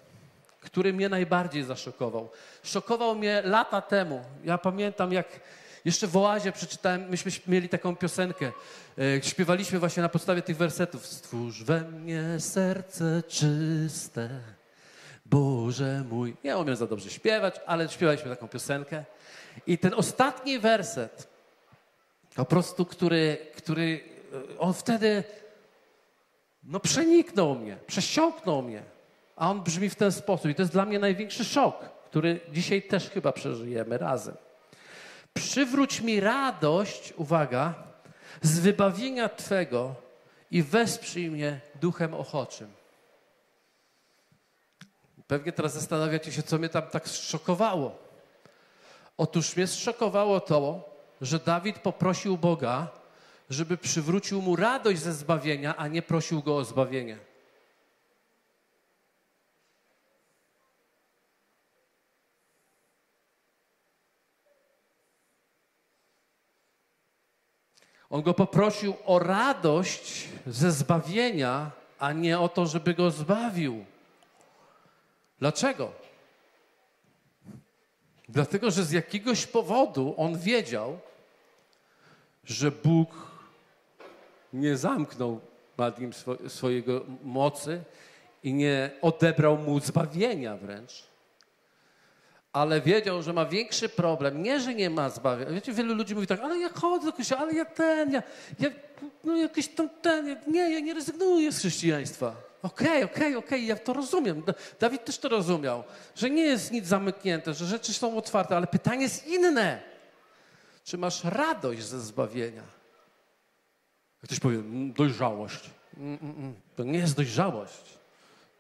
który 0.60 0.92
mnie 0.92 1.08
najbardziej 1.08 1.64
zaszokował. 1.64 2.28
Szokował 2.62 3.14
mnie 3.14 3.42
lata 3.44 3.82
temu. 3.82 4.24
Ja 4.44 4.58
pamiętam, 4.58 5.12
jak 5.12 5.40
jeszcze 5.84 6.06
w 6.06 6.16
Oazie 6.16 6.52
przeczytałem, 6.52 7.08
myśmy 7.08 7.32
mieli 7.46 7.68
taką 7.68 7.96
piosenkę. 7.96 8.52
E, 8.98 9.22
śpiewaliśmy 9.22 9.78
właśnie 9.78 10.02
na 10.02 10.08
podstawie 10.08 10.42
tych 10.42 10.56
wersetów. 10.56 11.06
Stwórz 11.06 11.64
we 11.64 11.80
mnie 11.80 12.40
serce 12.40 13.22
czyste, 13.28 14.30
Boże 15.26 16.04
mój. 16.10 16.36
Nie 16.44 16.56
umiem 16.56 16.76
za 16.76 16.86
dobrze 16.86 17.10
śpiewać, 17.10 17.60
ale 17.66 17.88
śpiewaliśmy 17.88 18.30
taką 18.30 18.48
piosenkę. 18.48 19.04
I 19.66 19.78
ten 19.78 19.94
ostatni 19.94 20.58
werset, 20.58 21.28
po 22.34 22.44
prostu, 22.44 22.86
który, 22.86 23.36
który 23.56 24.00
e, 24.54 24.58
on 24.58 24.74
wtedy 24.74 25.24
no 26.64 26.80
przeniknął 26.80 27.54
mnie, 27.54 27.76
przesiąknął 27.86 28.62
mnie. 28.62 28.82
A 29.36 29.50
on 29.50 29.62
brzmi 29.62 29.90
w 29.90 29.94
ten 29.94 30.12
sposób. 30.12 30.50
I 30.50 30.54
to 30.54 30.62
jest 30.62 30.72
dla 30.72 30.84
mnie 30.84 30.98
największy 30.98 31.44
szok, 31.44 31.84
który 32.04 32.40
dzisiaj 32.52 32.82
też 32.82 33.10
chyba 33.10 33.32
przeżyjemy 33.32 33.98
razem. 33.98 34.34
Przywróć 35.34 36.00
mi 36.00 36.20
radość, 36.20 37.12
uwaga, 37.16 37.74
z 38.42 38.58
wybawienia 38.58 39.28
Twego 39.28 39.94
i 40.50 40.62
wesprzyj 40.62 41.30
mnie 41.30 41.60
duchem 41.80 42.14
ochoczym. 42.14 42.72
Pewnie 45.26 45.52
teraz 45.52 45.74
zastanawiacie 45.74 46.32
się, 46.32 46.42
co 46.42 46.58
mnie 46.58 46.68
tam 46.68 46.82
tak 46.82 47.06
szokowało. 47.06 47.98
Otóż 49.16 49.56
mnie 49.56 49.66
zszokowało 49.66 50.40
to, 50.40 50.90
że 51.20 51.38
Dawid 51.38 51.78
poprosił 51.78 52.36
Boga, 52.38 52.88
żeby 53.50 53.76
przywrócił 53.76 54.42
mu 54.42 54.56
radość 54.56 55.00
ze 55.00 55.12
zbawienia, 55.12 55.76
a 55.76 55.88
nie 55.88 56.02
prosił 56.02 56.42
go 56.42 56.56
o 56.56 56.64
zbawienie. 56.64 57.18
On 68.10 68.22
go 68.22 68.34
poprosił 68.34 68.94
o 69.04 69.18
radość 69.18 70.28
ze 70.46 70.72
zbawienia, 70.72 71.70
a 71.98 72.12
nie 72.12 72.38
o 72.38 72.48
to, 72.48 72.66
żeby 72.66 72.94
go 72.94 73.10
zbawił. 73.10 73.84
Dlaczego? 75.38 75.92
Dlatego, 78.28 78.70
że 78.70 78.84
z 78.84 78.90
jakiegoś 78.92 79.46
powodu 79.46 80.14
on 80.16 80.38
wiedział, 80.38 80.98
że 82.44 82.70
Bóg 82.70 83.08
nie 84.52 84.76
zamknął 84.76 85.40
nad 85.78 86.00
nim 86.00 86.12
swojego 86.48 87.04
mocy 87.22 87.84
i 88.42 88.54
nie 88.54 88.90
odebrał 89.02 89.58
mu 89.58 89.80
zbawienia 89.80 90.56
wręcz 90.56 91.13
ale 92.54 92.80
wiedział, 92.80 93.22
że 93.22 93.32
ma 93.32 93.46
większy 93.46 93.88
problem. 93.88 94.42
Nie, 94.42 94.60
że 94.60 94.74
nie 94.74 94.90
ma 94.90 95.10
zbawienia. 95.10 95.50
Wiecie, 95.50 95.72
wielu 95.72 95.94
ludzi 95.94 96.14
mówi 96.14 96.26
tak, 96.26 96.40
ale 96.40 96.58
ja 96.58 96.68
chodzę 96.68 97.06
do 97.06 97.12
kościoła, 97.12 97.42
ale 97.42 97.52
ja 97.52 97.64
ten, 97.64 98.12
ja, 98.12 98.22
ja 98.58 98.70
no 99.24 99.36
jakiś 99.36 99.68
tam 99.68 99.88
ten, 100.02 100.36
nie, 100.46 100.72
ja 100.72 100.80
nie 100.80 100.94
rezygnuję 100.94 101.52
z 101.52 101.58
chrześcijaństwa. 101.58 102.34
Okej, 102.62 102.88
okay, 102.88 103.04
okej, 103.04 103.04
okay, 103.04 103.38
okej, 103.38 103.58
okay, 103.58 103.60
ja 103.60 103.76
to 103.76 103.92
rozumiem. 103.92 104.42
Dawid 104.80 105.04
też 105.04 105.18
to 105.18 105.28
rozumiał, 105.28 105.84
że 106.14 106.30
nie 106.30 106.42
jest 106.42 106.72
nic 106.72 106.86
zamknięte, 106.86 107.54
że 107.54 107.66
rzeczy 107.66 107.94
są 107.94 108.16
otwarte, 108.16 108.56
ale 108.56 108.66
pytanie 108.66 109.02
jest 109.02 109.26
inne. 109.26 109.82
Czy 110.84 110.98
masz 110.98 111.24
radość 111.24 111.82
ze 111.82 112.00
zbawienia? 112.00 112.62
Ktoś 114.22 114.40
powie, 114.40 114.56
mm, 114.56 114.92
dojrzałość. 114.92 115.70
Mm, 115.96 116.18
mm, 116.22 116.36
mm, 116.36 116.54
to 116.76 116.84
nie 116.84 116.98
jest 116.98 117.16
dojrzałość. 117.16 117.98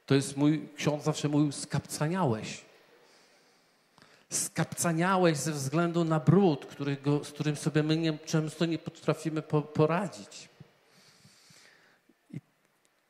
To 0.06 0.14
jest 0.14 0.36
mój, 0.36 0.68
ksiądz 0.76 1.04
zawsze 1.04 1.28
mówił, 1.28 1.52
skapcaniałeś 1.52 2.64
skapcaniałeś 4.34 5.36
ze 5.36 5.52
względu 5.52 6.04
na 6.04 6.20
brud, 6.20 6.66
z 7.22 7.28
którym 7.28 7.56
sobie 7.56 7.82
my 7.82 7.96
nie, 7.96 8.18
często 8.18 8.64
nie 8.66 8.78
potrafimy 8.78 9.42
po, 9.42 9.62
poradzić. 9.62 10.48
I, 12.30 12.40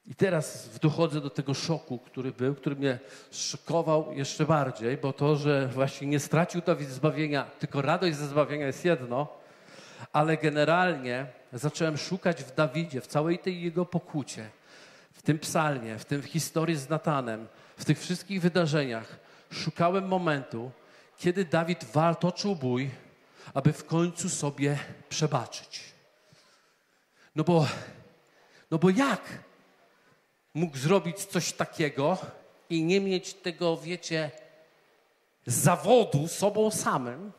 I 0.06 0.14
teraz 0.14 0.68
dochodzę 0.78 1.20
do 1.20 1.30
tego 1.30 1.54
szoku, 1.54 1.98
który 1.98 2.32
był, 2.32 2.54
który 2.54 2.76
mnie 2.76 2.98
szokował 3.30 4.12
jeszcze 4.12 4.44
bardziej, 4.46 4.96
bo 4.96 5.12
to, 5.12 5.36
że 5.36 5.68
właśnie 5.68 6.06
nie 6.06 6.20
stracił 6.20 6.60
Dawid 6.60 6.90
zbawienia, 6.90 7.44
tylko 7.58 7.82
radość 7.82 8.16
ze 8.16 8.26
zbawienia 8.26 8.66
jest 8.66 8.84
jedno, 8.84 9.28
ale 10.12 10.36
generalnie 10.36 11.26
zacząłem 11.52 11.96
szukać 11.96 12.44
w 12.44 12.54
Dawidzie, 12.54 13.00
w 13.00 13.06
całej 13.06 13.38
tej 13.38 13.62
jego 13.62 13.86
pokucie, 13.86 14.50
w 15.12 15.22
tym 15.22 15.38
psalmie, 15.38 15.98
w 15.98 16.04
tym 16.04 16.22
historii 16.22 16.76
z 16.76 16.88
Natanem, 16.88 17.46
w 17.76 17.84
tych 17.84 18.00
wszystkich 18.00 18.40
wydarzeniach. 18.40 19.16
Szukałem 19.50 20.08
momentu, 20.08 20.70
kiedy 21.18 21.44
Dawid 21.44 21.84
waltoczył 21.84 22.56
bój, 22.56 22.90
aby 23.54 23.72
w 23.72 23.86
końcu 23.86 24.28
sobie 24.28 24.78
przebaczyć. 25.08 25.80
No 27.34 27.44
bo, 27.44 27.66
no 28.70 28.78
bo 28.78 28.90
jak 28.90 29.22
mógł 30.54 30.76
zrobić 30.76 31.24
coś 31.24 31.52
takiego 31.52 32.18
i 32.70 32.84
nie 32.84 33.00
mieć 33.00 33.34
tego, 33.34 33.76
wiecie, 33.76 34.30
zawodu 35.46 36.28
sobą 36.28 36.70
samym? 36.70 37.32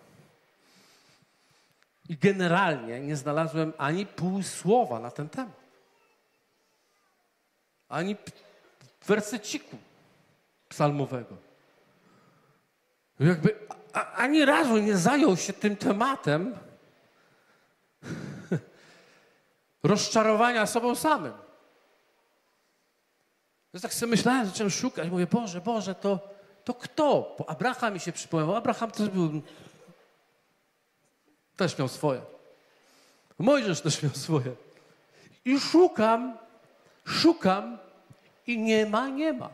I 2.10 2.18
generalnie 2.18 3.00
nie 3.00 3.16
znalazłem 3.16 3.74
ani 3.78 4.06
pół 4.06 4.44
słowa 4.44 5.00
na 5.00 5.12
ten 5.12 5.30
temat. 5.30 5.66
Ani 7.90 8.16
werseciku 9.08 9.78
psalmowego. 10.70 11.38
Jakby 13.20 13.56
ani 14.16 14.46
razu 14.46 14.78
nie 14.78 14.98
zajął 14.98 15.38
się 15.38 15.54
tym 15.54 15.76
tematem 15.76 16.56
rozczarowania 19.84 20.66
sobą 20.66 20.96
samym. 20.96 21.34
Ja 23.74 23.80
tak 23.80 23.94
sobie 23.94 24.10
myślałem, 24.10 24.46
zacząłem 24.46 24.70
szukać. 24.70 25.10
Mówię, 25.10 25.28
Boże, 25.28 25.62
Boże, 25.62 25.96
to, 25.96 26.20
to 26.64 26.74
kto? 26.74 27.36
Bo 27.40 27.50
Abraham 27.50 27.94
mi 27.94 28.00
się 28.00 28.12
przypomniał. 28.12 28.56
Abraham 28.56 28.92
też 28.92 29.10
był 29.10 29.42
Też 31.56 31.78
miał 31.78 31.88
swoje. 31.88 32.22
Mojżesz 33.40 33.82
też 33.82 34.04
miał 34.04 34.12
swoje. 34.12 34.56
I 35.46 35.60
szukam, 35.60 36.38
szukam 37.06 37.78
i 38.48 38.58
nie 38.58 38.86
ma, 38.86 39.10
nie 39.10 39.34
ma. 39.34 39.50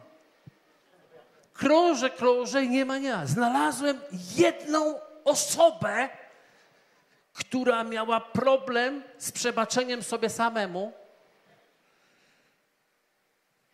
Krążę, 1.62 2.10
krążę 2.10 2.64
i 2.64 2.70
nie 2.70 2.86
ma, 2.86 2.98
nie. 2.98 3.18
Znalazłem 3.26 4.02
jedną 4.36 5.00
osobę, 5.24 6.10
która 7.34 7.84
miała 7.84 8.22
problem 8.22 9.04
z 9.18 9.32
przebaczeniem 9.32 10.04
sobie 10.04 10.30
samemu. 10.30 10.94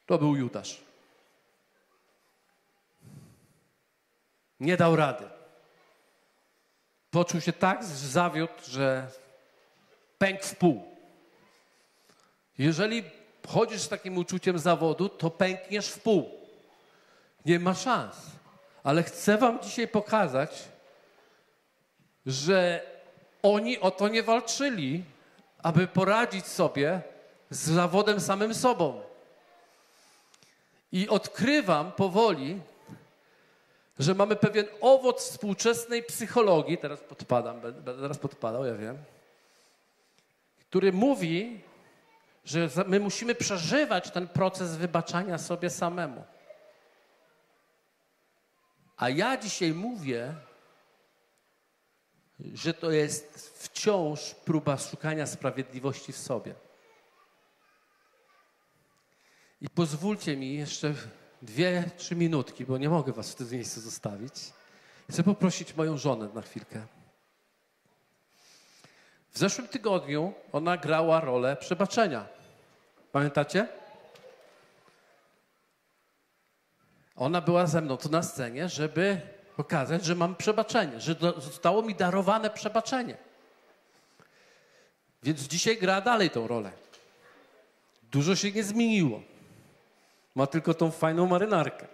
To 0.06 0.18
był 0.18 0.36
Judasz. 0.36 0.82
Nie 4.60 4.78
dał 4.78 4.96
rady. 4.96 5.30
Poczuł 7.12 7.42
się 7.42 7.54
tak 7.54 7.84
zawiódł, 7.84 8.54
że 8.68 9.08
pękł 10.18 10.44
w 10.44 10.56
pół. 10.56 10.84
Jeżeli 12.58 13.04
chodzisz 13.48 13.82
z 13.82 13.90
takim 13.90 14.18
uczuciem 14.18 14.60
zawodu, 14.60 15.10
to 15.10 15.30
pękniesz 15.30 15.90
w 15.90 16.00
pół. 16.00 16.47
Nie 17.48 17.60
ma 17.60 17.74
szans. 17.74 18.16
Ale 18.84 19.04
chcę 19.04 19.38
Wam 19.38 19.60
dzisiaj 19.60 19.88
pokazać, 19.88 20.64
że 22.26 22.82
oni 23.44 23.80
o 23.80 23.92
to 23.92 24.08
nie 24.08 24.24
walczyli, 24.24 25.04
aby 25.64 25.88
poradzić 25.88 26.46
sobie 26.46 27.02
z 27.50 27.70
zawodem 27.70 28.20
samym 28.20 28.54
sobą. 28.54 29.02
I 30.92 31.10
odkrywam 31.10 31.92
powoli, 31.92 32.62
że 34.00 34.16
mamy 34.16 34.36
pewien 34.36 34.66
owoc 34.82 35.22
współczesnej 35.22 36.04
psychologii, 36.04 36.78
teraz 36.78 37.00
podpadam, 37.00 37.62
teraz 37.86 38.18
podpadał, 38.18 38.66
ja 38.66 38.76
wiem, 38.76 38.98
który 40.70 40.94
mówi, 40.94 41.62
że 42.46 42.70
my 42.88 43.00
musimy 43.00 43.36
przeżywać 43.36 44.12
ten 44.12 44.28
proces 44.28 44.76
wybaczania 44.76 45.38
sobie 45.38 45.70
samemu. 45.70 46.24
A 48.98 49.10
ja 49.10 49.38
dzisiaj 49.38 49.74
mówię, 49.74 50.36
że 52.54 52.74
to 52.74 52.92
jest 52.92 53.54
wciąż 53.60 54.36
próba 54.36 54.78
szukania 54.78 55.28
sprawiedliwości 55.28 56.14
w 56.14 56.18
sobie. 56.18 56.56
I 59.62 59.70
pozwólcie 59.70 60.38
mi 60.38 60.54
jeszcze 60.54 60.94
dwie, 61.42 61.92
trzy 61.98 62.16
minutki, 62.16 62.66
bo 62.66 62.78
nie 62.78 62.90
mogę 62.90 63.14
was 63.14 63.32
w 63.32 63.36
tym 63.36 63.50
miejscu 63.50 63.82
zostawić. 63.82 64.34
Chcę 65.12 65.24
poprosić 65.24 65.76
moją 65.76 65.98
żonę 65.98 66.30
na 66.34 66.42
chwilkę. 66.42 66.88
W 69.32 69.38
zeszłym 69.38 69.68
tygodniu 69.68 70.34
ona 70.52 70.78
grała 70.78 71.20
rolę 71.22 71.56
przebaczenia. 71.56 72.28
Pamiętacie? 73.12 73.68
Ona 77.18 77.42
była 77.42 77.68
ze 77.68 77.82
mną 77.82 77.98
tu 77.98 78.10
na 78.10 78.24
scenie, 78.24 78.70
żeby 78.70 79.22
pokazać, 79.56 80.06
że 80.06 80.16
mam 80.16 80.36
przebaczenie, 80.36 81.00
że 81.00 81.16
zostało 81.38 81.82
mi 81.82 81.96
darowane 81.96 82.50
przebaczenie. 82.50 83.18
Więc 85.24 85.42
dzisiaj 85.42 85.78
gra 85.78 86.02
dalej 86.02 86.30
tą 86.30 86.48
rolę. 86.48 86.72
Dużo 88.12 88.36
się 88.36 88.52
nie 88.52 88.64
zmieniło. 88.64 89.22
Ma 90.36 90.48
tylko 90.48 90.74
tą 90.74 90.92
fajną 90.92 91.28
marynarkę. 91.28 91.88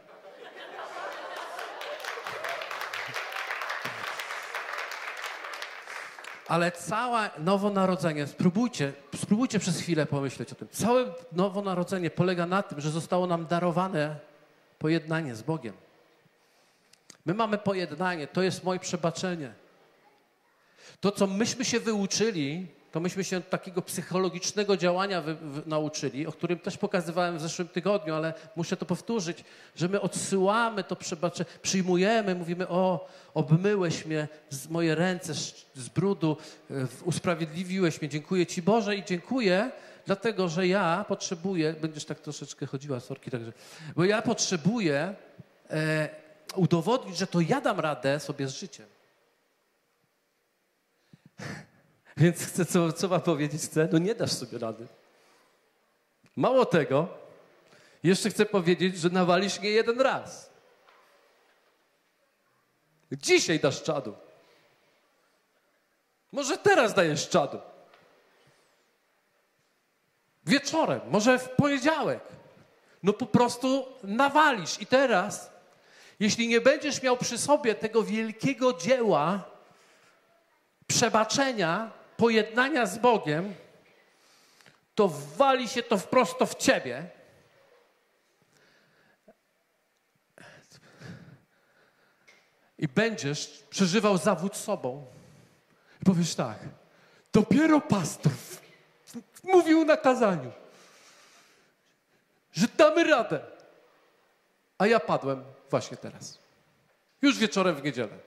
Ale 6.47 6.71
całe 6.71 7.29
nowonarodzenie, 7.37 8.27
spróbujcie, 8.27 8.93
spróbujcie 9.15 9.59
przez 9.59 9.79
chwilę 9.79 10.05
pomyśleć 10.05 10.51
o 10.51 10.55
tym. 10.55 10.67
Całe 10.71 11.05
nowonarodzenie 11.31 12.09
polega 12.09 12.45
na 12.45 12.63
tym, 12.63 12.81
że 12.81 12.91
zostało 12.91 13.27
nam 13.27 13.47
darowane 13.47 14.15
pojednanie 14.83 15.35
z 15.35 15.41
Bogiem. 15.41 15.73
My 17.25 17.33
mamy 17.33 17.57
pojednanie, 17.57 18.27
to 18.27 18.41
jest 18.41 18.63
moje 18.63 18.79
przebaczenie. 18.79 19.53
To, 20.99 21.11
co 21.11 21.27
myśmy 21.27 21.65
się 21.65 21.79
wyuczyli, 21.79 22.67
to 22.91 22.99
myśmy 22.99 23.23
się 23.23 23.41
takiego 23.41 23.81
psychologicznego 23.81 24.77
działania 24.77 25.21
wy, 25.21 25.35
wy, 25.35 25.61
nauczyli, 25.65 26.27
o 26.27 26.31
którym 26.31 26.59
też 26.59 26.77
pokazywałem 26.77 27.37
w 27.37 27.41
zeszłym 27.41 27.67
tygodniu, 27.67 28.15
ale 28.15 28.33
muszę 28.55 28.77
to 28.77 28.85
powtórzyć, 28.85 29.43
że 29.75 29.87
my 29.87 30.01
odsyłamy 30.01 30.83
to 30.83 30.95
przebaczenie, 30.95 31.49
przyjmujemy, 31.61 32.35
mówimy, 32.35 32.67
o, 32.67 33.07
obmyłeś 33.33 34.05
mnie 34.05 34.27
z 34.49 34.69
moje 34.69 34.95
ręce 34.95 35.33
z, 35.33 35.65
z 35.75 35.89
brudu, 35.89 36.37
e, 36.71 36.73
usprawiedliwiłeś 37.05 38.01
mnie, 38.01 38.09
dziękuję 38.09 38.45
Ci 38.45 38.61
Boże 38.61 38.95
i 38.95 39.03
dziękuję, 39.03 39.71
dlatego 40.05 40.49
że 40.49 40.67
ja 40.67 41.05
potrzebuję, 41.07 41.73
będziesz 41.73 42.05
tak 42.05 42.19
troszeczkę 42.19 42.65
chodziła, 42.65 42.99
sorki, 42.99 43.31
także, 43.31 43.53
bo 43.95 44.05
ja 44.05 44.21
potrzebuję 44.21 45.15
e, 45.69 46.09
udowodnić, 46.55 47.17
że 47.17 47.27
to 47.27 47.41
ja 47.41 47.61
dam 47.61 47.79
radę 47.79 48.19
sobie 48.19 48.47
z 48.47 48.55
życiem. 48.55 48.85
Więc 52.17 52.45
chcę, 52.45 52.65
co, 52.65 52.93
co 52.93 53.07
wam 53.07 53.21
powiedzieć 53.21 53.61
chcę? 53.61 53.89
No 53.91 53.97
nie 53.97 54.15
dasz 54.15 54.31
sobie 54.31 54.57
rady. 54.57 54.87
Mało 56.35 56.65
tego, 56.65 57.07
jeszcze 58.03 58.29
chcę 58.29 58.45
powiedzieć, 58.45 58.97
że 58.97 59.09
nawalisz 59.09 59.59
nie 59.59 59.69
jeden 59.69 60.01
raz. 60.01 60.53
Dzisiaj 63.11 63.59
dasz 63.59 63.83
czadu. 63.83 64.15
Może 66.31 66.57
teraz 66.57 66.93
dajesz 66.93 67.29
czadu. 67.29 67.59
Wieczorem, 70.45 71.01
może 71.09 71.39
w 71.39 71.49
poniedziałek. 71.49 72.19
No 73.03 73.13
po 73.13 73.25
prostu 73.25 73.85
nawalisz. 74.03 74.81
I 74.81 74.85
teraz, 74.85 75.51
jeśli 76.19 76.47
nie 76.47 76.61
będziesz 76.61 77.01
miał 77.01 77.17
przy 77.17 77.37
sobie 77.37 77.75
tego 77.75 78.03
wielkiego 78.03 78.73
dzieła 78.73 79.43
przebaczenia, 80.87 81.91
pojednania 82.17 82.85
z 82.85 82.97
Bogiem, 82.97 83.53
to 84.95 85.07
wali 85.37 85.67
się 85.67 85.83
to 85.83 85.97
wprost 85.97 86.35
w 86.39 86.55
ciebie. 86.55 87.09
I 92.77 92.87
będziesz 92.87 93.63
przeżywał 93.69 94.17
zawód 94.17 94.55
sobą. 94.55 95.05
I 96.01 96.05
powiesz 96.05 96.35
tak, 96.35 96.59
dopiero 97.33 97.81
pastor 97.81 98.31
mówił 99.43 99.85
na 99.85 99.97
kazaniu, 99.97 100.51
że 102.51 102.67
damy 102.77 103.03
radę. 103.03 103.39
A 104.77 104.87
ja 104.87 104.99
padłem 104.99 105.43
właśnie 105.69 105.97
teraz. 105.97 106.39
Już 107.21 107.37
wieczorem 107.37 107.75
w 107.75 107.83
niedzielę. 107.83 108.17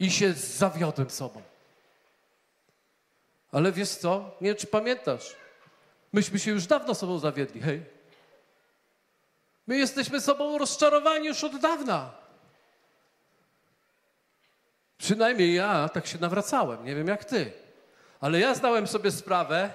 i 0.00 0.10
się 0.10 0.32
zawiodłem 0.32 1.10
sobą. 1.10 1.42
Ale 3.52 3.72
wiesz 3.72 3.88
co? 3.88 4.30
Nie 4.40 4.48
wiem, 4.48 4.56
czy 4.56 4.66
pamiętasz. 4.66 5.36
Myśmy 6.12 6.38
się 6.38 6.50
już 6.50 6.66
dawno 6.66 6.94
sobą 6.94 7.18
zawiedli, 7.18 7.60
hej. 7.60 7.84
My 9.66 9.76
jesteśmy 9.76 10.20
sobą 10.20 10.58
rozczarowani 10.58 11.26
już 11.26 11.44
od 11.44 11.60
dawna. 11.60 12.12
Przynajmniej 15.00 15.54
ja 15.54 15.88
tak 15.88 16.06
się 16.06 16.18
nawracałem. 16.18 16.84
Nie 16.84 16.94
wiem 16.94 17.08
jak 17.08 17.24
ty. 17.24 17.52
Ale 18.20 18.40
ja 18.40 18.54
zdałem 18.54 18.86
sobie 18.86 19.10
sprawę, 19.10 19.70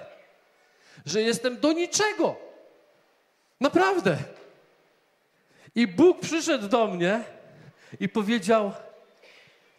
że 1.06 1.22
jestem 1.22 1.60
do 1.60 1.72
niczego. 1.72 2.36
Naprawdę. 3.60 4.16
I 5.74 5.86
Bóg 5.86 6.20
przyszedł 6.20 6.68
do 6.68 6.86
mnie 6.86 7.24
i 8.00 8.08
powiedział: 8.08 8.72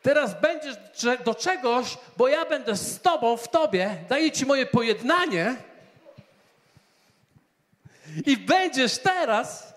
Teraz 0.01 0.41
będziesz 0.41 0.75
do 1.25 1.35
czegoś, 1.35 1.97
bo 2.17 2.27
ja 2.27 2.45
będę 2.45 2.75
z 2.75 3.01
Tobą, 3.01 3.37
w 3.37 3.47
Tobie, 3.47 3.97
daję 4.09 4.31
Ci 4.31 4.45
moje 4.45 4.65
pojednanie 4.65 5.55
i 8.25 8.37
będziesz 8.37 8.97
teraz 8.97 9.73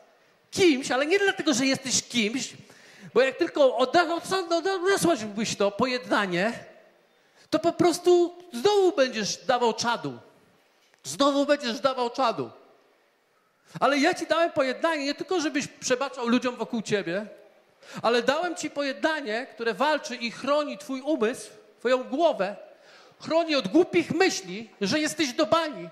kimś, 0.51 0.91
ale 0.91 1.07
nie 1.07 1.19
dlatego, 1.19 1.55
że 1.55 1.67
jesteś 1.67 2.03
kimś, 2.03 2.55
bo 3.15 3.21
jak 3.21 3.37
tylko 3.37 3.77
odesłałbyś 3.77 5.57
to 5.57 5.71
pojednanie, 5.71 6.53
to 7.51 7.59
po 7.59 7.73
prostu 7.73 8.35
znowu 8.53 8.93
będziesz 8.93 9.37
dawał 9.37 9.73
czadu. 9.73 10.19
Znowu 11.05 11.47
będziesz 11.47 11.81
dawał 11.81 12.11
czadu. 12.11 12.51
Ale 13.81 13.99
ja 13.99 14.15
ci 14.15 14.27
dałem 14.27 14.51
pojednanie 14.51 15.05
nie 15.05 15.15
tylko, 15.15 15.41
żebyś 15.41 15.67
przebaczał 15.67 16.29
ludziom 16.29 16.57
wokół 16.57 16.83
ciebie, 16.83 17.27
ale 18.03 18.23
dałem 18.23 18.57
Ci 18.57 18.71
pojednanie, 18.71 19.47
które 19.55 19.75
walczy 19.75 20.17
i 20.17 20.31
chroni 20.31 20.79
Twój 20.79 21.01
umysł, 21.01 21.51
Twoją 21.79 22.05
głowę, 22.05 22.57
chroni 23.21 23.57
od 23.57 23.69
głupich 23.69 24.11
myśli, 24.11 24.71
że 24.81 25.01
jesteś 25.01 25.33
do 25.33 25.47
bani, 25.47 25.89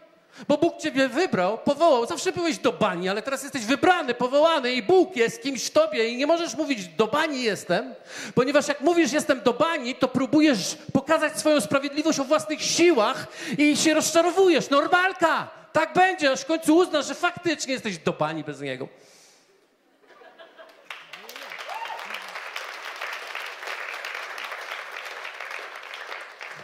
Bo 0.48 0.58
Bóg 0.58 0.78
ciebie 0.78 1.08
wybrał, 1.08 1.58
powołał. 1.58 2.06
Zawsze 2.06 2.32
byłeś 2.32 2.58
do 2.58 2.72
bani, 2.72 3.08
ale 3.08 3.22
teraz 3.22 3.42
jesteś 3.42 3.64
wybrany, 3.64 4.14
powołany 4.14 4.72
i 4.72 4.82
Bóg 4.82 5.16
jest 5.16 5.42
kimś 5.42 5.70
tobie 5.70 6.08
i 6.08 6.16
nie 6.16 6.26
możesz 6.26 6.54
mówić 6.54 6.88
do 6.88 7.06
bani 7.06 7.42
jestem, 7.42 7.94
ponieważ 8.34 8.68
jak 8.68 8.80
mówisz 8.80 9.12
jestem 9.12 9.40
do 9.40 9.52
bani, 9.52 9.94
to 9.94 10.08
próbujesz 10.08 10.76
pokazać 10.92 11.38
swoją 11.38 11.60
sprawiedliwość 11.60 12.20
o 12.20 12.24
własnych 12.24 12.62
siłach 12.62 13.26
i 13.58 13.76
się 13.76 13.94
rozczarowujesz. 13.94 14.70
Normalka! 14.70 15.48
Tak 15.72 15.92
będzie, 15.92 16.30
aż 16.30 16.40
w 16.40 16.46
końcu 16.46 16.76
uznasz, 16.76 17.06
że 17.06 17.14
faktycznie 17.14 17.72
jesteś 17.72 17.98
do 17.98 18.12
bani 18.12 18.44
bez 18.44 18.60
niego. 18.60 18.88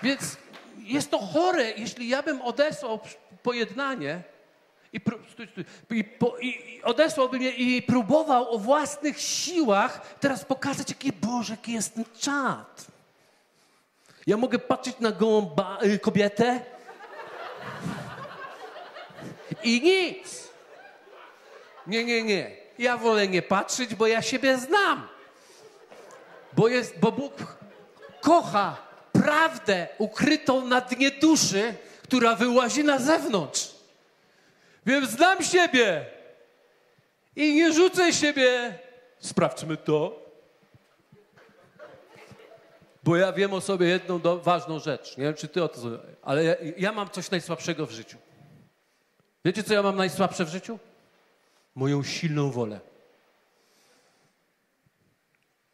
Więc 0.02 0.36
jest 0.78 1.10
to 1.10 1.18
chore, 1.18 1.70
jeśli 1.70 2.08
ja 2.08 2.22
bym 2.22 2.42
odesłał 2.42 3.00
pojednanie 3.44 4.22
i, 4.92 5.00
stój, 5.32 5.48
stój, 5.48 5.64
i, 5.90 6.04
po, 6.04 6.38
i, 6.38 6.80
odesłałbym 6.82 7.42
je 7.42 7.50
i 7.50 7.82
próbował 7.82 8.54
o 8.54 8.58
własnych 8.58 9.20
siłach 9.20 10.16
teraz 10.20 10.44
pokazać, 10.44 10.88
jaki 10.88 11.12
Boże, 11.12 11.52
jaki 11.52 11.72
jest 11.72 11.94
ten 11.94 12.04
czad. 12.18 12.86
Ja 14.26 14.36
mogę 14.36 14.58
patrzeć 14.58 14.96
na 15.00 15.12
gołą 15.12 15.42
ba- 15.42 15.78
y, 15.82 15.98
kobietę 15.98 16.60
i 19.62 19.80
nic. 19.82 20.48
Nie, 21.86 22.04
nie, 22.04 22.22
nie. 22.22 22.56
Ja 22.78 22.96
wolę 22.96 23.28
nie 23.28 23.42
patrzeć, 23.42 23.94
bo 23.94 24.06
ja 24.06 24.22
siebie 24.22 24.58
znam. 24.58 25.08
Bo, 26.52 26.68
jest, 26.68 26.98
bo 26.98 27.12
Bóg 27.12 27.56
kocha 28.20 28.76
prawdę 29.12 29.88
ukrytą 29.98 30.66
na 30.66 30.80
dnie 30.80 31.10
duszy, 31.10 31.74
która 32.04 32.36
wyłazi 32.36 32.84
na 32.84 32.98
zewnątrz. 32.98 33.70
Więc 34.86 35.10
znam 35.10 35.42
siebie 35.42 36.06
i 37.36 37.54
nie 37.54 37.72
rzucę 37.72 38.12
siebie. 38.12 38.78
Sprawdźmy 39.18 39.76
to. 39.76 40.24
Bo 43.02 43.16
ja 43.16 43.32
wiem 43.32 43.52
o 43.52 43.60
sobie 43.60 43.86
jedną 43.86 44.20
do, 44.20 44.38
ważną 44.38 44.78
rzecz. 44.78 45.16
Nie 45.16 45.24
wiem, 45.24 45.34
czy 45.34 45.48
ty 45.48 45.64
o 45.64 45.68
to 45.68 45.80
ale 46.22 46.44
ja, 46.44 46.54
ja 46.76 46.92
mam 46.92 47.10
coś 47.10 47.30
najsłabszego 47.30 47.86
w 47.86 47.90
życiu. 47.90 48.18
Wiecie, 49.44 49.62
co 49.62 49.74
ja 49.74 49.82
mam 49.82 49.96
najsłabsze 49.96 50.44
w 50.44 50.48
życiu? 50.48 50.78
Moją 51.74 52.02
silną 52.02 52.50
wolę. 52.50 52.80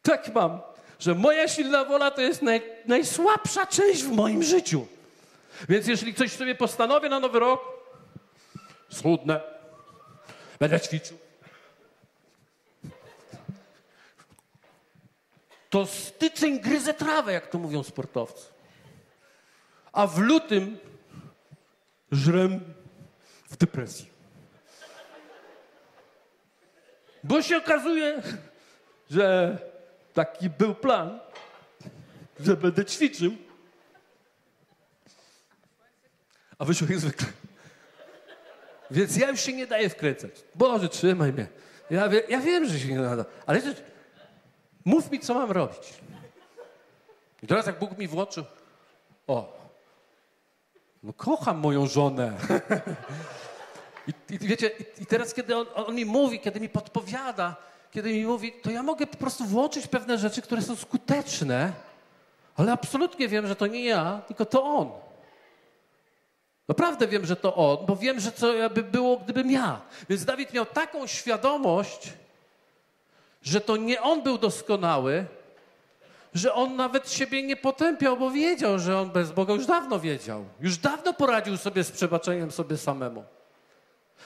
Tak 0.01 0.33
mam 0.33 0.61
że 1.01 1.15
moja 1.15 1.47
silna 1.47 1.85
wola 1.85 2.11
to 2.11 2.21
jest 2.21 2.41
naj, 2.41 2.61
najsłabsza 2.85 3.65
część 3.65 4.03
w 4.03 4.11
moim 4.11 4.43
życiu. 4.43 4.87
Więc 5.69 5.87
jeżeli 5.87 6.13
coś 6.13 6.31
sobie 6.31 6.55
postanowię 6.55 7.09
na 7.09 7.19
nowy 7.19 7.39
rok, 7.39 7.61
schudnę, 8.89 9.41
będę 10.59 10.79
ćwiczył, 10.79 11.17
to 15.69 15.85
styczeń 15.85 16.59
gryzę 16.59 16.93
trawę, 16.93 17.33
jak 17.33 17.47
to 17.47 17.59
mówią 17.59 17.83
sportowcy. 17.83 18.45
A 19.91 20.07
w 20.07 20.19
lutym 20.19 20.77
żrem 22.11 22.73
w 23.49 23.57
depresji. 23.57 24.11
Bo 27.23 27.41
się 27.41 27.57
okazuje, 27.57 28.21
że 29.09 29.57
Taki 30.13 30.49
był 30.49 30.75
plan, 30.75 31.19
że 32.39 32.57
będę 32.57 32.85
ćwiczył. 32.85 33.31
A 36.61 36.65
wyszło 36.65 36.87
jak 36.89 36.99
zwykle. 36.99 37.27
Więc 38.91 39.17
ja 39.17 39.29
już 39.29 39.41
się 39.41 39.53
nie 39.53 39.67
daję 39.67 39.89
wkręcać. 39.89 40.31
Boże, 40.55 40.89
trzymaj 40.89 41.33
mnie. 41.33 41.47
Ja, 41.89 42.09
wie, 42.09 42.23
ja 42.29 42.39
wiem, 42.39 42.65
że 42.65 42.79
się 42.79 42.87
nie 42.87 42.99
nada, 42.99 43.25
ale 43.45 43.61
mów 44.85 45.11
mi, 45.11 45.19
co 45.19 45.33
mam 45.33 45.51
robić. 45.51 45.93
I 47.43 47.47
teraz 47.47 47.65
jak 47.65 47.79
Bóg 47.79 47.97
mi 47.97 48.07
włączył, 48.07 48.43
o, 49.27 49.57
no 51.03 51.13
kocham 51.13 51.57
moją 51.57 51.87
żonę. 51.87 52.37
I, 54.07 54.33
I, 54.33 54.39
wiecie, 54.39 54.67
i, 54.67 55.03
i 55.03 55.05
teraz 55.05 55.33
kiedy 55.33 55.55
on, 55.55 55.65
on, 55.75 55.95
mi 55.95 56.05
mówi, 56.05 56.39
kiedy 56.39 56.59
mi 56.59 56.69
podpowiada, 56.69 57.55
kiedy 57.91 58.13
mi 58.13 58.25
mówi, 58.25 58.53
to 58.63 58.71
ja 58.71 58.83
mogę 58.83 59.07
po 59.07 59.17
prostu 59.17 59.45
włączyć 59.45 59.87
pewne 59.87 60.17
rzeczy, 60.17 60.41
które 60.41 60.61
są 60.61 60.75
skuteczne, 60.75 61.73
ale 62.55 62.71
absolutnie 62.71 63.27
wiem, 63.27 63.47
że 63.47 63.55
to 63.55 63.67
nie 63.67 63.85
ja, 63.85 64.21
tylko 64.27 64.45
to 64.45 64.63
on. 64.63 65.10
Naprawdę 66.71 67.07
wiem, 67.07 67.25
że 67.25 67.35
to 67.35 67.55
on, 67.55 67.85
bo 67.85 67.95
wiem, 67.95 68.19
że 68.19 68.31
co 68.31 68.47
by 68.73 68.83
było, 68.83 69.17
gdybym 69.17 69.51
ja. 69.51 69.81
Więc 70.09 70.25
Dawid 70.25 70.53
miał 70.53 70.65
taką 70.65 71.07
świadomość, 71.07 72.13
że 73.43 73.61
to 73.61 73.77
nie 73.77 74.01
on 74.01 74.23
był 74.23 74.37
doskonały, 74.37 75.25
że 76.33 76.53
on 76.53 76.75
nawet 76.75 77.11
siebie 77.11 77.43
nie 77.43 77.55
potępiał, 77.55 78.17
bo 78.17 78.31
wiedział, 78.31 78.79
że 78.79 78.99
on 78.99 79.09
bez 79.09 79.31
Boga 79.31 79.53
już 79.53 79.65
dawno 79.65 79.99
wiedział. 79.99 80.45
Już 80.59 80.77
dawno 80.77 81.13
poradził 81.13 81.57
sobie 81.57 81.83
z 81.83 81.91
przebaczeniem 81.91 82.51
sobie 82.51 82.77
samemu. 82.77 83.23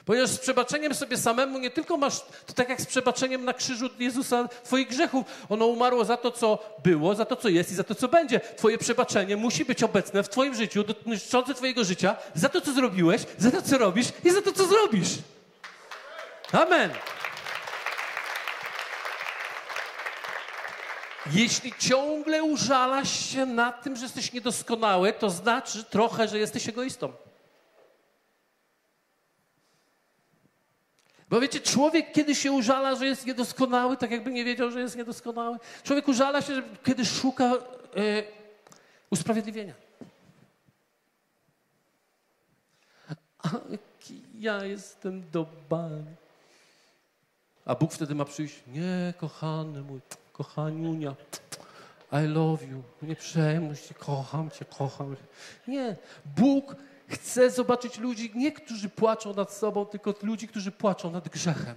Ponieważ 0.05 0.29
z 0.29 0.39
przebaczeniem 0.39 0.95
sobie 0.95 1.17
samemu 1.17 1.59
nie 1.59 1.69
tylko 1.69 1.97
masz, 1.97 2.19
to 2.45 2.53
tak 2.53 2.69
jak 2.69 2.81
z 2.81 2.85
przebaczeniem 2.85 3.45
na 3.45 3.53
krzyżu 3.53 3.89
Jezusa 3.99 4.47
Twoich 4.63 4.87
grzechów. 4.87 5.25
Ono 5.49 5.65
umarło 5.65 6.05
za 6.05 6.17
to, 6.17 6.31
co 6.31 6.77
było, 6.83 7.15
za 7.15 7.25
to, 7.25 7.35
co 7.35 7.49
jest 7.49 7.71
i 7.71 7.75
za 7.75 7.83
to, 7.83 7.95
co 7.95 8.07
będzie. 8.07 8.39
Twoje 8.39 8.77
przebaczenie 8.77 9.37
musi 9.37 9.65
być 9.65 9.83
obecne 9.83 10.23
w 10.23 10.29
Twoim 10.29 10.55
życiu, 10.55 10.83
dotyczące 10.83 11.53
Twojego 11.53 11.83
życia, 11.83 12.15
za 12.35 12.49
to, 12.49 12.61
co 12.61 12.73
zrobiłeś, 12.73 13.21
za 13.37 13.51
to, 13.51 13.61
co 13.61 13.77
robisz 13.77 14.07
i 14.23 14.31
za 14.31 14.41
to, 14.41 14.51
co 14.51 14.65
zrobisz. 14.65 15.09
Amen. 16.51 16.91
Jeśli 21.31 21.73
ciągle 21.79 22.43
użalasz 22.43 23.29
się 23.29 23.45
nad 23.45 23.83
tym, 23.83 23.95
że 23.95 24.03
jesteś 24.03 24.33
niedoskonały, 24.33 25.13
to 25.13 25.29
znaczy 25.29 25.83
trochę, 25.83 26.27
że 26.27 26.39
jesteś 26.39 26.69
egoistą. 26.69 27.13
Bo 31.29 31.41
wiecie, 31.41 31.59
człowiek 31.59 32.11
kiedy 32.11 32.35
się 32.35 32.51
użala, 32.51 32.95
że 32.95 33.05
jest 33.05 33.25
niedoskonały, 33.25 33.97
tak 33.97 34.11
jakby 34.11 34.31
nie 34.31 34.45
wiedział, 34.45 34.71
że 34.71 34.81
jest 34.81 34.95
niedoskonały. 34.95 35.57
Człowiek 35.83 36.07
użala 36.07 36.41
się, 36.41 36.61
kiedy 36.83 37.05
szuka 37.05 37.51
e, 37.53 38.23
usprawiedliwienia. 39.09 39.73
A 43.43 43.49
ja 44.39 44.65
jestem 44.65 45.31
dobany. 45.31 46.15
A 47.65 47.75
Bóg 47.75 47.93
wtedy 47.93 48.15
ma 48.15 48.25
przyjść, 48.25 48.55
nie, 48.67 49.13
kochany 49.17 49.81
mój, 49.81 49.99
kochaniunia, 50.33 51.15
I 52.11 52.27
love 52.27 52.65
you, 52.65 52.83
nie 53.01 53.15
przejmuj 53.15 53.75
się, 53.75 53.93
kocham 53.93 54.51
cię, 54.51 54.65
kocham. 54.65 55.15
Nie, 55.67 55.95
Bóg 56.25 56.75
Chcę 57.07 57.49
zobaczyć 57.49 57.97
ludzi, 57.97 58.31
nie 58.35 58.51
którzy 58.51 58.89
płaczą 58.89 59.33
nad 59.33 59.53
sobą, 59.53 59.85
tylko 59.85 60.13
ludzi, 60.21 60.47
którzy 60.47 60.71
płaczą 60.71 61.11
nad 61.11 61.29
grzechem. 61.29 61.75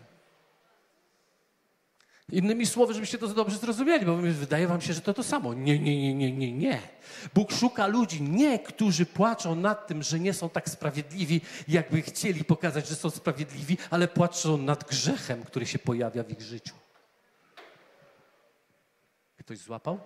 Innymi 2.33 2.67
słowy, 2.67 2.95
żebyście 2.95 3.19
to 3.19 3.29
dobrze 3.29 3.59
zrozumieli, 3.59 4.07
bo 4.07 4.17
wydaje 4.17 4.67
wam 4.67 4.81
się, 4.81 4.93
że 4.93 5.01
to 5.01 5.15
to 5.15 5.23
samo. 5.23 5.55
Nie, 5.55 5.79
nie, 5.79 6.03
nie, 6.03 6.15
nie, 6.15 6.33
nie, 6.33 6.53
nie. 6.53 6.81
Bóg 7.35 7.53
szuka 7.53 7.87
ludzi, 7.87 8.23
nie 8.23 8.59
którzy 8.59 9.07
płaczą 9.07 9.55
nad 9.55 9.87
tym, 9.87 10.03
że 10.03 10.21
nie 10.21 10.33
są 10.33 10.49
tak 10.49 10.69
sprawiedliwi, 10.69 11.41
jakby 11.69 12.03
chcieli 12.03 12.45
pokazać, 12.45 12.89
że 12.89 12.95
są 12.95 13.11
sprawiedliwi, 13.11 13.79
ale 13.91 14.09
płaczą 14.09 14.57
nad 14.57 14.85
grzechem, 14.85 15.45
który 15.45 15.67
się 15.67 15.79
pojawia 15.79 16.23
w 16.25 16.31
ich 16.31 16.41
życiu. 16.41 16.75
Ktoś 19.39 19.59
złapał? 19.59 20.01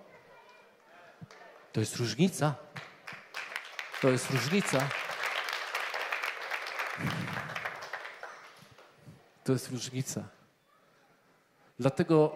To 1.73 1.79
jest 1.79 1.95
różnica. 1.95 2.55
To 4.01 4.09
jest 4.09 4.29
różnica. 4.29 4.89
To 9.43 9.51
jest 9.53 9.71
różnica. 9.71 10.23
Dlatego 11.79 12.35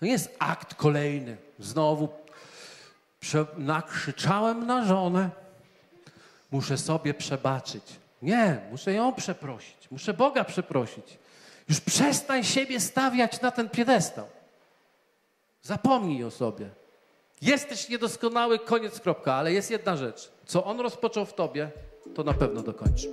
to 0.00 0.06
nie 0.06 0.12
jest 0.12 0.36
akt 0.38 0.74
kolejny. 0.74 1.36
Znowu 1.58 2.08
nakrzyczałem 3.58 4.66
na 4.66 4.84
żonę, 4.84 5.30
muszę 6.50 6.78
sobie 6.78 7.14
przebaczyć. 7.14 7.82
Nie, 8.22 8.60
muszę 8.70 8.92
ją 8.92 9.12
przeprosić, 9.12 9.90
muszę 9.90 10.14
Boga 10.14 10.44
przeprosić. 10.44 11.18
Już 11.68 11.80
przestań 11.80 12.44
siebie 12.44 12.80
stawiać 12.80 13.40
na 13.40 13.50
ten 13.50 13.70
piedestał. 13.70 14.26
Zapomnij 15.62 16.24
o 16.24 16.30
sobie. 16.30 16.70
Jesteś 17.42 17.88
niedoskonały, 17.88 18.58
koniec, 18.58 19.00
kropka, 19.00 19.34
ale 19.34 19.52
jest 19.52 19.70
jedna 19.70 19.96
rzecz. 19.96 20.30
Co 20.46 20.64
On 20.64 20.80
rozpoczął 20.80 21.26
w 21.26 21.34
tobie, 21.34 21.70
to 22.14 22.24
na 22.24 22.34
pewno 22.34 22.62
dokończy. 22.62 23.12